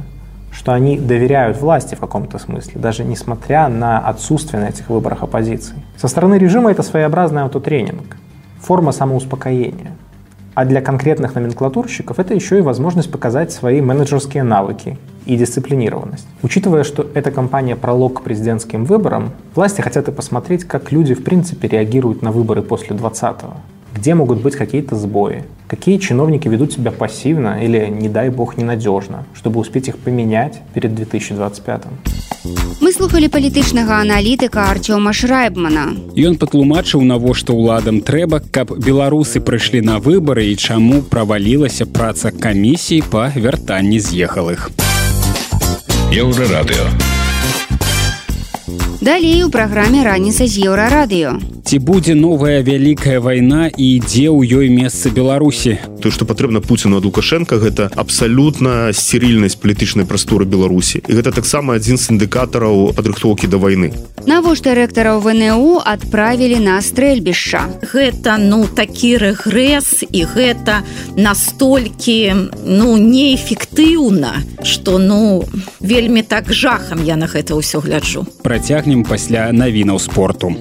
что 0.50 0.72
они 0.72 0.98
доверяют 0.98 1.60
власти 1.60 1.94
в 1.94 2.00
каком-то 2.00 2.38
смысле, 2.38 2.80
даже 2.80 3.04
несмотря 3.04 3.68
на 3.68 3.98
отсутствие 3.98 4.62
на 4.62 4.68
этих 4.68 4.88
выборах 4.88 5.22
оппозиции. 5.22 5.76
Со 5.96 6.08
стороны 6.08 6.34
режима 6.34 6.70
это 6.70 6.82
своеобразный 6.82 7.42
автотренинг, 7.42 8.16
форма 8.60 8.92
самоуспокоения. 8.92 9.92
А 10.54 10.64
для 10.64 10.82
конкретных 10.82 11.36
номенклатурщиков 11.36 12.18
это 12.18 12.34
еще 12.34 12.58
и 12.58 12.62
возможность 12.62 13.10
показать 13.10 13.52
свои 13.52 13.80
менеджерские 13.80 14.42
навыки 14.42 14.98
и 15.24 15.36
дисциплинированность. 15.36 16.26
Учитывая, 16.42 16.82
что 16.82 17.06
эта 17.14 17.30
кампания 17.30 17.76
пролог 17.76 18.20
к 18.20 18.22
президентским 18.22 18.84
выборам, 18.84 19.30
власти 19.54 19.80
хотят 19.80 20.08
и 20.08 20.12
посмотреть, 20.12 20.64
как 20.64 20.90
люди 20.92 21.14
в 21.14 21.22
принципе 21.22 21.68
реагируют 21.68 22.22
на 22.22 22.32
выборы 22.32 22.62
после 22.62 22.96
20-го 22.96 23.56
где 23.94 24.14
могут 24.14 24.40
быть 24.40 24.56
какие-то 24.56 24.96
сбои, 24.96 25.44
какие 25.68 25.98
чиновники 25.98 26.48
ведут 26.48 26.72
себя 26.72 26.90
пассивно 26.90 27.62
или, 27.62 27.86
не 27.86 28.08
дай 28.08 28.30
бог, 28.30 28.56
ненадежно, 28.56 29.24
чтобы 29.34 29.60
успеть 29.60 29.88
их 29.88 29.98
поменять 29.98 30.60
перед 30.74 30.94
2025. 30.94 31.82
Мы 32.80 32.92
слухали 32.92 33.28
палітычнага 33.28 34.00
аналітыка 34.00 34.70
Артёма 34.70 35.12
Шрайбмана. 35.12 35.92
Ён 36.16 36.40
патлумачыў, 36.40 37.04
навошта 37.04 37.52
ўладам 37.52 38.00
трэба, 38.00 38.40
каб 38.40 38.72
беларусы 38.72 39.44
прыйшлі 39.44 39.84
на 39.84 40.00
выбары 40.00 40.48
і 40.48 40.56
чаму 40.56 41.02
правалілася 41.02 41.84
праца 41.84 42.32
камісіі 42.32 43.04
па 43.12 43.28
вяртанні 43.36 44.00
з'ехалых. 44.00 44.70
Еўрарадыё. 46.10 47.19
Далей 49.10 49.42
у 49.42 49.50
праграме 49.50 50.04
раніца 50.06 50.46
з 50.46 50.70
еўрарадыё. 50.70 51.34
Ці 51.66 51.78
будзе 51.82 52.14
новая 52.14 52.62
вялікая 52.62 53.18
вайна 53.18 53.66
і 53.66 53.86
ідзе 53.98 54.30
ў 54.30 54.46
ёй 54.46 54.70
месца 54.70 55.10
Беларусі. 55.10 55.78
То, 55.98 56.14
што 56.14 56.26
патрэбна 56.26 56.62
Пуціну 56.62 57.02
ад 57.02 57.04
Лукашенко 57.04 57.58
гэта 57.58 57.90
абсалютна 57.94 58.94
сцірільнасць 58.94 59.58
палітычнай 59.58 60.06
прасторы 60.06 60.46
Беларусі. 60.46 61.02
І 61.10 61.12
гэта 61.18 61.34
таксама 61.34 61.74
адзін 61.74 61.98
з 61.98 62.14
індыкатараў 62.14 62.94
падрыхтоўкі 62.94 63.50
да 63.50 63.58
вайны. 63.58 63.90
Навошта 64.26 64.74
рэктараў 64.78 65.20
ВНУ 65.26 65.82
адправілі 65.82 66.62
на 66.62 66.78
стрэльбішча. 66.78 67.66
Гэта 67.90 68.38
ну 68.38 68.66
такі 68.66 69.18
рэгрэс 69.18 70.06
і 70.06 70.20
гэта 70.26 70.82
настолькі 71.18 72.50
ну 72.62 72.94
неэфектыўна, 72.94 74.42
што 74.62 74.98
ну 74.98 75.44
вельмі 75.78 76.22
так 76.22 76.52
жахам 76.54 77.02
я 77.04 77.14
на 77.14 77.26
гэта 77.26 77.54
ўсё 77.54 77.82
гляджу. 77.82 78.26
Працягнем 78.42 78.99
пасля 79.04 79.52
навінаў 79.52 79.98
спорту. 79.98 80.54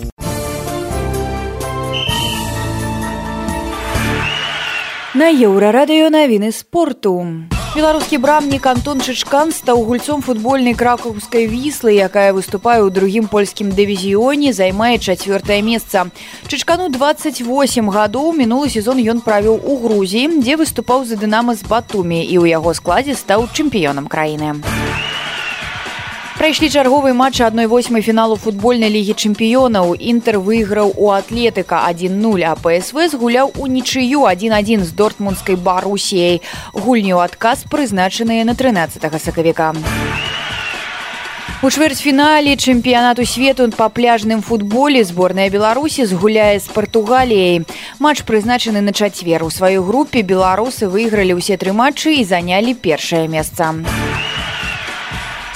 На 5.13 5.27
еўрарадыё 5.33 6.09
навіны 6.13 6.51
спорту. 6.51 7.49
Беларускі 7.75 8.17
брамнік 8.17 8.65
Антон 8.65 9.01
Чычкан 9.01 9.51
стаў 9.53 9.83
гульцом 9.85 10.21
футбольнай 10.25 10.73
кракаўскай 10.73 11.45
віслы, 11.45 11.93
якая 12.01 12.33
выступае 12.33 12.81
ў 12.81 12.89
другім 12.89 13.27
польскім 13.29 13.69
дывізіёне, 13.69 14.53
займае 14.53 14.97
чацвёртае 14.97 15.61
месца. 15.61 16.09
Чычкану 16.49 16.89
28 16.89 17.93
гадоў 17.93 18.33
мінулы 18.33 18.73
сезон 18.73 18.97
ён 18.97 19.21
правіў 19.21 19.61
у 19.61 19.77
Грузіі, 19.85 20.41
дзе 20.41 20.57
выступаў 20.57 21.05
за 21.05 21.13
дынама 21.15 21.53
з 21.53 21.61
батумі 21.61 22.25
і 22.25 22.35
ў 22.41 22.57
яго 22.57 22.73
складзе 22.73 23.13
стаў 23.13 23.45
чэмпіёнам 23.53 24.09
краіны. 24.09 24.65
Прайшлі 26.39 26.69
чарговы 26.71 27.11
матч 27.11 27.41
адной 27.41 27.67
восьмай 27.67 28.01
фіналу 28.01 28.37
футбольнай 28.39 28.87
лігі 28.87 29.11
чэмпіёнаў. 29.11 29.91
Інтер 29.99 30.39
выйграў 30.39 30.93
у 30.95 31.11
атлетыка 31.11 31.83
1-0, 31.91 32.15
а 32.47 32.55
ПСВ 32.55 33.11
згуляў 33.11 33.51
у 33.59 33.67
нічыю 33.67 34.23
1-1 34.23 34.87
з 34.87 34.91
дортмундскай 34.95 35.59
барусіяй. 35.59 36.39
Гульню 36.71 37.19
адказ 37.19 37.67
прызначаныя 37.67 38.47
на 38.47 38.55
13 38.55 39.03
сакавіка. 39.19 39.75
У 41.59 41.67
чвэрцьфінале 41.67 42.55
чэмпіянату 42.55 43.27
свету 43.27 43.67
па 43.75 43.91
пляжным 43.91 44.39
футболе 44.39 45.03
зборная 45.03 45.49
беларусі 45.51 46.07
згуляе 46.07 46.55
з 46.63 46.71
партугаліяй 46.71 47.67
матч 47.99 48.23
прызначаны 48.23 48.79
на 48.79 48.95
чацвер 48.95 49.43
у 49.43 49.51
сваёй 49.51 49.83
групе 49.83 50.23
беларусы 50.23 50.87
выйгралі 50.87 51.35
ўсе 51.35 51.59
тры 51.59 51.75
матчы 51.75 52.15
і 52.15 52.23
занялі 52.23 52.79
першае 52.79 53.27
месца 53.27 53.75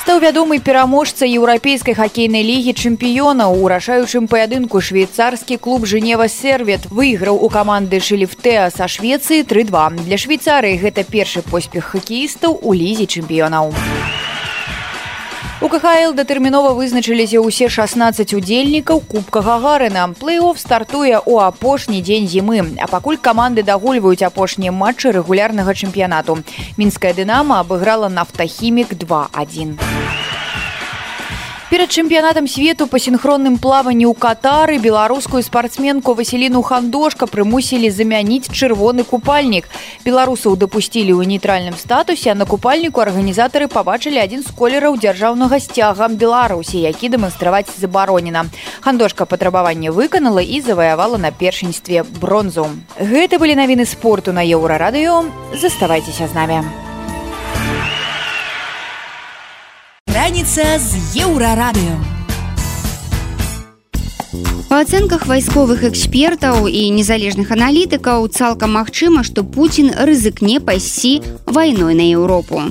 стаў 0.03 0.19
вядомы 0.19 0.59
пераможца 0.59 1.23
еўрапейскай 1.23 1.95
хакейнай 1.95 2.43
лігі 2.43 2.73
чэмпіёнаў. 2.75 3.55
У 3.55 3.69
рашаючым 3.71 4.27
паядынку 4.27 4.81
швейцарскі 4.83 5.55
клуб 5.63 5.87
жэнева 5.87 6.27
сервет 6.27 6.89
выйграў 6.91 7.39
у 7.39 7.47
каманды 7.47 8.03
шыліфтэа 8.03 8.67
са 8.75 8.91
швецыі 8.91 9.47
32 9.47 10.03
для 10.03 10.19
швейцарыі 10.19 10.81
гэта 10.83 11.07
першы 11.07 11.39
поспех 11.47 11.95
хакеістаў 11.95 12.59
у 12.59 12.75
лізе 12.75 13.07
чэмпіёнаў. 13.07 13.71
у 13.71 14.22
кхл 15.71 16.11
датэрмінова 16.11 16.73
вызначыліся 16.75 17.39
ўсе 17.39 17.71
16 17.71 18.35
удзельнікаў 18.35 18.99
кубка 19.07 19.39
гагарына. 19.39 20.11
Плей-офф 20.19 20.59
стартуе 20.59 21.23
ў 21.23 21.39
апошні 21.47 22.03
дзень 22.03 22.27
зімы 22.27 22.75
а 22.83 22.91
пакуль 22.91 23.15
каманды 23.15 23.63
дагульваюць 23.63 24.27
апошнія 24.27 24.75
матчы 24.75 25.15
рэгулярнага 25.15 25.71
чэмпіянату. 25.71 26.43
Мінская 26.75 27.15
дынама 27.15 27.63
абыграла 27.63 28.11
нафтахімік 28.11 28.99
21 28.99 29.79
перад 31.73 31.89
чэмпіянатам 31.89 32.45
свету 32.45 32.85
па 32.85 32.99
сінхронным 33.01 33.55
плаванні 33.57 34.05
ў 34.05 34.13
катары 34.13 34.75
беларускую 34.77 35.41
спартсменку 35.41 36.13
васіліну 36.13 36.61
хандошка 36.61 37.25
прымусілі 37.25 37.89
замяніць 37.89 38.45
чырвоны 38.45 39.01
купальнік 39.01 39.65
беларусаў 40.05 40.53
дапусцілі 40.53 41.17
ў 41.17 41.25
нейтральным 41.33 41.73
статусе 41.73 42.29
а 42.29 42.37
на 42.37 42.45
купальніку 42.45 43.01
арганізатары 43.01 43.71
пабачылі 43.73 44.21
адзін 44.21 44.45
з 44.45 44.53
колераў 44.53 45.01
дзяржаўнага 45.01 45.57
сцяга 45.65 46.13
беларусі 46.13 46.77
які 46.77 47.09
дэманстраваць 47.17 47.73
забаронена 47.73 48.45
хандошка 48.85 49.25
патрабаванне 49.25 49.89
выканала 49.89 50.45
і 50.45 50.61
заваявала 50.61 51.17
на 51.17 51.33
першынстве 51.33 52.05
бронзу. 52.21 52.69
Гэта 53.01 53.41
былі 53.41 53.57
навіны 53.57 53.89
спорту 53.89 54.29
на 54.29 54.45
еўрарадыё 54.45 55.25
заставайцеся 55.57 56.29
з 56.29 56.37
намі 56.37 56.92
раніца 60.13 60.77
з 60.77 61.25
еўрарадыё 61.25 61.97
Па 64.69 64.81
ацэнках 64.85 65.25
вайсковых 65.25 65.81
экспертаў 65.89 66.69
і 66.69 66.81
незалежных 66.93 67.49
аналітыкаў 67.53 68.29
цалкам 68.29 68.77
магчыма, 68.77 69.25
што 69.25 69.41
Пуін 69.41 69.89
рызыкне 69.97 70.61
пайсці 70.61 71.21
вайной 71.45 71.97
на 71.97 72.05
Еўропу. 72.05 72.61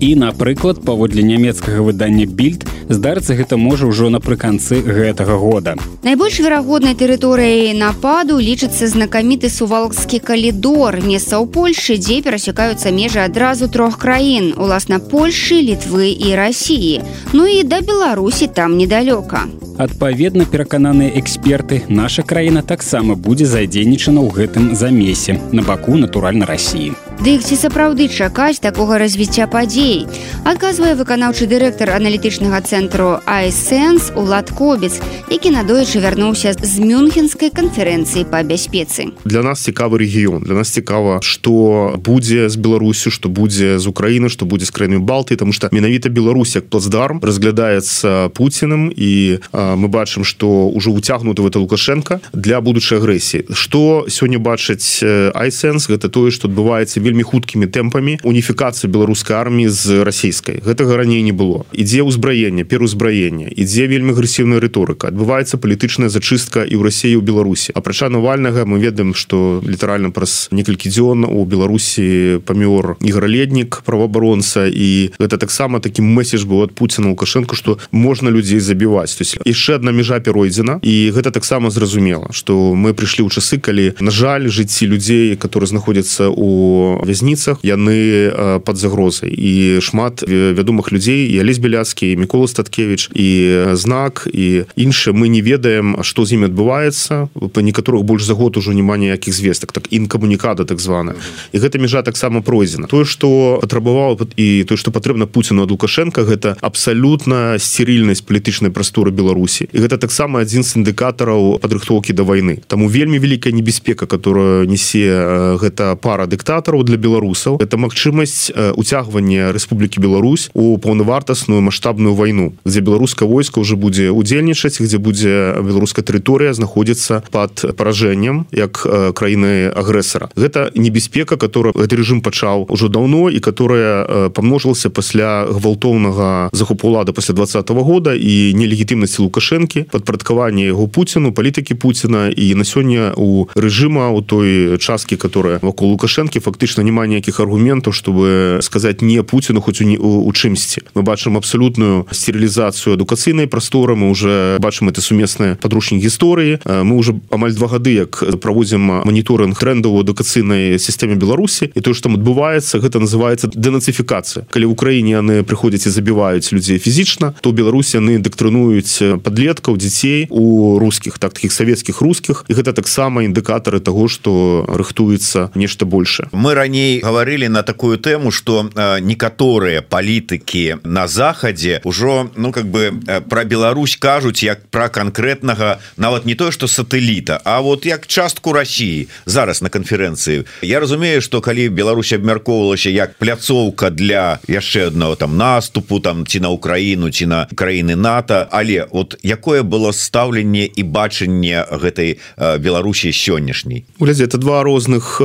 І, 0.00 0.14
напрыклад, 0.14 0.84
паводле 0.84 1.22
нямецкага 1.22 1.80
выдання 1.80 2.26
більд 2.26 2.68
здарыцца 2.88 3.34
гэта 3.34 3.56
можа 3.56 3.86
ўжо 3.88 4.10
напрыканцы 4.12 4.78
гэтага 4.84 5.36
года. 5.40 5.74
Найбольш 6.04 6.38
верагоднай 6.38 6.94
тэрыторыяй 6.94 7.72
нападу 7.72 8.38
лічыцца 8.38 8.86
знакаміты 8.86 9.48
сувалкскі 9.48 10.20
калідор, 10.20 11.00
месца 11.00 11.40
ў 11.40 11.48
Польшы, 11.48 11.96
дзе 11.96 12.20
перасякаюцца 12.22 12.92
межы 12.92 13.24
адразу 13.24 13.68
трох 13.68 13.98
краін, 13.98 14.52
уласна 14.60 15.00
Польшы, 15.00 15.58
літвы 15.64 16.12
і 16.12 16.36
рассіі. 16.36 17.00
Ну 17.32 17.46
і 17.48 17.64
да 17.64 17.80
Беларусі 17.80 18.46
там 18.46 18.76
недалёка. 18.76 19.48
Адпаведна 19.78 20.44
перакананыя 20.44 21.12
эксперты, 21.20 21.82
наша 21.88 22.22
краіна 22.22 22.62
таксама 22.62 23.14
будзе 23.14 23.44
задзейнічана 23.44 24.20
ў 24.24 24.30
гэтым 24.32 24.74
замесе 24.76 25.40
на 25.52 25.62
баку 25.62 25.96
натуральна 25.96 26.46
рассіі. 26.46 26.96
Дык 27.16 27.40
ці 27.48 27.56
сапраўды 27.56 28.12
чакаць 28.12 28.60
такога 28.60 29.00
развіцця 29.00 29.48
падзей. 29.48 30.04
Адказвае 30.44 30.92
выканаўчы 31.00 31.48
дырэктар 31.48 31.96
аналітычнага 31.96 32.60
цэнтру 32.60 33.24
Айсэнс 33.24 34.12
Улад 34.20 34.52
Кобец, 34.52 35.00
які 35.32 35.50
надоечы 35.50 36.04
вярнуўся 36.04 36.52
з 36.52 36.74
мюнхенскай 36.84 37.48
канферэнцыі 37.48 38.28
па 38.28 38.44
бяспецы. 38.44 39.16
Для 39.24 39.40
нас 39.40 39.64
цікавы 39.64 40.04
рэгіён. 40.04 40.44
Для 40.44 40.60
нас 40.60 40.68
цікава, 40.76 41.24
што 41.24 41.96
будзе 41.96 42.52
з 42.52 42.56
Беларусю, 42.60 43.08
што 43.10 43.32
будзе 43.32 43.80
з 43.80 43.86
Украіны, 43.88 44.28
што 44.28 44.44
будзе 44.44 44.68
з 44.68 44.76
краінамі 44.76 45.00
Балты, 45.00 45.40
таму 45.40 45.56
што 45.56 45.72
менавіта 45.72 46.12
Беларусь 46.12 46.54
як 46.54 46.68
плацдарм 46.68 47.24
разглядаецца 47.24 48.28
Пуціным 48.36 48.92
і 48.92 49.40
а, 49.56 49.74
мы 49.74 49.88
бачым, 49.88 50.20
што 50.20 50.68
ўжо 50.68 50.92
уцягнуты 50.92 51.40
гэта 51.40 51.64
Лукашенко 51.64 52.20
для 52.36 52.60
будучай 52.60 53.00
агрэсіі. 53.00 53.48
Што 53.56 54.04
сёння 54.12 54.36
бачыць 54.36 55.00
Айсэнс, 55.32 55.88
гэта 55.88 56.12
тое, 56.12 56.28
што 56.30 56.52
адбываецца 56.52 57.05
вельмі 57.06 57.22
хуткімі 57.22 57.70
тэмпамі 57.70 58.18
уніфікацыі 58.26 58.90
беларускай 58.90 59.38
арміі 59.38 59.70
з 59.70 60.02
расійскай. 60.02 60.58
Гэтага 60.66 60.98
раней 60.98 61.22
не 61.22 61.30
было. 61.30 61.62
Ідзе 61.70 62.02
ўзбраенне 62.02 62.66
пераўзбраенне 62.66 63.46
ідзе 63.54 63.86
вельмі 63.86 64.10
агрэсіўная 64.16 64.58
рыторыка 64.58 65.14
адбываецца 65.14 65.60
палітычная 65.62 66.10
зачыстка 66.10 66.66
і 66.66 66.74
ў 66.74 66.82
рассіі 66.82 67.16
ў 67.16 67.22
беларусі. 67.22 67.70
Апрача 67.78 68.10
навальнага 68.10 68.66
мы 68.66 68.82
ведаем 68.82 69.14
што 69.14 69.62
літаральна 69.62 70.10
праз 70.10 70.48
некалькі 70.50 70.90
дзён 70.90 71.28
у 71.28 71.44
беларусі 71.46 72.42
памёр 72.42 72.98
іграледнік 73.00 73.86
праваабаронца 73.86 74.66
і 74.66 75.14
гэта 75.20 75.38
таксама 75.38 75.78
такі 75.78 76.02
месседж 76.02 76.48
быў 76.48 76.66
ад 76.66 76.72
пуціна 76.74 77.14
лукашенко 77.14 77.54
што 77.54 77.78
можна 77.92 78.34
людзей 78.34 78.58
забіваць. 78.60 79.14
То 79.14 79.22
есть 79.22 79.38
яшчэ 79.44 79.78
одна 79.78 79.92
межа 79.92 80.18
перойдзена 80.20 80.80
і 80.82 81.12
гэта 81.14 81.30
таксама 81.30 81.70
зразумела 81.70 82.32
што 82.32 82.74
мы 82.74 82.96
прыйшлі 82.96 83.26
ў 83.26 83.30
часы 83.30 83.60
калі 83.60 83.94
на 84.00 84.10
жаль 84.10 84.48
жыцці 84.48 84.86
людзей 84.90 85.36
которые 85.36 85.68
знаходзяцца 85.68 86.28
у 86.32 86.95
вязніцах 87.04 87.60
яны 87.62 88.60
под 88.64 88.76
загрозай. 88.76 89.30
І 89.30 89.80
шмат 89.80 90.22
вядомых 90.22 90.92
людзей 90.92 91.28
і 91.28 91.40
алесь 91.40 91.58
беляцкі 91.58 92.16
мікола 92.16 92.48
статкевич 92.48 93.10
і 93.14 93.28
знак 93.74 94.28
і 94.32 94.64
іншыя 94.76 95.12
мы 95.12 95.28
не 95.28 95.40
ведаем 95.40 96.00
што 96.02 96.24
з 96.24 96.38
імі 96.38 96.48
адбываецца. 96.52 97.28
Па 97.52 97.60
некаторых 97.60 98.04
больш 98.04 98.24
за 98.24 98.34
год 98.34 98.56
ужо 98.56 98.72
няма 98.72 98.96
ніякіх 98.96 99.34
звестак 99.34 99.72
так 99.72 99.92
інкамунікада 99.92 100.64
так 100.64 100.80
звана 100.80 101.14
і 101.52 101.58
гэта 101.58 101.78
межа 101.78 102.02
таксама 102.02 102.40
пройдзена. 102.42 102.86
Тое 102.86 103.04
што 103.04 103.58
патрабаваў 103.60 104.28
і 104.36 104.64
то 104.64 104.76
што 104.76 104.90
патрэбна 104.90 105.26
пуціну 105.26 105.66
ад 105.66 105.70
лукашенко 105.70 106.22
гэта 106.24 106.56
абсалютна 106.60 107.58
сцерільнасць 107.58 108.22
палітычнай 108.22 108.70
прасторы 108.70 109.10
беларусі. 109.10 109.68
І 109.72 109.78
гэта 109.84 109.98
таксама 109.98 110.40
адзін 110.40 110.62
з 110.62 110.80
індыкатараў 110.80 111.58
падрыхтоўкі 111.60 112.12
да 112.12 112.22
вайны. 112.22 112.62
Таму 112.66 112.88
вельмі 112.88 113.18
вялікая 113.18 113.52
небяспека 113.52 114.06
которая 114.06 114.66
несе 114.66 115.56
гэта 115.60 115.96
пара 115.96 116.26
дыктатараў 116.26 116.85
для 116.86 116.96
беларусаў. 116.96 117.58
Это 117.58 117.76
магчымасць 117.76 118.54
уцягвання 118.54 119.50
Рэспублікі 119.50 119.98
Беларусь 119.98 120.48
у 120.54 120.78
паўнавартасную 120.78 121.60
маштабную 121.60 122.14
вайну 122.14 122.54
дзе 122.62 122.80
беларускае 122.80 123.26
войска 123.26 123.58
уже 123.58 123.74
будзе 123.74 124.14
удзельнічаць 124.14 124.78
где 124.78 124.98
будзе 125.02 125.58
беларуская 125.58 126.06
тэрыторыя 126.06 126.54
знаходзіцца 126.54 127.26
под 127.34 127.76
паражэннем 127.76 128.46
як 128.54 128.86
краіны 129.18 129.74
агрэсара. 129.74 130.30
Гэта 130.38 130.70
небяспека 130.78 131.36
которая 131.36 131.74
гэты 131.74 131.98
режим 131.98 132.22
пачаў 132.22 132.70
ужо 132.70 132.88
даўно 132.88 133.28
і 133.28 133.42
которая 133.42 134.30
памножылася 134.30 134.90
пасля 134.90 135.44
гвалтоўнага 135.50 136.48
захопу 136.52 136.88
улада 136.88 137.12
пасля 137.12 137.34
двадцатого 137.34 137.82
года 137.82 138.14
і 138.14 138.54
нелегітымнасці 138.54 139.26
лукашэнкі 139.26 139.90
падпарадкаванне 139.90 140.70
яго 140.70 140.86
пуціну 140.86 141.32
палітыкі 141.32 141.74
пуціна. 141.74 142.28
І 142.30 142.54
на 142.54 142.64
сёння 142.64 143.12
у 143.16 143.48
рэжыма 143.56 144.12
у 144.12 144.22
той 144.22 144.78
часткі 144.78 145.16
которая 145.16 145.58
вакол 145.62 145.96
лукашэнкі 145.96 146.40
фактычна 146.40 146.75
няма 146.82 147.06
ніякіх 147.06 147.40
аргументаў 147.40 147.92
чтобы 147.92 148.58
сказаць 148.62 149.00
не 149.02 149.22
пуціну 149.22 149.60
хоць 149.60 149.80
у, 149.80 149.86
у, 149.86 150.10
у 150.26 150.32
чымсьці. 150.32 150.82
Мы 150.94 151.02
бачым 151.02 151.36
абсалютную 151.36 152.06
стерылізацыю 152.10 152.94
адукацыйнай 152.94 153.46
прасторы 153.46 153.96
мы 153.96 154.10
уже 154.10 154.58
бачым 154.60 154.88
это 154.88 155.00
сумесныя 155.00 155.56
падручнік 155.56 156.02
гісторыі. 156.02 156.60
Мы 156.64 156.96
уже 156.96 157.14
амаль 157.30 157.52
два 157.54 157.68
гады 157.68 157.94
як 157.94 158.22
праводзім 158.40 159.04
моніторинг 159.04 159.58
трендаў 159.58 159.96
у 159.96 160.00
адукацыйнай 160.00 160.78
сістэме 160.78 161.16
беларусі 161.16 161.70
і 161.74 161.80
то 161.80 161.94
што 161.94 162.10
адбываецца 162.10 162.78
гэта 162.80 163.00
называется 163.00 163.50
дэнацыфікацыя 163.52 164.46
калі 164.50 164.66
в 164.66 164.72
украіне 164.72 165.18
яны 165.18 165.42
прыходзяць 165.42 165.86
і 165.86 165.94
забіваюць 165.94 166.52
людзей 166.52 166.78
фізічна 166.78 167.34
то 167.40 167.52
беларусі 167.52 167.98
яны 167.98 168.18
дактрынуюць 168.18 169.22
подлеткаў 169.22 169.76
дзяцей 169.76 170.26
у 170.30 170.78
рускіх 170.78 171.18
так 171.18 171.32
таких 171.32 171.52
савецкіх 171.52 172.00
рускіх. 172.00 172.44
І 172.48 172.54
гэта 172.54 172.72
таксама 172.72 173.24
індыкатары 173.24 173.80
того 173.80 174.08
что 174.08 174.64
рыхтуецца 174.68 175.50
нешта 175.54 175.86
больше 175.86 176.28
мы 176.32 176.54
раней 176.66 176.98
гаварылі 176.98 177.46
на 177.48 177.62
такую 177.62 177.94
тэму 177.98 178.34
что 178.34 178.66
некаторыя 178.98 179.86
палітыкі 179.86 180.82
на 180.82 181.06
захадзе 181.06 181.78
ўжо 181.86 182.26
ну 182.34 182.50
как 182.50 182.66
бы 182.66 182.90
про 183.30 183.44
Беларусь 183.46 183.94
кажуць 183.94 184.42
як 184.42 184.66
про 184.66 184.88
конкретнага 184.90 185.78
нават 185.96 186.26
не 186.26 186.34
тое 186.34 186.50
что 186.50 186.66
сатэліта 186.66 187.38
А 187.44 187.60
вот 187.60 187.86
як 187.86 188.06
частку 188.06 188.52
России 188.52 189.06
зараз 189.26 189.62
на 189.62 189.70
канферэнцыі 189.70 190.44
Я 190.62 190.80
разумею 190.80 191.22
что 191.22 191.40
калі 191.40 191.68
Беларусь 191.68 192.12
абмяркоўвалася 192.12 192.90
як 192.90 193.14
пляцоўка 193.14 193.90
для 193.90 194.40
яшчэ 194.48 194.90
одного 194.90 195.14
там 195.14 195.36
наступу 195.36 196.00
там 196.00 196.26
ці 196.26 196.40
на 196.40 196.50
Украіну 196.50 197.10
ці 197.10 197.26
на 197.26 197.46
краіны 197.54 197.94
НАТО 197.94 198.48
але 198.50 198.90
вот 198.90 199.14
якое 199.22 199.62
было 199.62 199.92
стаўленне 199.92 200.66
і 200.66 200.82
бачанне 200.82 201.62
гэтай 201.70 202.18
Беларусі 202.58 203.14
сённяшняй? 203.14 203.84
Глядзе 204.00 204.24
это 204.24 204.38
два 204.38 204.66
розных 204.66 205.22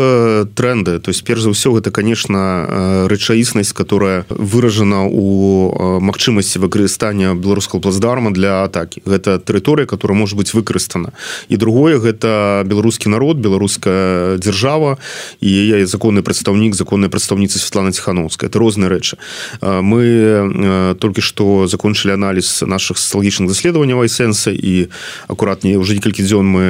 тренды 0.53 0.99
то 0.99 1.09
есть 1.09 1.20
перш 1.23 1.41
за 1.41 1.49
ўсё 1.53 1.77
гэта 1.77 1.91
конечно 1.91 3.07
рэчаіснасць 3.07 3.73
которая 3.73 4.25
выражана 4.29 5.05
у 5.05 5.99
магчымасці 6.01 6.59
выкарыстання 6.59 7.35
беларускаго 7.35 7.81
плацдарма 7.81 8.31
для 8.31 8.63
атаки. 8.63 9.01
Гэта 9.05 9.39
тэрыторыя 9.39 9.85
которая 9.85 10.17
может 10.17 10.37
быть 10.37 10.53
выкарыстана 10.53 11.13
і 11.49 11.57
другое 11.57 11.99
гэта 11.99 12.63
беларускі 12.65 13.09
народ 13.09 13.37
беларуская 13.37 14.37
держава 14.37 14.97
і 15.41 15.49
я 15.49 15.85
законны 15.85 16.21
прадстаўнік 16.21 16.75
законная 16.75 17.09
прадстаўніца 17.09 17.59
Светлана 17.59 17.91
тихохановская 17.91 18.49
это 18.49 18.59
розныя 18.59 18.89
рэчы 18.89 19.17
мы 19.61 20.95
только 20.99 21.21
что 21.21 21.67
закончылі 21.67 22.13
анализ 22.13 22.61
наших 22.61 22.97
социалагічных 22.97 23.49
даследаванняў 23.49 24.07
сэнса 24.07 24.51
і 24.51 24.89
акуратнее 25.27 25.77
уже 25.77 25.93
некалькі 25.95 26.23
дзён 26.23 26.45
мы 26.45 26.63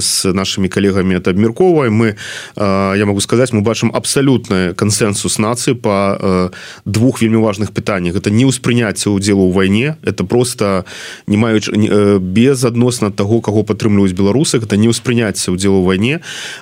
с 0.00 0.24
нашими 0.24 0.68
коллегами 0.68 1.14
это 1.14 1.30
абмяркоўваем 1.30 1.94
мы 1.94 2.16
я 2.56 3.04
могу 3.06 3.20
сказать 3.20 3.52
мы 3.52 3.60
бачым 3.60 3.90
абсалютны 3.96 4.76
кансенсус 4.76 5.40
нацыі 5.40 5.72
по 5.80 6.52
двух 6.84 7.24
вельмі 7.24 7.40
важных 7.40 7.72
пытаннях. 7.72 8.12
Это 8.16 8.28
не 8.28 8.44
ўспрыняцце 8.44 9.08
удзелу 9.08 9.48
ў 9.48 9.52
вайне 9.56 9.96
это 10.04 10.28
просто 10.28 10.84
не 11.26 11.40
маюць 11.40 11.72
без 12.20 12.64
адносна 12.64 13.08
того 13.10 13.40
кого 13.40 13.64
падтрымліваюць 13.64 14.12
беларусах 14.12 14.68
это 14.68 14.76
не 14.76 14.92
ўспрыняцце 14.92 15.48
удзелу 15.48 15.80
ў 15.80 15.86
вайне 15.88 16.14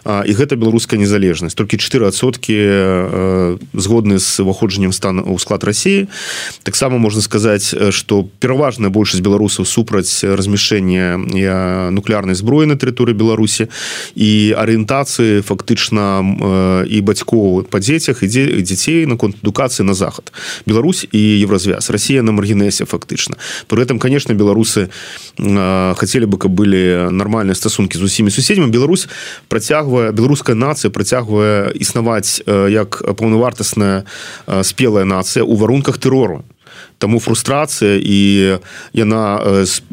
і 0.06 0.32
гэта 0.32 0.54
беларуская 0.54 0.94
незалежнасць. 1.02 1.58
Толькі 1.58 1.82
4сотки 1.82 3.58
згодны 3.74 4.22
з 4.22 4.40
уваходжаннем 4.40 4.94
стана 4.94 5.26
ў 5.26 5.34
склад 5.42 5.66
России 5.66 6.06
таксама 6.62 7.02
можна 7.02 7.20
сказаць 7.20 7.74
что 7.90 8.28
пераважная 8.38 8.94
большасць 8.94 9.26
беларусаў 9.26 9.66
супраць 9.66 10.22
размяшэння 10.22 11.18
нуклеарнай 11.90 12.38
зброі 12.38 12.70
на 12.70 12.78
тэрыторыі 12.78 13.18
беларусі 13.18 13.66
і 14.14 14.54
арыентацыі 14.54 15.42
фактычна 15.42 16.22
і 16.86 16.98
бацькоў 17.02 17.23
па 17.70 17.78
дзецях 17.80 18.22
ідзе 18.22 18.62
дзяцей 18.62 19.06
наконт 19.06 19.36
адукацыі 19.42 19.86
на 19.86 19.94
захад. 19.94 20.32
Беларусь 20.66 21.06
і 21.10 21.20
евразвяз 21.42 21.90
Россия 21.90 22.22
на 22.22 22.32
маргінесе 22.32 22.84
фактычна. 22.84 23.36
При 23.66 23.82
этом 23.82 23.98
конечно 23.98 24.34
беларусы 24.34 24.90
хотели 25.36 26.24
бы 26.24 26.38
каб 26.38 26.52
былі 26.52 27.10
нармальныя 27.10 27.54
стасункі 27.54 27.98
з 27.98 28.02
усімі 28.02 28.30
суседзямі. 28.30 28.70
Беларусь 28.70 29.08
працягвае 29.48 30.12
беларуская 30.12 30.56
нацыя 30.56 30.90
працягвае 30.90 31.72
існаваць 31.74 32.42
як 32.46 33.02
паўнавартасная 33.16 34.04
спелая 34.62 35.04
нацыя 35.04 35.44
у 35.44 35.56
варунках 35.56 35.98
тэрору 35.98 36.44
тому 37.04 37.20
фрустрацыя 37.20 38.00
і 38.00 38.56
яна 38.96 39.44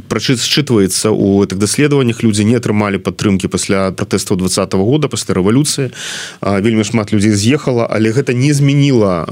прачы 0.08 0.40
считывается 0.40 1.12
у 1.12 1.44
этих 1.44 1.60
даследаваннях 1.60 2.24
людзі 2.24 2.48
не 2.48 2.56
атрымалі 2.56 3.04
падтрымки 3.04 3.52
пасля 3.52 3.92
протэстаў 3.92 4.40
двадцатого 4.40 4.88
года 4.88 5.12
пасля 5.12 5.36
рэвалюцыі 5.36 5.92
вельмі 6.40 6.88
шмат 6.88 7.12
людзей 7.12 7.36
з'ехала. 7.36 7.84
Але 7.92 8.16
гэта 8.16 8.32
не 8.32 8.56
змяніла 8.56 9.28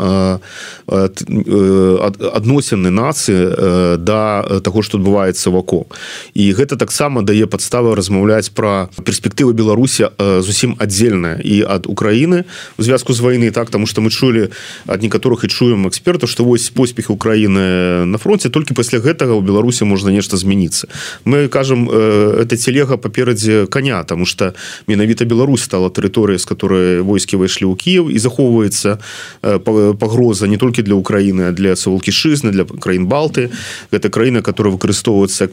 адносіны 2.35 2.91
нацыі 2.91 3.95
да 4.03 4.43
таго 4.59 4.83
что 4.83 4.99
адбываецца 4.99 5.47
вакол 5.47 5.87
і 6.35 6.51
гэта 6.51 6.75
таксама 6.75 7.23
дае 7.23 7.47
падставы 7.47 7.95
размаўляць 7.95 8.51
про 8.51 8.91
перспектывы 9.07 9.55
беларусі 9.55 10.11
зусім 10.19 10.75
аддзельная 10.83 11.39
і 11.39 11.63
ад 11.63 11.87
Украіны 11.87 12.43
у 12.75 12.83
звязку 12.83 13.15
з 13.15 13.23
войны 13.23 13.51
так? 13.55 13.71
Тому 13.71 13.87
что 13.87 14.01
мы 14.03 14.11
чулі 14.11 14.51
ад 14.83 14.99
некаторых 14.99 15.47
і 15.47 15.47
чуем 15.47 15.87
экспертаў 15.87 16.27
что 16.27 16.43
вось 16.43 16.67
поспехи 16.69 17.15
Украіны 17.15 17.68
на 18.05 18.17
фронте 18.17 18.49
толькі 18.49 18.73
пасля 18.73 18.99
гэтага 18.99 19.33
у 19.37 19.41
беларусі 19.41 19.85
можна 19.85 20.11
нешта 20.11 20.37
змяніцца. 20.37 20.87
Мы 21.25 21.47
кажам 21.47 21.89
это 21.89 22.57
телега 22.57 22.97
паперадзе 22.97 23.67
коня 23.67 24.03
тому 24.03 24.25
что 24.25 24.53
менавіта 24.87 25.25
Беларусь 25.25 25.63
стала 25.63 25.89
тэрыторыя 25.89 26.37
з 26.37 26.45
которой 26.45 27.01
войскі 27.01 27.37
выйшлі 27.37 27.67
ў 27.69 27.75
Кіев 27.75 28.09
і 28.09 28.19
захоўваецца 28.19 28.99
пагроза 29.99 30.47
не 30.47 30.57
толькі 30.57 30.81
для 30.81 30.95
Украіны 30.95 31.51
для 31.51 31.75
савалкішызны 31.75 32.51
для 32.51 32.65
краін 32.65 33.07
балты. 33.07 33.49
Гэта 33.91 34.09
краіна 34.09 34.41
которая 34.41 34.73
выкарыстоўваецца 34.73 35.49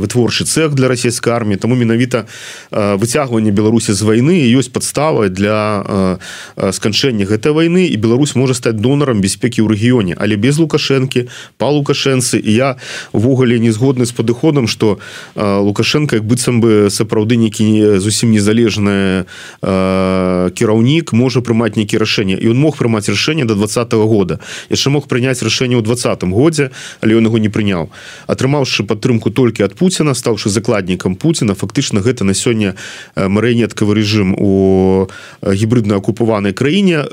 вытворчы 0.00 0.44
цех 0.44 0.74
для 0.74 0.88
расійскай 0.88 1.32
армії 1.32 1.58
тому 1.58 1.74
менавіта 1.74 2.26
выцягванне 2.70 3.50
Беларусі 3.50 3.92
з 3.92 4.02
войны 4.02 4.40
ёсць 4.56 4.72
подстава 4.72 5.28
для 5.28 6.18
сканчэння 6.56 7.26
гэтай 7.26 7.52
войны 7.52 7.86
і 7.86 7.96
Беларусь 7.96 8.34
можа 8.34 8.54
стаць 8.54 8.76
донорам 8.76 9.20
бяспекі 9.20 9.62
ў 9.62 9.74
рэгіёне. 9.74 10.14
Але 10.16 10.36
без 10.36 10.58
лукашэнкі 10.58 11.28
па 11.58 11.68
лукашэнцы. 11.70 12.40
Я 12.42 12.76
увогуле 13.12 13.58
не 13.58 13.70
згодны 13.70 14.06
з 14.06 14.12
падыходам 14.12 14.68
что 14.68 14.98
лукашенко 15.36 16.16
як 16.16 16.24
быццам 16.24 16.60
бы 16.60 16.90
сапраўды 16.90 17.36
некі 17.36 17.98
зусім 17.98 18.30
незалежны 18.32 19.24
кіраўнік 19.60 21.12
можа 21.12 21.40
прымаць 21.40 21.76
нейкі 21.76 21.98
рашэнне. 21.98 22.36
І 22.40 22.48
он 22.48 22.58
мог 22.58 22.76
прымаць 22.76 23.08
рашэнне 23.08 23.44
до 23.44 23.54
двадцатого 23.54 24.06
года. 24.06 24.40
Яшчэ 24.70 24.90
мог 24.90 25.08
прыняць 25.08 25.42
рашэнне 25.42 25.76
ў 25.76 25.82
двадцатым 25.82 26.32
годзе 26.32 26.70
але 27.00 27.16
ён 27.16 27.24
яго 27.24 27.38
не 27.38 27.48
прыняў. 27.48 27.90
Атрымаўшы 28.26 28.84
падтрымку 28.84 29.30
толькі 29.30 29.62
ад 29.64 29.74
Пуціна 29.74 30.14
стаўшы 30.14 30.50
закладнікам 30.50 31.14
Пуціна 31.16 31.54
фактычна 31.54 32.00
гэта 32.00 32.24
на 32.24 32.34
сёння 32.34 32.74
марыянеткавы 33.16 33.94
рэжым 33.94 34.34
у 34.38 35.08
гібридна 35.42 35.96
акупаванай 35.96 36.52
краіне 36.52 37.04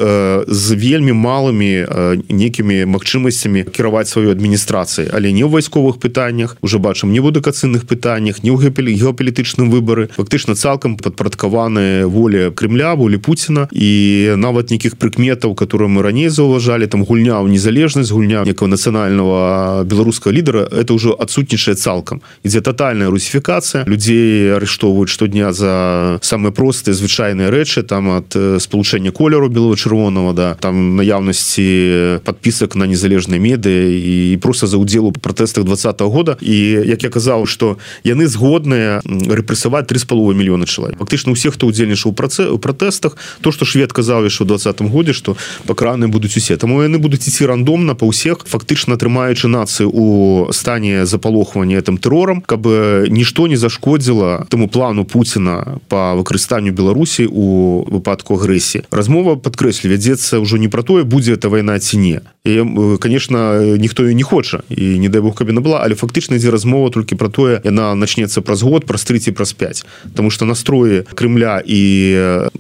з 0.47 0.65
вельмі 0.75 1.13
малымі 1.13 1.85
некімі 2.29 2.85
магчымасцямі 2.85 3.63
кіраваць 3.71 4.09
сваю 4.17 4.33
адміністрацыі 4.33 5.13
але 5.13 5.29
не 5.29 5.45
ў 5.45 5.53
вайсковых 5.53 6.01
пытаннях 6.01 6.57
уже 6.65 6.81
бачым 6.81 7.13
не 7.13 7.21
в 7.21 7.29
адукацыйных 7.29 7.85
пытаннях 7.85 8.41
не 8.41 8.49
ў 8.49 8.73
геапалітычным 8.73 9.69
выбары. 9.69 10.09
Фактычна 10.17 10.57
цалкам 10.57 10.97
падпарадкаваны 10.97 12.09
волі 12.09 12.49
Крымля 12.57 12.97
волі 12.97 13.17
Пуціна. 13.21 13.67
І 13.71 14.33
нават 14.37 14.73
нейкіх 14.73 14.97
прыкметаў 14.97 15.53
которые 15.53 15.89
мы 15.89 16.01
раней 16.01 16.29
заўважалі 16.29 16.87
там 16.87 17.05
гульня 17.05 17.37
ў 17.41 17.53
незалежнасць 17.53 18.09
гульня 18.09 18.41
некого 18.45 18.73
нацыянального 18.73 19.83
беларускага 19.85 20.33
лідара 20.33 20.65
это 20.65 20.97
ўжо 20.97 21.13
адсутнічае 21.13 21.75
цалкам. 21.75 22.21
Ідзе 22.41 22.61
тотальная 22.61 23.09
русіфікацыя. 23.13 23.85
Людзей 23.85 24.57
арыштоўваюць 24.57 25.13
штодня 25.13 25.53
за 25.53 26.17
самыя 26.21 26.51
простыя 26.51 26.97
звычайныя 26.97 27.53
рэчы 27.53 27.83
там 27.83 28.09
ад 28.17 28.33
спалучэння 28.33 29.11
колеру 29.11 29.49
белого-чырвонного 29.49 30.33
да 30.33 30.47
там 30.59 30.95
наяўнасці 30.97 32.23
подпісак 32.25 32.75
на 32.75 32.87
незалежныя 32.87 33.39
медыі 33.39 33.97
і 33.97 34.06
просто 34.41 34.67
за 34.67 34.77
удзел 34.77 35.05
у 35.07 35.11
пратэстах 35.11 35.63
двадцатого 35.63 36.09
года. 36.09 36.37
І 36.41 36.55
як 36.85 37.03
я 37.03 37.09
казаў 37.09 37.45
что 37.45 37.77
яны 38.03 38.27
згодныя 38.27 39.01
рэпрэсаваць 39.05 39.87
три 39.87 39.99
з 39.99 40.05
паловы 40.05 40.33
мільёна 40.33 40.65
чалавек. 40.65 40.99
Фактычна 40.99 41.31
усіх 41.31 41.53
хто 41.53 41.67
удзельнічаў 41.67 42.13
працэ 42.13 42.49
у 42.49 42.57
пратэстах 42.57 43.17
то 43.41 43.51
что 43.51 43.65
швед 43.65 43.93
казаў 43.93 44.23
яшчэ 44.25 44.43
у 44.43 44.47
двадцатым 44.47 44.89
годзе 44.89 45.13
что 45.13 45.37
пакраны 45.65 46.07
будуць 46.07 46.37
усе. 46.37 46.57
Таму 46.57 46.81
яны 46.83 46.97
будуць 46.97 47.27
ісці 47.27 47.45
рандомна 47.45 47.95
па 47.95 48.05
ўсіх 48.05 48.45
фактычна 48.45 48.95
атрымаючы 48.95 49.47
нацыю 49.47 49.89
у 49.93 50.51
стане 50.51 51.05
запалохвання 51.05 51.77
этом 51.77 51.97
тэрорам 51.97 52.41
каб 52.41 52.67
нішто 53.09 53.47
не 53.47 53.57
зашкодзіла 53.57 54.45
таму 54.49 54.67
плану 54.67 55.05
Пуціна 55.05 55.79
по 55.87 56.15
выкарыстанню 56.15 56.71
Беларусі 56.71 57.27
у 57.31 57.85
выпадку 57.89 58.35
агрэсіі. 58.35 58.83
Размова 58.91 59.35
падкрэслі 59.35 59.89
вядзецца 59.89 60.39
ўжо 60.39 60.57
не 60.57 60.67
про 60.67 60.83
тое 60.83 61.03
будзе 61.03 61.33
эта 61.33 61.49
вайна 61.49 61.79
ці 61.79 61.97
не. 61.97 62.21
І 62.45 62.63
конечно 62.99 63.61
ніхто 63.77 63.96
не 64.03 64.23
хоча. 64.23 64.59
І 64.69 64.99
не 64.99 65.09
дай 65.09 65.21
бог 65.21 65.35
кабіна 65.35 65.61
была 65.61 65.81
але 65.83 65.95
фактычна 65.95 66.35
ідзе 66.35 66.51
размова 66.51 66.89
толькі 66.89 67.15
про 67.15 67.29
тое 67.29 67.61
яна 67.63 67.95
начнецца 67.95 68.41
праз 68.41 68.61
год 68.61 68.85
праз 68.85 69.03
30 69.03 69.35
праз 69.35 69.53
5 69.53 69.85
потому 70.11 70.31
что 70.31 70.45
настроі 70.45 71.03
Крымля 71.13 71.61
і 71.65 71.81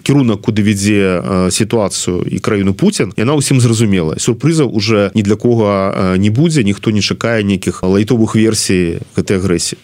кірунак 0.03 0.41
куды 0.41 0.63
вядзе 0.63 1.21
сітуацыю 1.51 2.23
і 2.27 2.39
краіну 2.39 2.73
Пуін 2.73 3.13
яна 3.17 3.33
ўсім 3.35 3.59
зразумела 3.59 4.15
сюрпрызаў 4.19 4.69
уже 4.71 5.11
ні 5.15 5.23
для 5.23 5.35
кого 5.35 5.93
не 6.17 6.29
будзе 6.29 6.63
ніхто 6.63 6.91
не 6.91 7.01
чакае 7.01 7.43
нейкіх 7.43 7.83
лайтовых 7.83 8.35
версій 8.35 8.99
гэтай 9.15 9.37
агрэсіі 9.37 9.77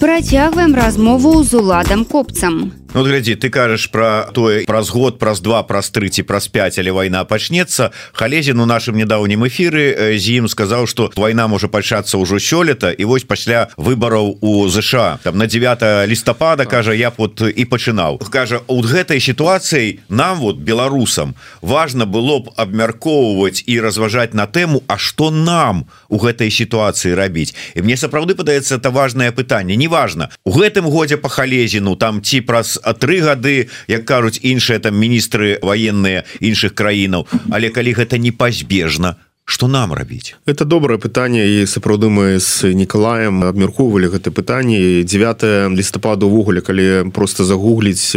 Працягваем 0.00 0.74
размову 0.74 1.44
з 1.44 1.54
уладам 1.54 2.04
копцам. 2.04 2.72
Ну, 2.94 3.04
глядзі 3.04 3.36
ты 3.36 3.50
кажаш 3.52 3.92
про 3.92 4.32
тое 4.32 4.64
праз 4.64 4.88
год 4.88 5.18
праз 5.18 5.40
два 5.44 5.62
праз 5.62 5.90
30 5.92 6.24
праз 6.26 6.48
5 6.48 6.78
але 6.80 6.90
вайна 6.90 7.20
пачнецца 7.28 7.92
халезін 8.16 8.64
у 8.64 8.66
нашым 8.66 8.96
недаўнім 8.96 9.44
эфіры 9.44 10.16
з 10.16 10.40
ім 10.40 10.48
сказаў 10.48 10.88
что 10.88 11.12
вайна 11.16 11.44
можа 11.52 11.68
пачацца 11.68 12.16
ўжо 12.16 12.40
сёлета 12.40 12.88
і 12.88 13.04
вось 13.04 13.28
пасля 13.28 13.68
выбараў 13.76 14.40
у 14.40 14.64
ЗША 14.72 15.20
там 15.22 15.36
на 15.36 15.44
9 15.44 16.08
лістапада 16.08 16.64
кажа 16.64 16.96
я 16.96 17.12
вот 17.12 17.44
і 17.44 17.64
пачынаў 17.68 18.24
кажа 18.32 18.64
у 18.66 18.80
гэтай 18.80 19.20
сітуацыяй 19.20 20.00
нам 20.08 20.40
вот 20.40 20.56
беларусам 20.56 21.36
важно 21.60 22.08
было 22.08 22.40
б 22.40 22.56
абмяркоўваць 22.56 23.68
і 23.68 23.80
разважаць 23.84 24.32
на 24.32 24.48
тэму 24.48 24.80
А 24.88 24.96
что 24.96 25.30
нам 25.30 25.84
у 26.08 26.16
гэтай 26.16 26.48
сітуацыі 26.48 27.12
рабіць 27.12 27.52
і 27.76 27.84
мне 27.84 28.00
сапраўды 28.00 28.32
падаецца 28.32 28.80
это 28.80 28.88
важное 28.88 29.28
пытанне 29.38 29.78
неважно 29.78 30.30
у 30.42 30.50
гэтым 30.58 30.90
годзе 30.90 31.16
по 31.22 31.30
халезіну 31.30 31.94
там 31.94 32.18
ці 32.26 32.42
праз 32.42 32.74
тры 32.98 33.22
гады 33.22 33.70
як 33.86 34.02
кажуць 34.02 34.42
іншыя 34.42 34.82
там 34.82 34.98
міністры 34.98 35.62
военные 35.62 36.26
іншых 36.42 36.74
краінаў. 36.74 37.26
Але 37.54 37.70
калі 37.70 37.94
гэта 37.94 38.18
не 38.18 38.34
пазбежна 38.34 39.16
что 39.48 39.68
нам 39.68 39.92
рабіць? 39.92 40.36
Это 40.46 40.64
добрае 40.64 40.98
пытанне 40.98 41.48
і 41.48 41.66
сапраўды 41.66 42.12
мы 42.12 42.36
з 42.38 42.74
николаем 42.76 43.40
абмяркоўвалі 43.44 44.12
гэта 44.12 44.30
пытанне. 44.30 45.02
9 45.02 45.72
лістапада 45.72 46.26
увогуле 46.26 46.60
калі 46.60 47.08
просто 47.10 47.44
загугліць 47.44 48.12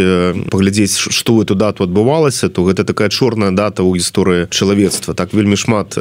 паглядзець 0.51 0.99
что 0.99 1.41
эту 1.41 1.55
дату 1.55 1.87
адбывалася 1.87 2.49
то 2.49 2.67
гэта 2.67 2.83
такая 2.83 3.07
чорная 3.07 3.51
дата 3.51 3.79
ў 3.79 3.95
гісторыі 3.95 4.51
чалавецтва. 4.51 5.15
Так 5.15 5.33
вельмі 5.33 5.55
шмат 5.55 5.95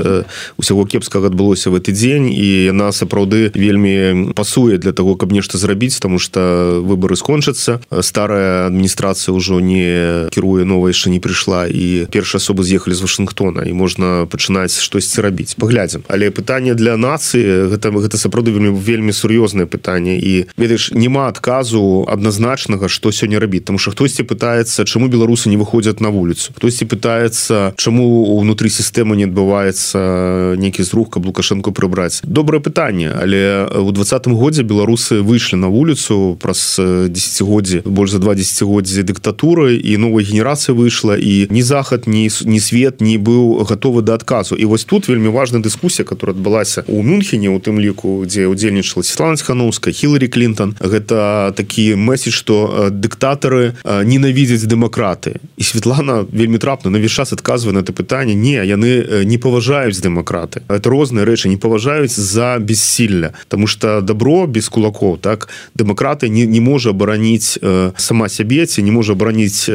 усяго 0.59 0.85
кепскага 0.85 1.31
адбылося 1.31 1.71
в 1.71 1.79
гэты 1.79 1.95
дзень 1.95 2.27
і 2.27 2.67
яна 2.67 2.91
сапраўды 2.91 3.55
вельмі 3.55 4.35
пасуе 4.35 4.83
для 4.83 4.93
того 4.93 5.15
каб 5.15 5.31
нешта 5.31 5.59
зрабіць 5.59 6.03
тому 6.03 6.19
что 6.19 6.83
выборы 6.83 7.15
скончацца. 7.15 7.79
Старая 8.03 8.67
адміністрацыя 8.67 9.31
ўжо 9.31 9.63
не 9.63 10.27
кіруе 10.35 10.67
новая 10.67 10.91
яшчэ 10.91 11.15
не 11.15 11.23
прыйшла 11.23 11.71
і 11.71 12.11
першыя 12.11 12.43
асобы 12.43 12.67
з'ехалі 12.67 12.99
з 12.99 13.07
Вашынгтона. 13.07 13.63
І 13.63 13.73
можна 13.73 14.27
пачынаць 14.27 14.75
штосьці 14.75 15.20
рабіць. 15.21 15.55
Паглядзім. 15.55 16.05
Але 16.09 16.31
пытанне 16.31 16.75
для 16.75 16.97
нацыі 16.97 17.71
гэта 17.73 17.91
гэта 17.91 18.17
сапраўды 18.17 18.51
вельмі 18.53 18.71
вельмі 18.75 19.13
сур'ёзнае 19.13 19.67
пытанне. 19.67 20.19
І 20.19 20.47
ведаеш 20.57 20.93
няма 20.93 21.29
адказу 21.29 22.07
адназначнага 22.09 22.89
што 22.89 23.13
сёння 23.13 23.41
рабіць. 23.41 23.65
Тому 23.65 23.79
что 23.79 23.91
хтосьці 23.91 24.23
пытаецца 24.23 24.85
чаму 24.85 25.09
беларусы 25.09 25.49
не 25.49 25.57
выходзяць 25.57 26.01
на 26.01 26.09
вуліцу. 26.09 26.53
Хтосьці 26.57 26.85
пытаецца 26.85 27.75
чаму 27.77 28.35
унутры 28.39 28.69
сістэмы 28.71 29.17
не 29.17 29.25
адбываецца 29.25 30.57
нейкі 30.57 30.83
зрух 30.83 31.11
каб 31.11 31.27
лукашенко 31.27 31.71
прыбраць. 31.71 32.21
Добрае 32.25 32.61
пытанне 32.61 33.13
але 33.13 33.67
у 33.77 33.93
двадцатым 33.93 34.35
годзе 34.35 34.63
беларусы 34.63 35.21
выйшлі 35.21 35.61
на 35.61 35.69
вуліцу 35.69 36.39
праз 36.41 36.81
десятгоддзі 37.09 37.83
больш 37.85 38.11
за 38.11 38.19
два 38.19 38.35
десятгоддзі 38.35 39.03
дыктатуры 39.03 39.77
і 39.77 39.97
новая 39.97 40.25
генерацыя 40.25 40.75
выйшла 40.77 41.19
і 41.19 41.49
ні 41.51 41.63
захад 41.63 42.07
ні 42.07 42.31
не 42.45 42.61
свет 42.61 43.01
не 43.01 43.19
быў 43.19 43.65
готовы 43.65 44.03
да 44.03 44.15
адказу. 44.15 44.57
І 44.57 44.65
вось 44.65 44.85
тут 44.85 45.10
вельмі 45.11 45.29
важная 45.29 45.63
дыскусія 45.63 46.07
которая 46.07 46.37
адбылася 46.37 46.85
у 46.87 47.03
мюнхене 47.03 47.51
у 47.51 47.59
тым 47.59 47.81
ліку 47.83 48.23
дзе 48.27 48.47
удзельнічала 48.47 49.03
Светлана 49.03 49.37
хановская 49.37 49.93
хіларі 49.93 50.29
клинтон 50.29 50.77
гэта 50.81 51.53
такі 51.57 51.97
месседж 51.97 52.35
что 52.35 52.89
дыктатары 52.91 53.75
ненавідзяць 53.85 54.65
дэмакраты. 54.65 55.41
І 55.57 55.63
Светлана 55.65 56.25
вельмі 56.33 56.59
трапна 56.59 56.91
навесь 56.91 57.13
час 57.13 57.33
адказвае 57.33 57.75
на 57.75 57.81
это 57.81 57.93
пытанне 57.93 58.35
не 58.35 58.61
яны 58.65 59.25
не 59.25 59.39
паважаюць 59.39 60.01
дэмакраты 60.01 60.63
это 60.69 60.91
розныя 60.91 61.25
рэчы 61.25 61.49
не 61.49 61.57
паважаюць 61.57 62.13
за 62.13 62.59
бессілля 62.61 63.33
тому 63.49 63.67
что 63.67 64.01
добро 64.01 64.47
без 64.47 64.69
кулаков 64.69 65.19
так 65.21 65.49
дэмакраты 65.75 66.29
не, 66.29 66.47
не 66.47 66.61
можа 66.61 66.91
абараніць 66.91 67.59
сама 67.97 68.29
сябе 68.29 68.67
ці 68.67 68.83
не 68.83 68.93
можа 68.93 69.13
абараніць 69.13 69.71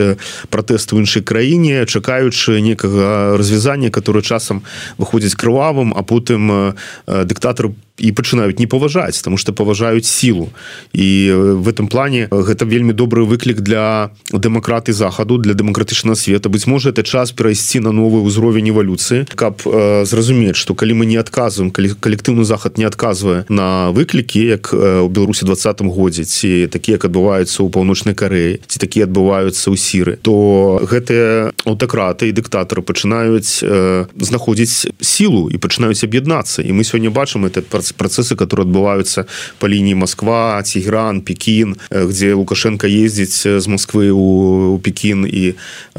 пратэст 0.49 0.93
у 0.93 0.99
іншай 0.99 1.23
краіне 1.23 1.85
чакаючы 1.85 2.61
некага 2.61 3.37
развязання 3.37 3.89
которое 3.89 4.21
часам 4.21 4.61
выходзіць 4.97 5.24
крывавым 5.33 5.93
а 5.95 6.03
потым 6.03 6.75
дыктатор 7.07 7.71
і 7.97 8.11
пачынаюць 8.11 8.59
не 8.59 8.67
паважаць 8.67 9.21
тому 9.21 9.37
что 9.37 9.53
паважаюць 9.53 10.05
сілу. 10.05 10.49
І 10.93 11.31
в 11.31 11.67
этом 11.69 11.87
плане 11.87 12.27
гэта 12.31 12.65
вельмі 12.65 12.93
добры 12.93 13.25
выклік 13.25 13.61
для 13.61 14.11
дэмакраты 14.31 14.93
захаду 14.93 15.37
для 15.37 15.53
дэмакратычнага 15.53 16.15
света. 16.15 16.49
Быць 16.49 16.67
можа 16.67 16.89
это 16.89 17.03
час 17.03 17.31
перайсці 17.31 17.79
на 17.79 17.91
новы 17.91 18.21
ўзровень 18.23 18.69
эвалюцыі 18.69 19.25
каб 19.35 19.61
э, 19.65 20.05
зразумець 20.05 20.55
что 20.55 20.75
калі 20.75 20.93
мы 20.93 21.05
не 21.05 21.17
адказваем 21.17 21.71
калі 21.71 21.95
калектыўны 21.99 22.43
захад 22.43 22.77
не 22.77 22.85
адказвае 22.85 23.45
на 23.49 23.91
выклікі 23.91 24.45
як 24.45 24.73
у 24.73 25.07
беларусі 25.07 25.45
двадцатым 25.45 25.89
годзе 25.89 26.23
ці 26.23 26.67
такія 26.67 26.95
як 26.95 27.05
адбываюцца 27.05 27.63
ў 27.63 27.69
паўночнай 27.71 28.15
карэі 28.15 28.59
ці 28.67 28.77
такія 28.79 29.05
адбываюцца 29.05 29.71
ў 29.71 29.77
сіры 29.77 30.17
то 30.21 30.79
гэтыя 30.83 31.51
аўтакраты 31.65 32.29
і 32.29 32.35
дыктатары 32.35 32.81
пачынаюць 32.81 33.63
э, 33.63 34.05
знаходзіць 34.19 34.87
сілу 35.01 35.49
і 35.49 35.57
пачынаюць 35.57 36.03
аб'яднацца. 36.03 36.61
І 36.61 36.71
мы 36.71 36.83
сёння 36.83 37.09
бачым 37.09 37.45
это 37.45 37.61
працэс 37.61 37.84
процессы 37.93 38.35
которые 38.35 38.65
отбываются 38.65 39.27
по 39.59 39.65
линии 39.65 39.93
москва 39.93 40.61
тигран 40.63 41.21
пекин 41.21 41.77
где 41.89 42.33
лукашенко 42.33 42.87
ездить 42.87 43.43
з 43.43 43.67
москвы 43.67 44.11
у 44.11 44.79
пекин 44.79 45.25
и 45.25 45.55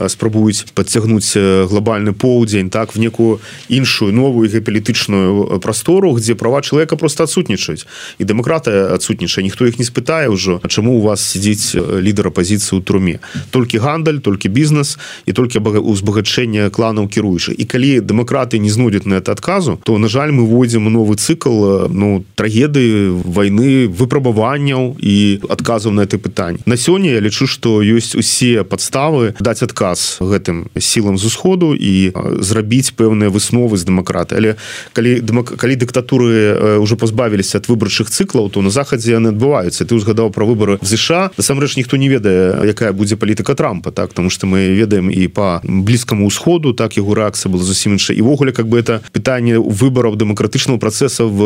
спрабуюць 0.08 0.64
подцягнуть 0.74 1.36
глобальный 1.36 2.12
поўдзень 2.12 2.70
так 2.70 2.94
в 2.94 2.98
некую 2.98 3.40
іншую 3.68 4.12
новую 4.12 4.48
геополітычную 4.48 5.60
простору 5.60 6.14
где 6.14 6.34
права 6.34 6.62
человека 6.62 6.96
просто 6.96 7.24
отсутнічаюць 7.24 7.86
і 8.18 8.24
дэмакраты 8.24 8.94
адсутнічае 8.94 9.44
ніхто 9.44 9.66
их 9.66 9.78
не 9.78 9.84
спытае 9.84 10.28
ўжо 10.28 10.60
чаму 10.68 10.98
у 10.98 11.00
вас 11.00 11.20
сидзіць 11.20 11.74
лідар 11.76 12.28
оппозиции 12.28 12.78
у 12.78 12.82
труме 12.82 13.18
толькі 13.50 13.78
гандаль 13.78 14.18
толькі 14.18 14.48
бізнес 14.48 14.98
і 15.26 15.32
толькі 15.32 15.58
узбагачэнне 15.58 16.70
кланаў 16.70 17.08
кіруючы 17.08 17.52
і 17.52 17.64
калі 17.64 18.00
дэмакраты 18.00 18.58
не 18.58 18.70
знойдуць 18.70 19.06
на 19.06 19.20
это 19.20 19.32
адказу 19.32 19.78
то 19.84 19.98
на 19.98 20.08
жаль 20.08 20.32
мы 20.32 20.46
вводзім 20.46 20.88
новый 20.92 21.16
цикл 21.16 21.75
ну 21.90 22.24
трагедыі 22.34 23.10
войны 23.24 23.86
выпрабаванняў 23.86 24.96
і 25.00 25.40
адказаў 25.48 25.92
на 25.92 26.08
это 26.08 26.18
пытанне 26.18 26.60
на 26.66 26.76
сёння 26.76 27.12
я 27.12 27.20
лічу 27.20 27.46
что 27.46 27.82
ёсць 27.82 28.16
усе 28.16 28.64
подставы 28.64 29.34
даць 29.40 29.62
адказ 29.62 30.18
гэтым 30.20 30.66
сілам 30.78 31.18
з 31.18 31.24
усходу 31.28 31.74
і 31.74 32.12
зрабіць 32.40 32.92
пэўныя 32.96 33.30
высновы 33.30 33.76
з 33.76 33.84
дэмакраты 33.84 34.36
але 34.36 34.56
калі 34.92 35.20
калі 35.44 35.74
дыктатуры 35.76 36.78
уже 36.80 36.96
пазбавіліся 36.96 37.58
ад 37.58 37.68
выбарчых 37.68 38.10
цыклаў 38.10 38.50
то 38.50 38.62
на 38.62 38.70
захадзе 38.70 39.12
яны 39.16 39.32
адбываюцца. 39.34 39.84
Ты 39.84 39.94
узгадаў 39.94 40.30
про 40.30 40.46
выборы 40.46 40.78
ЗША 40.82 41.30
насамрэч 41.36 41.76
ніхто 41.76 41.96
не 41.96 42.08
ведае 42.08 42.64
якая 42.64 42.92
будзе 42.92 43.16
палітыка 43.16 43.54
трампа 43.54 43.90
так? 43.90 44.10
Потому 44.10 44.30
что 44.30 44.46
мы 44.46 44.72
ведаем 44.74 45.10
і 45.10 45.28
по 45.28 45.60
блізкаму 45.64 46.26
ўсходу 46.26 46.72
так? 46.72 46.96
Яго 46.96 47.14
рэакцыя 47.14 47.52
была 47.52 47.62
зусім 47.62 47.96
іншая. 47.96 48.16
Івогуле 48.16 48.52
как 48.52 48.68
бы 48.68 48.78
это 48.78 49.02
пытанне 49.12 49.58
выбораў 49.58 50.16
дэмакратычнага 50.16 50.78
працэса 50.78 51.24
в 51.24 51.40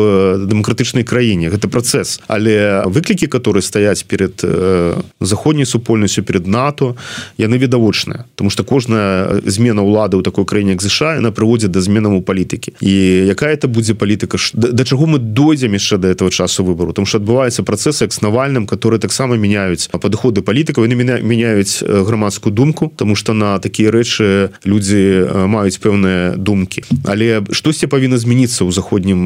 дэмакратычнай 0.45 1.03
краіне 1.03 1.49
гэта 1.49 1.67
працэс 1.67 2.21
але 2.27 2.83
выклікі 2.85 3.27
которые 3.27 3.61
стаяць 3.61 4.03
перед 4.03 4.41
э, 4.43 4.99
заходняй 5.19 5.65
супольнасцю 5.65 6.23
перед 6.23 6.47
нато 6.47 6.95
яны 7.37 7.57
відавочныя. 7.57 8.25
Тому 8.35 8.49
что 8.49 8.63
кожная 8.63 9.41
змена 9.45 9.81
ўлады 9.81 10.17
ў 10.17 10.23
такой 10.23 10.45
краіне 10.45 10.71
як 10.71 10.81
ЗША 10.81 11.17
она 11.17 11.31
прыводзіць 11.31 11.71
да 11.71 11.81
зменам 11.81 12.13
у 12.15 12.21
палітыкі. 12.21 12.75
І 12.81 12.93
якая 13.31 13.55
это 13.55 13.67
будзе 13.67 13.93
палітыка? 13.93 14.37
Да, 14.53 14.67
да 14.71 14.83
чаго 14.83 15.05
мы 15.07 15.19
дойдзем 15.19 15.73
яшчэ 15.73 15.97
до 15.97 16.07
этого 16.07 16.31
часу 16.31 16.63
выбору 16.63 16.93
там 16.93 17.05
что 17.05 17.17
адбываецца 17.17 17.63
працэсы 17.63 18.03
як 18.03 18.13
с 18.13 18.21
навальным 18.21 18.67
которые 18.67 18.99
таксама 18.99 19.37
меняюць 19.37 19.87
падыходы 19.87 20.41
палітыкаў 20.41 20.83
яны 20.83 20.95
мяняюць 21.23 21.83
грамадскую 21.83 22.53
думку 22.53 22.91
тому 22.95 23.15
что 23.15 23.33
на 23.33 23.59
такія 23.59 23.91
рэчы 23.91 24.51
людзі 24.65 25.27
маюць 25.47 25.79
пэўныя 25.79 26.35
думкі. 26.35 26.83
Але 27.05 27.41
штосьці 27.51 27.87
павінна 27.87 28.17
змяніцца 28.17 28.67
ў 28.67 28.71
заходнім 28.71 29.19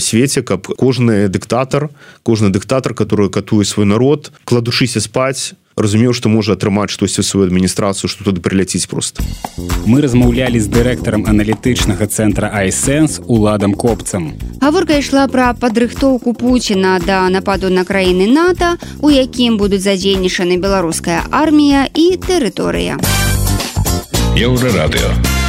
свеце 0.00 0.31
каб 0.40 0.72
кожны 0.80 1.28
дыктатор 1.28 1.90
кожны 2.22 2.48
дыктатор 2.48 2.94
который 2.94 3.28
катуе 3.28 3.64
свой 3.68 3.84
народ 3.84 4.32
кладушыся 4.48 5.00
спаць 5.04 5.52
разумеў 5.76 6.12
што 6.12 6.28
можа 6.28 6.54
атрымаць 6.56 6.90
штосьці 6.92 7.22
сваю 7.22 7.46
адміністрацыю 7.48 8.10
што 8.10 8.24
туды 8.24 8.40
прыляціць 8.44 8.86
просто. 8.86 9.24
Мы 9.86 10.02
размаўлялі 10.04 10.60
з 10.60 10.68
дырэктарам 10.68 11.24
аналітычнага 11.26 12.06
цэнтра 12.06 12.52
айсэнс 12.52 13.20
уладам 13.26 13.74
копцам 13.74 14.32
гаворка 14.60 14.98
ішла 15.00 15.26
пра 15.28 15.52
падрыхтоўку 15.54 16.34
Пуціна 16.34 16.98
да 17.00 17.28
нападу 17.28 17.70
на 17.70 17.84
краіны 17.84 18.28
нато 18.28 18.76
у 19.00 19.10
якім 19.10 19.56
будуць 19.56 19.82
задзейнічаны 19.82 20.60
беларуская 20.60 21.24
армія 21.30 21.88
і 21.88 22.16
тэрыторыя 22.20 23.00
еўрарадыо 24.36 25.41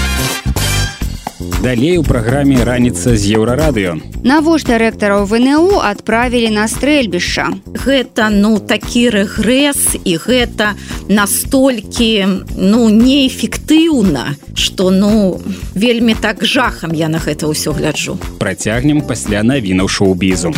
Далей 1.64 1.98
у 1.98 2.04
праграме 2.04 2.60
раніца 2.68 3.16
з 3.16 3.40
еўрарадыё. 3.40 3.96
Навошта 4.28 4.76
рэктараў 4.76 5.24
ВНУ 5.32 5.80
адправілі 5.80 6.52
на 6.52 6.68
стрэльбішча. 6.68 7.56
Гэта 7.88 8.28
ну 8.36 8.60
такі 8.60 9.08
рэгрэс 9.16 9.96
і 10.04 10.18
гэта 10.20 10.76
настолькі 11.08 12.44
ну 12.60 12.92
неэфектыўна, 12.92 14.36
што 14.60 14.92
ну 14.92 15.40
вельмі 15.72 16.20
так 16.20 16.44
жахам 16.44 16.92
я 16.92 17.08
на 17.08 17.24
гэта 17.24 17.48
ўсё 17.48 17.72
гляджу. 17.72 18.20
Працягнем 18.44 19.00
пасля 19.00 19.40
навінаў 19.40 19.88
шоу-бізу. 19.88 20.52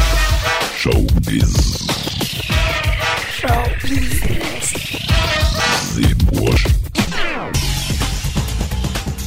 Шоу-біз. 0.82 1.54
Шоу-біз. 1.54 2.05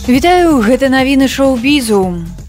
Вітаю 0.08 0.64
гэта 0.64 0.88
навіны 0.88 1.28
шоу-бізу. 1.28 1.98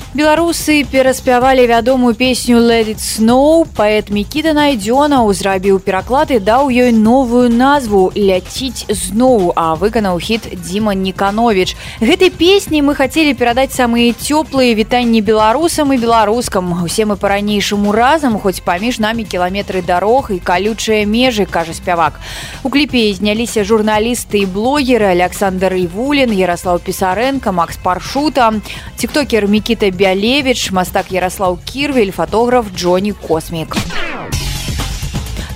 Беларусы 0.10 0.84
пераспявалі 0.90 1.68
вядомую 1.68 2.16
песню 2.16 2.58
it 2.58 2.98
snow 2.98 3.62
паэт 3.78 4.10
Мікіта 4.10 4.58
найдзёнаў 4.58 5.30
зрабіў 5.34 5.78
пераклад 5.78 6.32
і 6.32 6.40
даў 6.40 6.74
ёй 6.74 6.92
новую 6.92 7.46
назву 7.54 8.10
ляціць 8.18 8.90
зноў 8.90 9.54
а 9.56 9.76
выканаў 9.78 10.18
хіт 10.18 10.50
Дзіма 10.66 10.98
Нканович 10.98 11.78
гэтай 12.02 12.34
песняй 12.34 12.82
мы 12.82 12.96
хацелі 12.98 13.38
перадаць 13.38 13.78
самыя 13.78 14.10
цёплыя 14.18 14.74
вітанні 14.74 15.22
беларусам 15.22 15.94
і 15.94 16.02
беларускам 16.02 16.82
усе 16.82 17.06
мы 17.06 17.14
па-ранейшаму 17.14 17.94
разам 17.94 18.40
хоць 18.42 18.66
паміж 18.66 18.98
намі 18.98 19.30
кіламетры 19.30 19.86
дарог 19.86 20.34
і 20.34 20.42
калючыя 20.42 21.06
межы 21.06 21.46
кажа 21.46 21.78
спявак 21.78 22.18
у 22.64 22.74
кліпе 22.74 23.14
зняліся 23.14 23.62
журналісты 23.62 24.42
і 24.42 24.50
блогеры 24.50 25.14
Александр 25.14 25.78
Івулін 25.78 26.34
Ярослав 26.34 26.82
пісаренко 26.82 27.54
Макс 27.54 27.78
паршута. 27.78 28.54
Тиктокер 28.98 29.48
Мікіта 29.48 29.99
бялевич 30.00 30.72
мастак 30.72 31.12
ярослаў 31.12 31.58
кірвель 31.68 32.12
фотограф 32.16 32.72
джонни 32.72 33.12
космік 33.12 33.76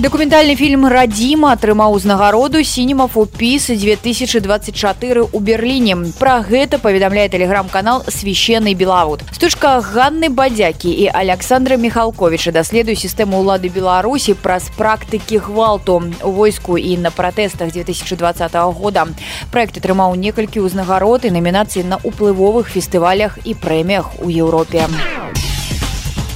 дакументальны 0.04 0.58
фільм 0.60 0.84
радзіма 0.92 1.54
атрымаў 1.56 1.94
узнагароду 1.96 2.60
сінемафу 2.68 3.24
піс 3.24 3.70
2024 3.72 5.22
у 5.32 5.40
берерліне 5.40 5.96
пра 6.20 6.34
гэта 6.44 6.76
паведамляе 6.76 7.30
тэлеграм-канал 7.32 8.04
священный 8.12 8.76
белавуд 8.76 9.24
стужка 9.32 9.80
ганны 9.80 10.28
бадзякі 10.28 10.92
і 10.92 11.08
александра 11.08 11.80
михалковича 11.80 12.52
даследуе 12.52 13.00
сістэму 13.00 13.40
ўлады 13.40 13.72
беларусі 13.72 14.36
праз 14.36 14.68
практыкі 14.76 15.40
гвалту 15.48 16.04
войску 16.20 16.76
і 16.76 17.00
на 17.00 17.08
пратэстах 17.08 17.72
2020 17.72 18.60
года. 18.76 19.08
Проект 19.56 19.80
атрымаў 19.80 20.20
некалькі 20.20 20.68
ўзнагарод 20.68 21.24
і 21.24 21.32
намінацыі 21.32 21.88
на 21.88 21.96
уплывовых 22.04 22.68
фестывалях 22.68 23.40
і 23.48 23.56
прэміях 23.56 24.20
у 24.20 24.28
еўропе. 24.28 24.84
у 24.84 25.24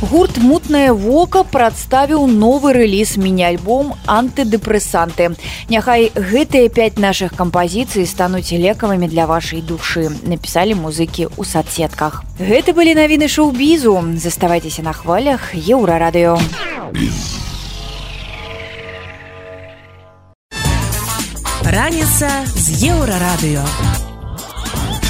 гурт 0.01 0.37
мутнае 0.37 0.91
вока 0.93 1.41
прадставіў 1.41 2.27
новы 2.29 2.73
рэліз 2.77 3.17
міні-альбом 3.17 3.95
антыдэпрэсанты 4.05 5.33
няхай 5.73 6.11
гэтыя 6.13 6.69
пяць 6.69 7.01
наших 7.01 7.33
кампазіцый 7.33 8.05
стануць 8.05 8.53
лекавымі 8.53 9.09
для 9.09 9.25
вашай 9.25 9.65
душы 9.65 10.13
напісалі 10.23 10.77
музыкі 10.77 11.33
ў 11.33 11.41
садсетках. 11.41 12.21
Гэта 12.37 12.77
былі 12.77 12.93
навіны 12.93 13.25
шоу-бізу. 13.25 13.97
Заставайцеся 14.21 14.85
на 14.85 14.93
хвалях 14.93 15.55
еўрарадыё. 15.57 16.37
Раніца 21.65 22.29
з 22.53 22.65
еўрарадыё 22.93 23.96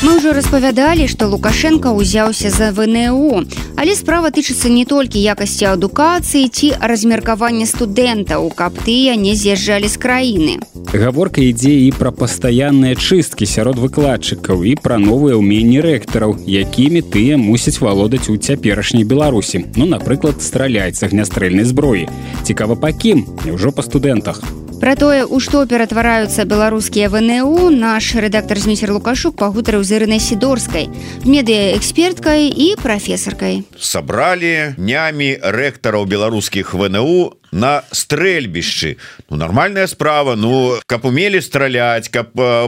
Мы 0.06 0.22
ўжо 0.22 0.30
распавядалі, 0.30 1.10
што 1.10 1.26
Лукашенко 1.26 1.89
ўзяўся 1.89 2.54
за 2.54 2.70
ВНУ, 2.70 3.41
але 3.82 3.95
справа 3.98 4.30
тычыцца 4.30 4.70
не 4.70 4.86
толькі 4.86 5.18
якасці 5.18 5.74
адукацыі 5.74 6.54
ці 6.54 6.70
размеркавання 6.78 7.66
студэнтаў, 7.66 8.45
каб 8.54 8.78
тыя 8.86 9.18
не 9.18 9.34
з'язджалі 9.34 9.89
з 9.89 9.98
краіны. 9.98 10.54
Гаворка 10.93 11.41
ідзе 11.41 11.74
і 11.89 11.89
пра 11.98 12.14
пастаянныя 12.14 12.93
чысткі 12.93 13.50
сярод 13.50 13.82
выкладчыкаў 13.82 14.62
і 14.70 14.78
пра 14.78 15.02
новыя 15.02 15.34
ўменні 15.34 15.82
рэктараў, 15.82 16.38
якімі 16.45 17.02
тыя 17.02 17.41
мусяць 17.41 17.82
валодаць 17.82 18.30
у 18.30 18.38
цяперашняй 18.38 19.02
Беларусі. 19.02 19.66
Ну, 19.74 19.89
напрыклад, 19.89 20.45
страляць 20.45 21.02
з 21.02 21.10
агнястрэльнай 21.10 21.66
зброі. 21.66 22.06
Цікава 22.45 22.78
па 22.78 22.93
кім, 22.93 23.26
няўжо 23.50 23.74
па 23.74 23.82
студэнтах. 23.82 24.45
Пра 24.80 24.93
тое, 24.95 25.25
у 25.25 25.39
што 25.41 25.65
ператвараюцца 25.65 26.45
беларускія 26.45 27.09
ВНУ, 27.09 27.73
наш 27.73 28.13
рэдактар 28.13 28.61
змейсер 28.61 28.93
Лукашук 28.93 29.34
пагутарыў 29.34 29.82
з 29.82 29.97
ірынай 29.97 30.21
сідорскай, 30.21 30.86
медыяэксперткай 31.25 32.45
і 32.45 32.67
прафесаркай. 32.78 33.65
Сабралі 33.73 34.78
нямі 34.78 35.34
рэктараў 35.41 36.05
беларускіх 36.05 36.78
ВНУ 36.78 37.34
на 37.52 37.84
стрэльбішчы. 37.91 38.98
Ну, 39.30 39.38
нормальная 39.38 39.88
справа 39.88 40.36
Ну 40.36 40.80
каб 40.86 41.06
умелі 41.06 41.41
страляць 41.41 42.10
каб 42.10 42.28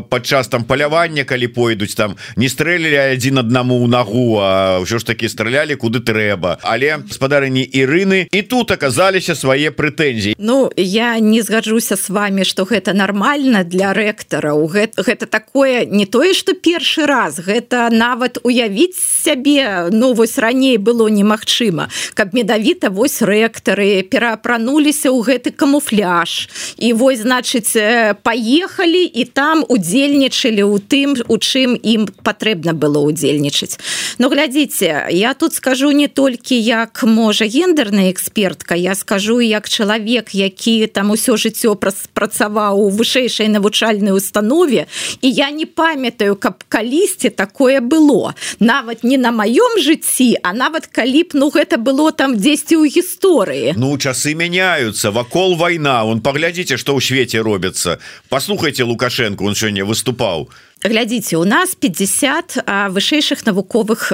падчас 0.10 0.48
там 0.48 0.64
палявання 0.64 1.24
калі 1.24 1.48
пойдуць 1.48 1.96
там 1.96 2.16
не 2.36 2.50
стрэлілі 2.50 2.96
адзін 3.16 3.44
аднаму 3.44 3.76
ў 3.84 3.88
нагу 3.90 4.40
А 4.40 4.80
ўсё 4.80 5.00
ж 5.00 5.06
таки 5.06 5.28
стралялі 5.28 5.76
куды 5.76 6.00
трэба. 6.00 6.60
Але 6.64 7.04
спадарыні 7.12 7.64
Ірыны 7.64 8.28
і 8.32 8.42
тут 8.42 8.72
аказаліся 8.72 9.36
свае 9.36 9.72
прэтэнзіі. 9.72 10.36
Ну 10.40 10.72
я 10.76 11.20
не 11.20 11.42
згаджуся 11.42 11.96
с 11.96 12.10
вами 12.10 12.44
что 12.44 12.64
гэта 12.64 12.94
нормально 12.94 13.64
для 13.64 13.94
рэктараў 13.94 14.66
гэта, 14.68 15.04
гэта 15.04 15.26
такое 15.26 15.86
не 15.86 16.06
тое 16.06 16.34
что 16.34 16.54
першы 16.54 17.06
раз 17.06 17.40
гэта 17.40 17.90
нават 17.92 18.40
уявіць 18.44 18.96
сябе 18.96 19.90
Ну 19.92 20.14
вось 20.14 20.38
раней 20.38 20.78
было 20.78 21.08
немагчыма. 21.08 21.90
Каб 22.14 22.34
медавіта 22.34 22.90
вось 22.90 23.22
рэктары 23.22 24.04
перапрану 24.04 24.69
апрануліся 24.70 25.10
ў 25.10 25.26
гэты 25.26 25.50
камуфляж. 25.52 26.50
І 26.78 26.94
вось 26.94 27.26
значыць 27.26 27.74
паехалі 28.22 29.04
і 29.04 29.24
там 29.26 29.66
удзельнічалі 29.68 30.64
ў 30.64 30.78
тым 30.86 31.10
у 31.28 31.38
чым 31.38 31.74
ім 31.76 32.06
патрэбна 32.24 32.74
было 32.74 33.02
удзельнічаць 33.02 33.80
но 34.20 34.30
глядзіце 34.30 35.08
я 35.10 35.34
тут 35.34 35.54
скажу 35.54 35.92
не 35.92 36.08
толькі 36.08 36.60
як 36.60 37.04
можа 37.04 37.46
гендерная 37.46 38.12
экспертка 38.12 38.76
я 38.76 38.96
скажу 38.96 39.40
як 39.40 39.70
чалавек 39.70 40.36
які 40.36 40.88
там 40.88 41.12
усё 41.12 41.40
жыццё 41.40 41.76
працаваў 42.14 42.80
у 42.80 42.90
вышэйшай 42.90 43.48
навучальнай 43.48 44.12
установе. 44.12 44.86
І 45.22 45.32
я 45.32 45.52
не 45.52 45.66
памятаю 45.66 46.36
каб 46.36 46.64
калісьці 46.68 47.30
такое 47.30 47.80
было. 47.80 48.34
Нават 48.60 49.04
не 49.04 49.18
на 49.18 49.32
маём 49.32 49.80
жыцці 49.80 50.36
а 50.44 50.54
нават 50.54 50.88
калі 50.88 51.24
б 51.24 51.30
ну 51.34 51.50
гэта 51.50 51.78
было 51.78 52.12
там 52.12 52.36
дзесьці 52.36 52.76
ў 52.76 52.92
гісторыі. 52.92 53.74
Ну 53.78 53.98
часы 53.98 54.36
мяне 54.36 54.59
меняются 54.60 55.12
вакол 55.12 55.56
война. 55.56 56.06
Он 56.06 56.22
поглядите 56.22 56.78
что 56.78 56.96
у 56.96 57.02
свете 57.02 57.42
робится. 57.42 58.00
Послухайте 58.30 58.84
лукашенко 58.84 59.44
он 59.44 59.56
сегодня 59.56 59.86
выступал. 59.86 60.50
Глядзіце 60.84 61.38
у 61.38 61.44
нас 61.44 61.76
50 61.76 62.64
вышэйшых 62.92 63.46
навуковых 63.46 64.14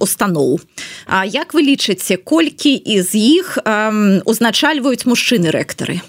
устаноў 0.00 0.60
А 1.06 1.24
як 1.24 1.54
вы 1.54 1.62
лічыце 1.62 2.16
колькі 2.16 2.76
из 2.76 3.14
іх 3.14 3.58
узначальваюць 4.24 5.04
мужчыны 5.04 5.50
рэктары? 5.50 6.00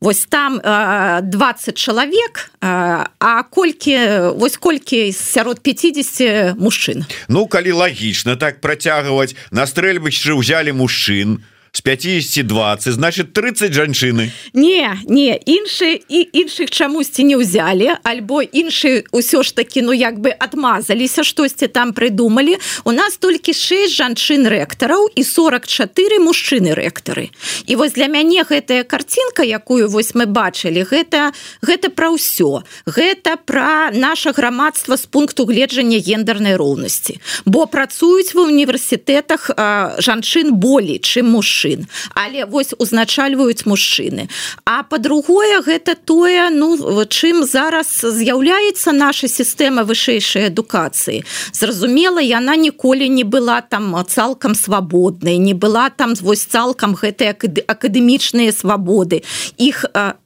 Вось 0.00 0.26
там 0.28 0.60
20 0.60 1.76
чалавек 1.76 2.50
А 2.60 3.42
колькі 3.50 4.36
вось 4.36 4.56
колькі 4.56 5.12
сярод 5.12 5.60
50 5.60 6.56
мужчын 6.60 7.04
Ну 7.28 7.46
калі 7.46 7.72
лагічна 7.72 8.36
так 8.36 8.60
працягваць 8.60 9.36
на 9.50 9.64
стрэльбышчы 9.64 10.32
ўзялі 10.36 10.72
мужчын. 10.72 11.40
то 11.40 11.57
с 11.78 11.80
50 11.80 12.46
20 12.46 12.92
значит 12.92 13.32
30 13.32 13.72
жанчыны. 13.72 14.32
Не 14.52 14.98
не 15.06 15.38
іншыя 15.38 16.00
і 16.08 16.26
іншых 16.34 16.70
чамусьці 16.74 17.22
не 17.22 17.38
ўзялі 17.38 18.02
альбо 18.02 18.42
іншыя 18.42 19.06
ўсё 19.14 19.46
ж 19.46 19.54
таки 19.54 19.82
ну 19.82 19.94
як 19.94 20.18
бы 20.18 20.34
адмазаліся 20.34 21.22
штосьці 21.22 21.70
там 21.70 21.94
прыдумалі. 21.94 22.58
У 22.82 22.90
нас 22.90 23.14
толькі 23.16 23.54
6 23.54 23.94
жанчын 23.94 24.50
рэктараў 24.50 25.06
і 25.14 25.22
44 25.22 26.18
мужчыны 26.18 26.74
рэктары. 26.74 27.30
І 27.70 27.76
вось 27.78 27.94
для 27.94 28.10
мяне 28.10 28.42
гэтая 28.42 28.82
картинка 28.82 29.46
якую 29.46 29.86
вось 29.86 30.18
мы 30.18 30.26
бачылі 30.26 30.82
гэта 30.82 31.30
гэта 31.62 31.94
пра 31.94 32.10
ўсё. 32.10 32.66
Гэта 32.90 33.38
пра 33.38 33.94
наше 33.94 34.34
грамадства 34.34 34.98
з 34.98 35.06
пункту 35.06 35.46
гледжання 35.46 36.02
гендернай 36.02 36.58
роўнасці. 36.58 37.22
Бо 37.46 37.70
працуюць 37.70 38.34
ва 38.34 38.50
універсітэтах 38.50 39.54
жанчын 40.02 40.58
болей 40.58 40.98
чым 40.98 41.38
мужчын 41.38 41.67
мужчын. 41.68 41.86
Але 42.14 42.44
вось 42.44 42.74
узначальваюць 42.78 43.66
мужчыны. 43.66 44.28
А 44.64 44.82
по-другое 44.82 45.62
гэта 45.62 45.94
тое 45.94 46.50
ну 46.50 46.76
чым 47.08 47.44
зараз 47.44 47.86
з'яўляецца 48.02 48.92
наша 48.92 49.28
сістэма 49.28 49.84
вышэйшай 49.84 50.46
адукацыі. 50.46 51.24
Зразумела 51.52 52.20
яна 52.20 52.56
ніколі 52.56 53.08
не 53.08 53.24
была 53.24 53.60
там 53.60 53.96
цалкам 54.08 54.54
свабоднай 54.54 55.38
не 55.38 55.54
была 55.54 55.90
там 55.90 56.14
вось 56.14 56.44
цалкам 56.44 56.94
гэтай 56.94 57.30
акадэмічныя 57.30 58.52
свабоды. 58.52 59.22
Іх 59.58 59.84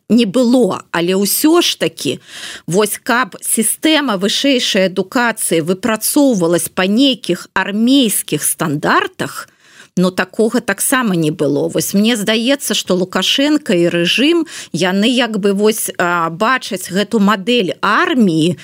не 0.09 0.27
было. 0.27 0.85
Але 0.93 1.17
ўсё 1.17 1.63
ж 1.63 1.79
таки 1.79 2.21
вось 2.67 3.01
каб 3.03 3.37
сістэма 3.41 4.21
вышэйшай 4.21 4.93
адукацыі 4.93 5.65
выпрацоўвалась 5.65 6.69
па 6.69 6.85
нейкіх 6.85 7.49
армейскіх 7.55 8.43
стандартах 8.45 9.49
то 9.49 9.62
но 9.97 10.11
такога 10.11 10.61
таксама 10.61 11.15
не 11.15 11.31
было. 11.31 11.69
Вось 11.69 11.95
мне 11.95 12.17
здаецца 12.17 12.75
что 12.75 12.95
лукашенко 12.95 13.75
і 13.75 13.89
рэжым 13.89 14.47
яны 14.73 15.09
як 15.09 15.39
бы 15.39 15.53
вось 15.53 15.91
бачаць 15.99 16.91
гэту 16.91 17.21
мадэль 17.21 17.77
арміі 17.81 18.57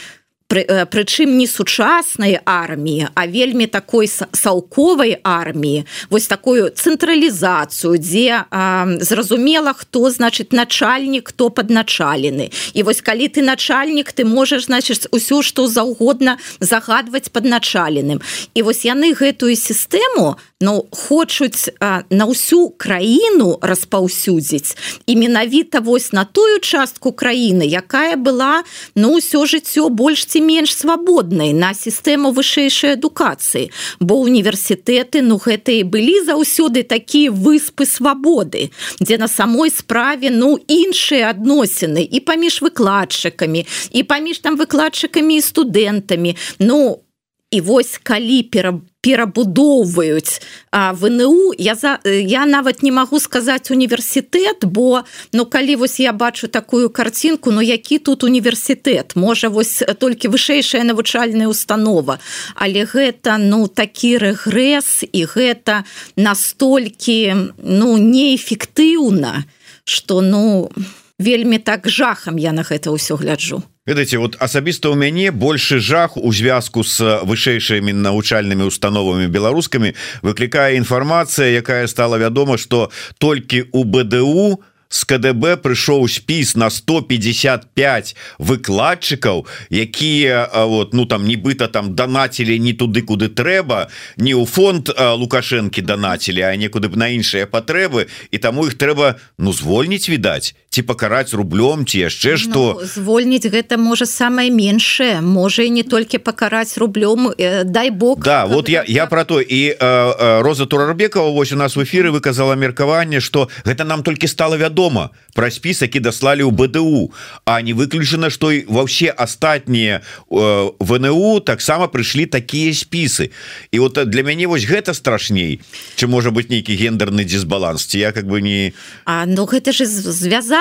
прычым 0.49 1.37
не 1.37 1.47
сучаснай 1.47 2.41
арміі 2.45 3.09
а 3.15 3.27
вельмі 3.27 3.67
такой 3.67 4.09
салковай 4.33 5.21
арміі. 5.23 5.85
Вось 6.11 6.27
такую 6.27 6.73
цэнтралізацыю 6.73 8.01
дзе 8.01 8.49
а, 8.51 8.89
зразумела 9.01 9.77
хто 9.77 10.09
значыць 10.09 10.53
начальнік 10.53 11.29
хто 11.29 11.51
падначалены. 11.51 12.51
І 12.73 12.83
вось 12.83 13.05
калі 13.05 13.29
ты 13.29 13.45
начальнік 13.45 14.13
ты 14.13 14.25
можаш 14.25 14.73
значыць 14.73 15.05
усё 15.13 15.43
што 15.45 15.69
заўгодна 15.69 16.39
загадваць 16.61 17.29
падначаленым. 17.29 18.25
І 18.55 18.63
вось 18.63 18.89
яны 18.89 19.13
гэтую 19.13 19.53
сістэму 19.53 20.41
ну 20.61 20.87
хочуць 20.91 21.71
а, 21.81 22.03
на 22.11 22.27
ўсю 22.27 22.75
краіну 22.75 23.59
распаўсюдзіць. 23.63 24.75
І 25.07 25.17
менавіта 25.17 25.81
вось 25.81 26.13
на 26.13 26.25
тую 26.25 26.59
частку 26.59 27.13
краіны 27.13 27.63
якая 27.63 28.19
была 28.19 28.67
ну 28.95 29.23
ўсё 29.23 29.47
жыццё 29.47 29.89
больш 29.89 30.27
ці 30.27 30.43
менш 30.43 30.75
свабоднай 30.75 31.55
на 31.55 31.75
сістэму 31.75 32.35
вышэйшай 32.35 32.99
адукацыі. 32.99 33.71
Бо 34.03 34.19
універсітэты 34.19 35.23
ну 35.23 35.39
гэта 35.39 35.79
і 35.79 35.87
былі 35.87 36.27
заўсёды 36.27 36.83
такія 36.83 37.31
выспы 37.31 37.87
свабоды 37.87 38.75
дзе 38.99 39.19
на 39.19 39.29
самой 39.29 39.71
справе 39.71 40.31
ну 40.35 40.59
іншыя 40.59 41.31
адносіны 41.31 42.03
і 42.03 42.19
паміж 42.21 42.67
выкладчыкамі 42.67 43.63
і 43.95 44.03
паміж 44.03 44.43
там 44.43 44.59
выкладчыкамі 44.59 45.39
і 45.39 45.47
студэнтамі. 45.47 46.35
Ну 46.59 47.07
і 47.51 47.61
вось 47.61 47.99
калі 48.03 48.43
пераб 48.43 48.81
перабудоўваюць 49.01 50.43
вНУ 50.73 51.55
я 51.59 51.75
за 51.75 51.99
я 52.05 52.47
нават 52.47 52.83
не 52.83 52.93
магу 52.93 53.21
сказаць 53.21 53.71
універсітэт 53.71 54.65
бо 54.65 55.05
ну 55.33 55.47
калі 55.47 55.77
вось 55.77 56.01
я 56.01 56.13
бачу 56.13 56.49
такую 56.49 56.91
карцінку 56.91 57.51
Ну 57.53 57.63
які 57.63 57.99
тут 57.99 58.25
універсітэт? 58.25 59.17
Можа 59.17 59.49
вось 59.49 59.83
толькі 59.99 60.29
вышэйшая 60.29 60.85
навучальная 60.85 61.49
установа. 61.49 62.19
Але 62.55 62.85
гэта 62.85 63.39
ну 63.39 63.69
такі 63.69 64.19
рэгрэс 64.19 65.09
і 65.13 65.25
гэта 65.25 65.85
настолькі 66.17 67.55
ну 67.59 67.99
неэфектыўна 67.99 69.45
что 69.85 70.21
ну 70.21 70.71
вельмі 71.19 71.59
так 71.59 71.89
жахам 71.89 72.37
я 72.37 72.53
на 72.53 72.63
гэта 72.63 72.93
ўсё 72.93 73.17
гляджу 73.17 73.63
ведаеце 73.89 74.19
вот 74.19 74.37
асабіста 74.39 74.91
у 74.91 74.95
мяне 74.95 75.31
больше 75.33 75.81
жах 75.81 76.17
у 76.17 76.33
звязку 76.33 76.85
с 76.85 77.01
вышэйшымі 77.25 77.97
навучальнымі 77.97 78.69
установамі 78.69 79.33
беларускамі 79.33 79.97
выклікае 80.21 80.77
інфармацыя 80.77 81.57
якая 81.57 81.89
стала 81.89 82.21
вядома 82.21 82.59
что 82.59 82.93
толькі 83.17 83.65
у 83.73 83.85
БДУ 83.85 84.61
с 84.89 85.05
КДБ 85.05 85.57
прыйшоў 85.65 86.09
спіс 86.09 86.53
на 86.57 86.69
155 86.69 88.17
выкладчыкаў 88.39 89.47
якія 89.73 90.49
вот 90.53 90.93
ну 90.93 91.05
там 91.05 91.25
нібыта 91.25 91.69
там 91.69 91.95
данацілі 91.95 92.59
не 92.61 92.73
туды 92.73 93.03
куды 93.03 93.29
трэба 93.29 93.89
не 94.17 94.33
ў 94.33 94.45
фонд 94.45 94.93
лукашэнкі 94.93 95.81
данацілі 95.81 96.45
а 96.45 96.57
некуды 96.57 96.89
б 96.89 96.97
на 96.97 97.09
іншыя 97.13 97.45
патрэбы 97.49 98.09
і 98.33 98.39
таму 98.39 98.69
іх 98.69 98.77
трэба 98.81 99.21
ну 99.37 99.53
звольніць 99.53 100.09
відаць 100.09 100.57
ці 100.79 100.87
пакараць 100.87 101.35
рублём 101.35 101.83
ці 101.83 102.07
яшчэ 102.07 102.39
што. 102.39 102.79
ну, 102.79 102.87
звольніць 102.87 103.51
гэта 103.51 103.75
можа 103.75 104.07
самае 104.07 104.47
меншае. 104.55 105.19
Можа 105.19 105.67
і 105.67 105.71
не 105.75 105.83
толькі 105.83 106.23
пакараць 106.23 106.79
рублём 106.79 107.35
э, 107.35 107.65
дай 107.65 107.91
бог 107.91 108.23
Да 108.23 108.47
вот 108.47 108.69
я 108.69 108.85
я 108.87 109.07
про 109.07 109.25
то. 109.25 109.41
І 109.41 109.75
э, 109.75 110.43
Роза 110.43 110.67
турарбекова 110.67 111.31
вось 111.31 111.53
у 111.53 111.57
нас 111.57 111.75
в 111.75 111.83
эфиры 111.83 112.15
выказала 112.15 112.55
меркаванне 112.55 113.21
что 113.21 113.49
гэта 113.65 113.85
нам 113.85 114.03
толькі 114.03 114.29
стало 114.29 114.57
вядома. 114.57 115.11
Про 115.35 115.51
спіс 115.51 115.83
які 115.83 116.01
даслалі 116.01 116.47
ў 116.47 116.55
БДУ 116.55 117.11
а 117.45 117.61
не 117.61 117.75
выключана 117.75 118.31
что 118.31 118.53
і 118.53 118.65
ва 118.69 118.87
ўсе 118.87 119.11
астатнія 119.11 120.01
э, 120.31 120.71
ВНУ 120.79 121.41
таксама 121.41 121.89
прыйшлі 121.89 122.27
такія 122.27 122.71
спісы. 122.71 123.31
І 123.73 123.79
вот 123.79 123.99
для 124.07 124.23
мяне 124.23 124.47
вось 124.47 124.63
гэта 124.63 124.95
страшней 124.95 125.61
чым 125.97 126.15
можа 126.15 126.31
быть 126.31 126.51
нейкі 126.51 126.79
гендерны 126.79 127.25
дисбаланс 127.25 127.87
ці 127.87 127.99
я 127.99 128.13
как 128.13 128.31
бы 128.31 128.41
не 128.41 128.73
А 129.05 129.27
ну 129.27 129.43
гэта 129.43 129.73
же 129.73 129.89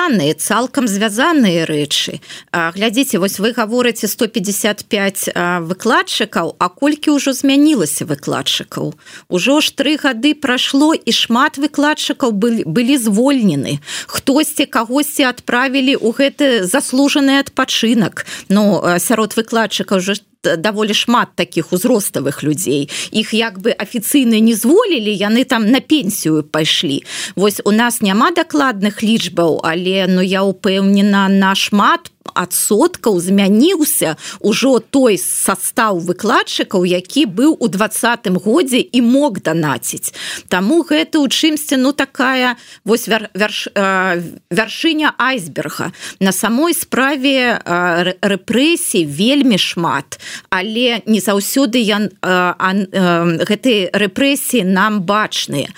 звязаныя 0.08 0.34
цалкам 0.34 0.88
звязаныя 0.88 1.66
рэчы 1.68 2.20
глядзіце 2.52 3.18
вось 3.20 3.38
вы 3.38 3.52
гаворыце 3.52 4.08
155 4.08 5.36
выкладчыкаў 5.68 6.56
а 6.58 6.68
колькі 6.68 7.12
ўжо 7.12 7.32
змянілася 7.36 8.08
выкладчыкаў 8.08 8.94
ужо 9.28 9.60
ж 9.60 9.72
тры 9.76 10.00
гады 10.00 10.32
прайшло 10.34 10.94
і 10.94 11.12
шмат 11.12 11.58
выкладчыкаў 11.60 12.32
былі 12.32 12.64
былі 12.64 12.96
звольнены 12.96 13.80
хтосьці 14.08 14.64
кагосьці 14.64 15.28
адправілі 15.28 16.00
ў 16.00 16.08
гэты 16.16 16.46
заслужаны 16.64 17.38
адпачынак 17.44 18.24
но 18.48 18.96
сярод 18.96 19.36
выкладчыкаў 19.36 20.00
уже 20.00 20.16
даволі 20.44 20.94
шмат 20.94 21.28
таких 21.34 21.72
узроставых 21.72 22.42
людзей 22.42 22.90
іх 23.10 23.34
як 23.34 23.58
бы 23.58 23.74
афіцыйна 23.74 24.38
не 24.38 24.54
зволілі 24.54 25.10
яны 25.10 25.44
там 25.44 25.66
на 25.70 25.80
пенсію 25.80 26.42
пайшлі 26.42 27.02
Вось 27.36 27.60
у 27.64 27.72
нас 27.72 28.00
няма 28.00 28.30
дакладных 28.30 29.02
лічбаў 29.02 29.60
але 29.64 30.06
ну 30.08 30.22
я 30.22 30.42
упэўнена 30.42 31.28
на 31.28 31.54
шмат 31.54 32.12
адсоткаў 32.34 33.20
змяніўся 33.20 34.16
ўжо 34.40 34.78
той 34.78 35.18
состав 35.18 36.00
выкладчыкаў 36.04 36.84
які 36.84 37.26
быў 37.26 37.56
у 37.58 37.68
двадцатым 37.68 38.36
годзе 38.36 38.80
і 38.80 39.00
мог 39.02 39.40
данаціць. 39.40 40.14
Таму 40.48 40.82
гэта 40.82 41.18
у 41.18 41.28
чымсьці 41.28 41.76
ну 41.76 41.92
такая 41.92 42.56
вось 42.84 43.08
вер, 43.08 43.30
верш, 43.34 43.68
э, 43.74 44.22
вяршыня 44.50 45.14
айсберга. 45.18 45.92
На 46.20 46.32
самой 46.32 46.74
справе 46.74 47.58
э, 47.58 48.14
рэпрэсій 48.20 49.04
вельмі 49.04 49.58
шмат 49.58 50.18
але 50.50 51.02
не 51.06 51.20
заўсёды 51.20 51.78
я 51.78 51.98
э, 51.98 52.10
э, 52.22 53.44
гэтай 53.44 53.90
рэпрэсіі 53.92 54.64
нам 54.64 55.02
бачныя. 55.02 55.68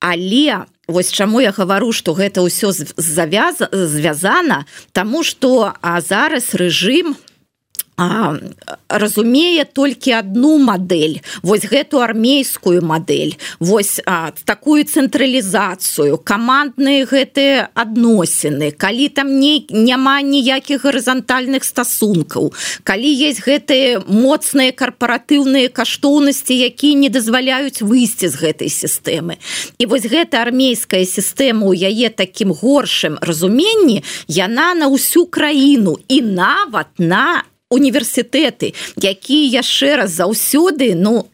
Але 0.00 0.66
Вось 0.86 1.12
чаму 1.12 1.40
я 1.40 1.52
гавару, 1.56 1.92
што 1.92 2.12
гэта 2.12 2.44
ўсё 2.44 2.72
завяза 2.72 3.68
звязана, 3.72 4.64
таму 4.92 5.24
што 5.24 5.72
а 5.80 6.00
зараз 6.00 6.52
рэжым 6.52 7.16
а, 7.96 8.36
разумее 8.88 9.64
толькі 9.64 10.12
одну 10.12 10.58
модель 10.58 11.20
вось 11.42 11.64
гэту 11.64 12.00
армейскую 12.02 12.82
модель 12.82 13.36
вось 13.60 14.00
а, 14.06 14.32
такую 14.44 14.84
цэнтралізацыю 14.84 16.18
камандныя 16.18 17.06
гэтыя 17.06 17.70
адносіны. 17.74 18.72
Калі 18.72 19.08
там 19.08 19.38
не 19.38 19.62
няма 19.70 20.20
ніякіх 20.22 20.84
гарызантальных 20.84 21.64
стасункаў 21.64 22.52
калі 22.82 23.10
есть 23.14 23.46
гэтыя 23.46 24.02
моцныя 24.06 24.74
карпаратыўныя 24.74 25.70
каштоўнасці 25.70 26.54
якія 26.54 26.98
не 26.98 27.08
дазваляюць 27.08 27.82
выйсці 27.82 28.28
з 28.28 28.34
гэтай 28.34 28.68
сістэмы. 28.68 29.38
І 29.78 29.86
вось 29.86 30.06
гэта 30.10 30.42
армейская 30.42 31.06
сістэма 31.06 31.70
у 31.70 31.74
яе 31.74 32.10
таким 32.10 32.50
горшым 32.50 33.18
разуменні 33.22 34.02
яна 34.26 34.74
на 34.74 34.90
ўсю 34.90 35.26
краіну 35.30 35.98
і 36.08 36.22
нават 36.22 36.90
на 36.98 37.44
універсітэты 37.74 38.74
якія 39.02 39.60
яшчэ 39.60 39.96
раз 40.02 40.16
заўсёды 40.22 40.94
ну 40.94 41.26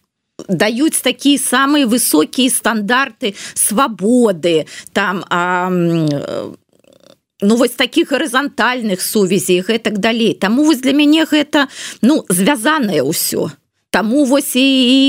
даюць 0.48 1.00
такія 1.04 1.38
самыя 1.38 1.86
высокія 1.86 2.50
стандарты 2.50 3.34
свабоды 3.54 4.66
там 4.92 5.24
а, 5.28 5.68
ну 5.68 7.56
вось 7.56 7.70
таких 7.70 8.12
гарызантальных 8.12 9.00
сувязей 9.00 9.60
гэтак 9.60 9.98
далей. 9.98 10.34
Таму 10.34 10.64
вось 10.64 10.80
для 10.80 10.92
мяне 10.92 11.24
гэта 11.24 11.68
ну 12.02 12.24
звязанае 12.28 13.02
ўсё 13.02 13.50
Таму 13.90 14.24
вось 14.24 14.54
і, 14.54 14.62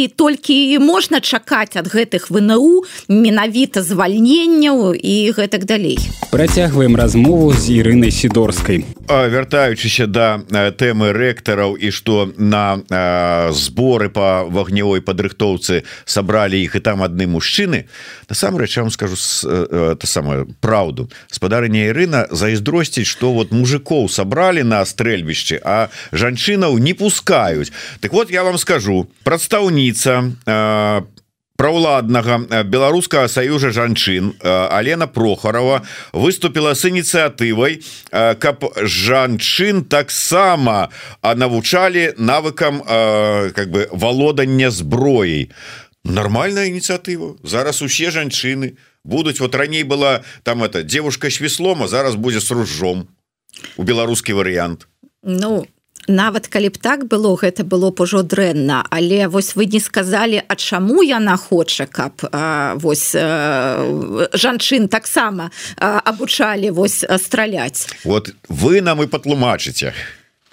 і 0.03 0.07
толькі 0.07 0.79
можна 0.81 1.21
чакаць 1.21 1.77
ад 1.77 1.85
гэтых 1.85 2.33
ВНУ 2.33 2.81
менавіта 3.05 3.85
звальненняў 3.85 4.97
і 4.97 5.29
гэтак 5.37 5.69
далей. 5.69 6.01
Працягваем 6.33 6.97
размову 6.97 7.53
з 7.53 7.77
Ірынай 7.77 8.09
сідорскай. 8.09 8.81
Вяртаючыся 9.05 10.07
да 10.09 10.41
тэмы 10.49 11.13
рэктараў 11.13 11.77
і 11.77 11.93
што 11.93 12.33
на 12.41 12.81
зборы 13.53 14.09
па 14.09 14.49
вагнявой 14.49 15.05
падрыхтоўцы 15.05 15.85
сабралі 16.09 16.57
іх 16.57 16.73
і 16.73 16.81
там 16.81 17.05
адны 17.05 17.29
мужчыны. 17.29 17.85
Насамрэч 18.33 18.81
вам 18.81 18.89
скажу 18.89 19.13
та 19.93 20.07
самую 20.07 20.49
праўду. 20.57 21.05
спадарыня 21.29 21.85
Ірына 21.93 22.33
зайздросціць, 22.33 23.05
што 23.05 23.29
вот 23.29 23.51
мужикоў 23.53 24.09
сабралі 24.09 24.63
на 24.65 24.81
стрэльбішчы, 24.85 25.61
а 25.61 25.93
жанчынаў 26.09 26.81
не 26.81 26.97
пускаюць. 26.97 27.69
Так 27.99 28.13
вот 28.13 28.31
я 28.31 28.41
вам 28.43 28.57
скажу 28.57 28.70
скажу. 28.71 29.11
Прадстаўніца 29.27 30.31
э, 30.47 31.01
праўладнага 31.59 32.63
беларускага 32.63 33.27
саюза 33.27 33.69
жанчын 33.75 34.31
Алена 34.41 35.11
прохарова 35.11 35.83
выступила 36.13 36.71
с 36.71 36.87
ініцыятывай 36.87 37.83
каб 38.11 38.63
жанчын 38.79 39.83
таксама 39.85 40.89
навучалі 41.21 42.15
навыкам 42.17 42.79
как 43.53 43.67
бы 43.69 43.91
валодання 43.91 44.71
зброяй. 44.71 45.51
Нормальная 46.03 46.71
ініцыятыва. 46.71 47.37
Зараз 47.43 47.83
усе 47.83 48.09
жанчыны 48.09 48.79
будуць. 49.03 49.39
Вот 49.39 49.53
раней 49.53 49.83
была 49.83 50.23
там 50.41 50.63
это 50.63 50.81
девушка 50.81 51.29
с 51.29 51.43
веслома 51.43 51.87
зараз 51.87 52.15
будзе 52.15 52.39
с 52.39 52.49
ружом 52.49 53.11
у 53.77 53.83
беларускі 53.83 54.33
варыянт. 54.33 54.87
Ну 55.21 55.67
нават 56.07 56.47
калі 56.47 56.69
б 56.69 56.77
так 56.77 57.05
было 57.07 57.35
гэта 57.35 57.63
было 57.63 57.91
б 57.91 58.01
ужо 58.01 58.23
дрэнна. 58.23 58.85
Але 58.89 59.27
вось 59.27 59.55
вы 59.55 59.65
не 59.65 59.79
сказалі 59.79 60.41
а 60.47 60.55
чаму 60.55 61.03
яна 61.03 61.37
хоча 61.37 61.85
каб 61.85 62.23
а, 62.31 62.75
вось 62.75 63.15
а, 63.15 64.29
жанчын 64.33 64.87
таксама 64.87 65.51
абучалі 65.77 66.71
вось 66.71 67.05
страляць. 67.17 67.87
Вот 68.05 68.33
вы 68.49 68.81
нам 68.81 69.03
і 69.03 69.07
патлумачыце 69.07 69.93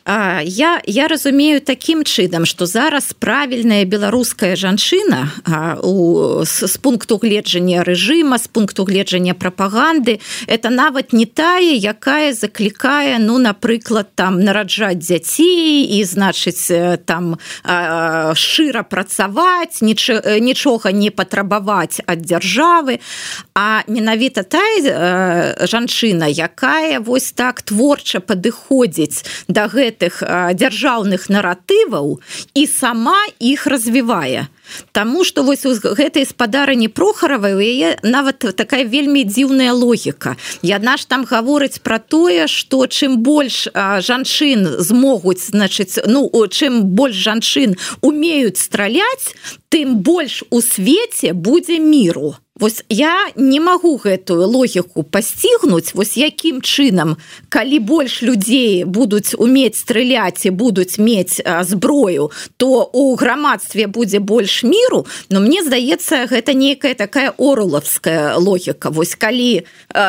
я 0.08 0.80
я 0.86 1.08
разумею 1.08 1.60
таким 1.60 2.04
чынам 2.04 2.46
что 2.46 2.66
зараз 2.66 3.12
правільная 3.12 3.84
беларуская 3.84 4.56
жанчына 4.56 5.30
а, 5.44 5.76
у 5.82 6.44
с, 6.44 6.62
с 6.62 6.76
пункту 6.78 7.18
гледжання 7.18 7.84
рэжыма 7.84 8.38
з 8.38 8.48
пункту 8.48 8.84
гледжання 8.84 9.34
прапаганды 9.34 10.20
это 10.46 10.70
нават 10.70 11.12
не 11.12 11.26
тая 11.26 11.76
якая 11.76 12.32
заклікае 12.32 13.18
ну 13.18 13.38
напрыклад 13.38 14.08
там 14.14 14.40
нараджаць 14.40 14.96
дзяцей 14.98 15.84
і 15.84 16.04
значыць 16.04 16.72
там 17.04 17.36
а, 17.64 18.32
шчыра 18.34 18.82
працаваць 18.82 19.82
ніч, 19.82 20.10
нічога 20.40 20.92
не 20.92 21.10
патрабаваць 21.10 22.00
ад 22.06 22.22
дзяржавы. 22.22 23.00
А 23.54 23.82
менавіта 23.88 24.42
тая 24.42 25.66
жанчына 25.66 26.28
якая 26.28 27.00
вось 27.00 27.32
так 27.32 27.62
творча 27.62 28.20
падыходзіць 28.20 29.24
да 29.48 29.68
гэта 29.68 29.97
гэтых 29.98 30.22
дзяржаўных 30.54 31.28
наратываў 31.28 32.20
і 32.54 32.66
сама 32.66 33.26
іх 33.40 33.66
развівае. 33.66 34.46
Таму 34.92 35.24
што 35.24 35.42
вось 35.42 35.64
у 35.66 35.72
гэтай 35.74 36.26
спадарыні 36.28 36.88
прохаравай 36.88 37.54
у 37.56 37.60
яе 37.60 37.96
нават 38.02 38.44
такая 38.54 38.84
вельмі 38.84 39.24
дзіўная 39.24 39.72
логіка. 39.72 40.36
Яна 40.62 40.96
ж 40.96 41.08
там 41.08 41.24
гаворыць 41.24 41.80
пра 41.82 41.98
тое 41.98 42.46
што 42.46 42.86
чым 42.86 43.18
больш 43.24 43.66
жанчын 43.74 44.78
змогуць 44.78 45.50
значыць 45.50 46.04
ну 46.06 46.30
чым 46.46 46.94
больш 46.94 47.16
жанчын 47.16 47.74
умеюць 48.02 48.60
страляць 48.60 49.34
тым 49.68 49.98
больш 50.04 50.44
у 50.50 50.60
свеце 50.60 51.32
будзе 51.32 51.78
міру 51.78 52.36
Вось 52.58 52.82
я 52.88 53.30
не 53.36 53.60
магу 53.60 53.96
гэтую 54.02 54.46
логіку 54.46 55.02
пасцігнуць 55.02 55.94
вось 55.94 56.16
якім 56.18 56.58
чынам 56.58 57.14
калі 57.48 57.78
больш 57.78 58.22
людзей 58.22 58.82
будуць 58.84 59.34
умець 59.38 59.78
страляць 59.78 60.46
і 60.46 60.50
будуць 60.50 60.98
мець 60.98 61.38
зброю 61.62 62.30
то 62.56 62.90
у 62.92 63.14
грамадстве 63.14 63.86
будзе 63.86 64.18
больш 64.18 64.62
міру 64.66 65.06
но 65.30 65.40
мне 65.40 65.62
здаецца 65.62 66.26
гэта 66.26 66.54
нейкая 66.54 66.94
такая 66.94 67.30
орулавская 67.38 68.34
логіка. 68.36 68.90
Вось 68.90 69.14
калі 69.14 69.62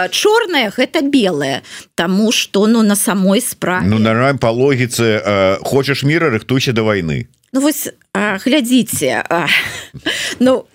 чорная 0.10 0.74
гэта 0.74 1.02
белая 1.02 1.62
Таму 1.96 2.32
что 2.32 2.66
ну 2.68 2.82
на 2.82 2.96
самой 2.96 3.42
справе. 3.42 3.86
Ну 3.86 4.00
нараем 4.00 4.38
по 4.38 4.50
логіцы 4.50 5.22
хочаш 5.62 6.04
мира 6.04 6.30
рыхтуйся 6.30 6.74
до 6.74 6.84
войны 6.84 7.28
Ну 7.52 7.62
вось 7.62 7.90
глядзіце 8.14 9.24
Ну 10.40 10.66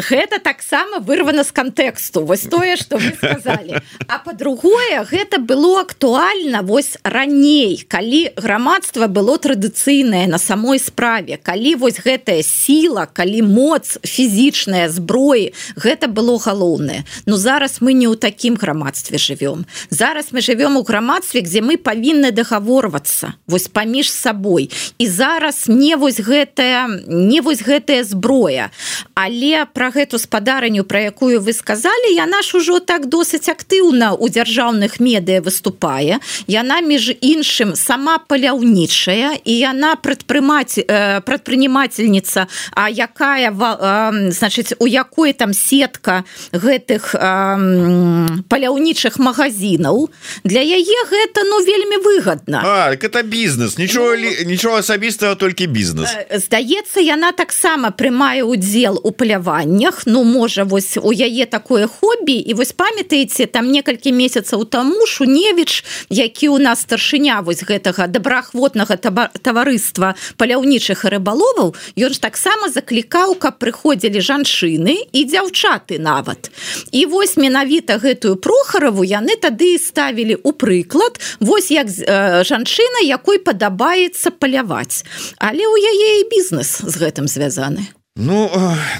гэта 0.00 0.38
таксама 0.40 0.98
вырвана 0.98 1.44
з 1.44 1.52
кантэксту. 1.52 2.24
Вось 2.24 2.48
тое 2.48 2.76
что 2.76 2.96
вы 2.96 3.12
сказали 3.12 3.82
а 4.08 4.18
по-другое 4.18 5.04
гэта 5.04 5.38
было 5.38 5.80
актуальна 5.80 6.62
вось 6.62 6.96
раней 7.04 7.84
калі 7.88 8.32
грамадства 8.36 9.06
было 9.08 9.36
традыцыйнае 9.36 10.26
на 10.26 10.38
самой 10.38 10.78
справе 10.78 11.36
калі 11.36 11.74
вось 11.74 12.00
гэтая 12.00 12.42
сіла 12.42 13.06
калі 13.06 13.42
моц 13.42 13.98
фізічная 14.00 14.88
зброі 14.88 15.52
гэта 15.76 16.08
было 16.08 16.38
галоўнае. 16.38 17.04
Но 17.26 17.36
зараз 17.36 17.80
мы 17.80 17.92
не 17.92 18.08
ў 18.08 18.16
такім 18.16 18.56
грамадстве 18.56 19.18
живвём 19.18 19.66
зараз 19.90 20.32
мы 20.32 20.40
живвём 20.40 20.76
у 20.76 20.82
грамадстве 20.82 21.40
где 21.40 21.60
мы 21.60 21.76
павінны 21.76 22.32
дагаворвацца 22.32 23.34
вось 23.46 23.68
паміж 23.68 24.12
сабой. 24.12 24.70
І 24.98 25.08
зараз 25.08 25.68
не 25.68 25.96
вось 25.96 26.05
гэтая 26.20 26.86
не 27.06 27.40
вось 27.40 27.62
гэтая 27.62 28.04
зброя. 28.04 28.70
Але 29.14 29.66
про 29.66 29.90
гэту 29.90 30.18
спадарню 30.18 30.84
про 30.84 31.00
якую 31.10 31.40
вы 31.40 31.52
сказали 31.52 32.14
яна 32.14 32.42
ж 32.42 32.56
ужо 32.58 32.80
так 32.80 33.08
досыць 33.08 33.48
актыўна 33.48 34.14
у 34.14 34.28
дзяржаўных 34.28 35.00
медыа 35.00 35.42
выступае. 35.42 36.18
Яна 36.46 36.80
між 36.80 37.10
іншым 37.20 37.74
сама 37.76 38.18
паляўнічая 38.18 39.42
і 39.44 39.52
яна 39.52 39.96
прадпрымаць 39.96 40.78
э, 40.78 41.20
прадпрынімательніца 41.20 42.46
А 42.72 42.90
якая 42.90 43.50
э, 43.50 44.30
значыць 44.30 44.74
у 44.78 44.86
якой 44.86 45.32
там 45.32 45.52
сетка 45.54 46.24
гэтых 46.52 47.14
э, 47.14 48.42
паляўнічых 48.48 49.18
магазинаў 49.18 50.10
для 50.44 50.60
яе 50.60 50.98
гэта 51.10 51.44
ну 51.44 51.64
вельмі 51.64 51.96
выгодна 52.04 52.62
это 53.04 53.22
бізнес 53.22 53.78
нічого 53.78 54.16
ну, 54.16 54.28
нічого 54.46 54.76
асабістага 54.76 55.34
толькі 55.34 55.66
бізнес 55.66 55.95
э, 56.02 56.38
здаецца 56.38 57.00
яна 57.00 57.32
таксама 57.32 57.90
прымае 57.90 58.42
удзел 58.42 59.00
у 59.02 59.10
паляваннях. 59.10 60.02
Ну 60.06 60.24
можа 60.24 60.64
вось 60.64 60.96
у 60.96 61.12
яе 61.12 61.46
такое 61.46 61.86
хобі. 61.86 62.36
І 62.36 62.54
вось 62.54 62.72
памятаеце 62.72 63.46
там 63.46 63.70
некалькі 63.70 64.12
месяцаў 64.12 64.64
таму 64.64 65.06
шуневіч 65.06 65.84
які 66.08 66.48
у 66.48 66.58
нас 66.58 66.80
старшыня 66.82 67.40
вось 67.40 67.62
гэтага 67.62 68.06
добраахвотнага 68.06 68.96
таварыства 68.96 70.14
паляўнічых 70.36 71.04
рыбаловаў 71.04 71.74
ён 71.96 72.10
ж 72.12 72.20
таксама 72.20 72.68
заклікаў 72.68 73.36
каб 73.38 73.58
прыходзілі 73.58 74.20
жанчыны 74.20 74.96
і 75.12 75.20
дзяўчаты 75.24 75.98
нават. 75.98 76.50
І 76.92 77.06
вось 77.06 77.36
менавіта 77.36 77.98
гэтую 77.98 78.36
прохараву 78.36 79.04
яны 79.04 79.36
тады 79.36 79.78
ставілі 79.78 80.40
у 80.42 80.52
прыклад. 80.52 81.20
Вось 81.40 81.70
як 81.70 81.86
э, 81.86 82.44
жанчына 82.44 83.04
якой 83.04 83.38
падабаецца 83.38 84.30
паляваць. 84.30 85.04
Але 85.38 85.66
у 85.66 85.76
яе 85.86 86.10
і 86.20 86.28
бізнес 86.32 86.82
з 86.82 86.94
гэтым 86.98 87.30
звязаны 87.30 87.86
Ну 88.16 88.50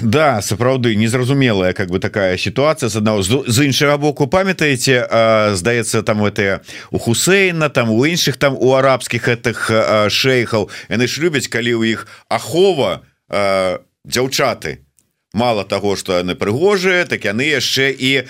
да 0.01 0.41
сапраўды 0.45 0.95
незразумелая 0.95 1.73
как 1.73 1.89
бы 1.89 1.99
такая 1.99 2.37
сітуацыя 2.37 2.89
з 2.89 3.01
аднаго 3.01 3.23
з 3.25 3.65
іншага 3.65 3.97
боку 3.97 4.27
памятаеце 4.27 5.09
здаецца 5.57 6.05
там 6.05 6.21
гэтыя 6.21 6.61
у 6.91 7.01
хусейна 7.01 7.69
там 7.69 7.89
у 7.89 8.05
іншых 8.05 8.37
там 8.37 8.53
у 8.53 8.77
арабскіх 8.77 9.25
гэтых 9.25 9.71
шэйхаў. 10.13 10.69
Яны 10.93 11.07
ж 11.09 11.17
любяць 11.17 11.49
калі 11.49 11.73
ў 11.81 11.97
іх 11.97 12.05
ахова 12.29 13.01
дзяўчаты 14.05 14.85
мало 15.33 15.65
того 15.65 15.95
что 15.95 16.17
яны 16.17 16.35
прыгожыя 16.35 17.03
так 17.05 17.25
яны 17.27 17.43
яшчэ 17.51 17.91
і 17.91 18.23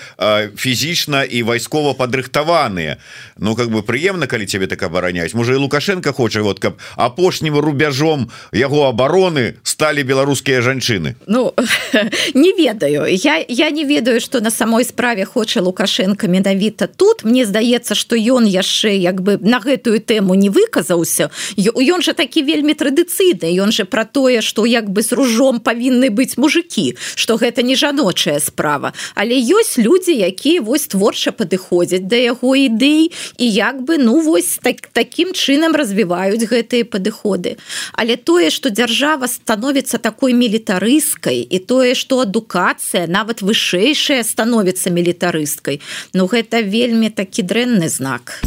фізічна 0.58 1.22
і 1.22 1.42
вайскова 1.42 1.94
падрыхтаваныя 1.94 2.98
Ну 3.38 3.54
как 3.54 3.70
бы 3.70 3.82
прыемна 3.86 4.26
калі 4.26 4.46
тебе 4.46 4.66
так 4.66 4.82
абараняюць 4.82 5.34
можа 5.34 5.54
і 5.54 5.62
лукашенко 5.62 6.12
хоча 6.12 6.42
вот 6.42 6.58
каб 6.58 6.74
апошнім 6.96 7.54
рубяжом 7.58 8.30
яго 8.52 8.90
обороны 8.90 9.54
сталі 9.62 10.02
беларускія 10.02 10.60
жанчыны 10.60 11.14
Ну 11.26 11.54
не 12.34 12.52
ведаю. 12.52 13.06
Я 13.06 13.44
я 13.48 13.70
не 13.70 13.84
ведаю 13.84 14.20
что 14.20 14.40
на 14.40 14.50
самой 14.50 14.84
справе 14.84 15.24
хоча 15.24 15.62
лукашенко 15.62 16.26
менавіта 16.26 16.88
тут 16.88 17.22
мне 17.24 17.46
здаецца 17.46 17.94
что 17.94 18.16
ён 18.16 18.42
яшчэ 18.42 18.98
як 18.98 19.22
бы 19.22 19.38
на 19.38 19.60
гэтую 19.60 20.00
тэму 20.02 20.34
не 20.34 20.50
выказаўся 20.50 21.30
ён 21.54 22.02
же 22.02 22.12
такі 22.12 22.42
вельмі 22.42 22.74
традыцыйны 22.74 23.54
ён 23.54 23.70
же 23.70 23.84
про 23.84 24.04
тое 24.04 24.42
что 24.42 24.66
як 24.66 24.90
бы 24.90 25.02
с 25.02 25.12
ружом 25.12 25.60
павінны 25.60 26.10
быць 26.10 26.34
мужики 26.36 26.87
что 27.14 27.36
гэта 27.36 27.62
не 27.62 27.76
жаночая 27.76 28.40
справа. 28.40 28.92
Але 29.14 29.34
ёсць 29.34 29.78
людзі 29.78 30.14
якія 30.14 30.62
вось 30.62 30.86
творча 30.86 31.32
падыходзяць 31.32 32.06
да 32.06 32.16
яго 32.16 32.54
ідэй 32.54 33.10
і 33.38 33.46
як 33.50 33.82
бы 33.82 33.98
ну 33.98 34.20
вось 34.20 34.58
так 34.62 34.86
таким 34.92 35.32
чынам 35.34 35.74
развіваюць 35.74 36.46
гэтыя 36.46 36.84
падыходы. 36.84 37.58
Але 37.92 38.16
тое 38.16 38.50
что 38.50 38.70
дзяржава 38.70 39.26
становіцца 39.26 39.98
такой 39.98 40.32
мілітарыскай 40.32 41.42
і 41.42 41.58
тое 41.58 41.94
что 41.94 42.22
адукацыя 42.22 43.10
нават 43.10 43.42
вышэйшая 43.42 44.22
становіцца 44.22 44.90
мілітарысткай 44.90 45.80
Ну 46.14 46.26
гэта 46.26 46.62
вельмі 46.62 47.10
такі 47.10 47.42
дрэнны 47.42 47.88
знак. 47.88 48.40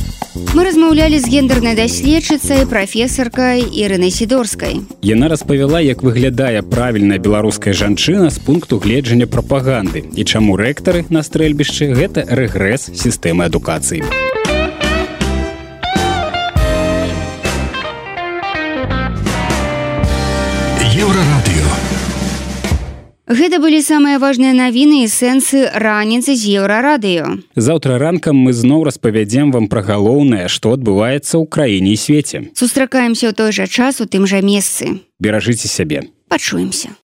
Мы 0.55 0.63
размаўлялі 0.63 1.19
з 1.19 1.27
гендернай 1.27 1.75
даследчыцай 1.75 2.63
прафесаркай 2.65 3.61
ірынай 3.67 4.11
сідорскай. 4.15 4.79
Яна 5.03 5.27
распавяла 5.27 5.81
як 5.83 6.03
выглядае 6.03 6.63
правільная 6.63 7.19
беларуская 7.19 7.73
жанчына 7.75 8.30
з 8.31 8.39
пункту 8.39 8.79
гледжання 8.79 9.27
прапаганды 9.27 10.07
і 10.15 10.23
чаму 10.23 10.55
рэктары 10.55 11.03
на 11.11 11.21
стрэльбішчы 11.27 11.91
гэта 11.91 12.23
рэгрэс 12.27 12.91
сістэмы 12.95 13.51
адукацыі. 13.51 14.01
Еўрарадыё. 21.01 21.67
Гэта 23.31 23.63
былі 23.63 23.79
самыя 23.79 24.19
важныя 24.19 24.51
навіны 24.51 25.03
і 25.03 25.07
сэнсы 25.07 25.71
раніцы 25.71 26.35
з 26.35 26.51
еўрарадыё. 26.59 27.39
Заўтра 27.55 27.95
ранкам 27.95 28.35
мы 28.35 28.51
зноў 28.51 28.83
распавядзем 28.83 29.55
вам 29.55 29.71
пра 29.71 29.87
галоўнае, 29.87 30.51
што 30.51 30.75
адбываецца 30.75 31.39
ў 31.39 31.47
краіне 31.47 31.95
і 31.95 31.97
свеце. 31.97 32.51
Сустракаемся 32.51 33.31
ў 33.31 33.33
той 33.33 33.55
жа 33.55 33.71
час 33.71 34.03
у 34.03 34.05
тым 34.05 34.27
жа 34.27 34.43
месцы. 34.43 34.99
Беражыце 35.15 35.71
сябе. 35.71 36.11
Пачуемся. 36.27 36.91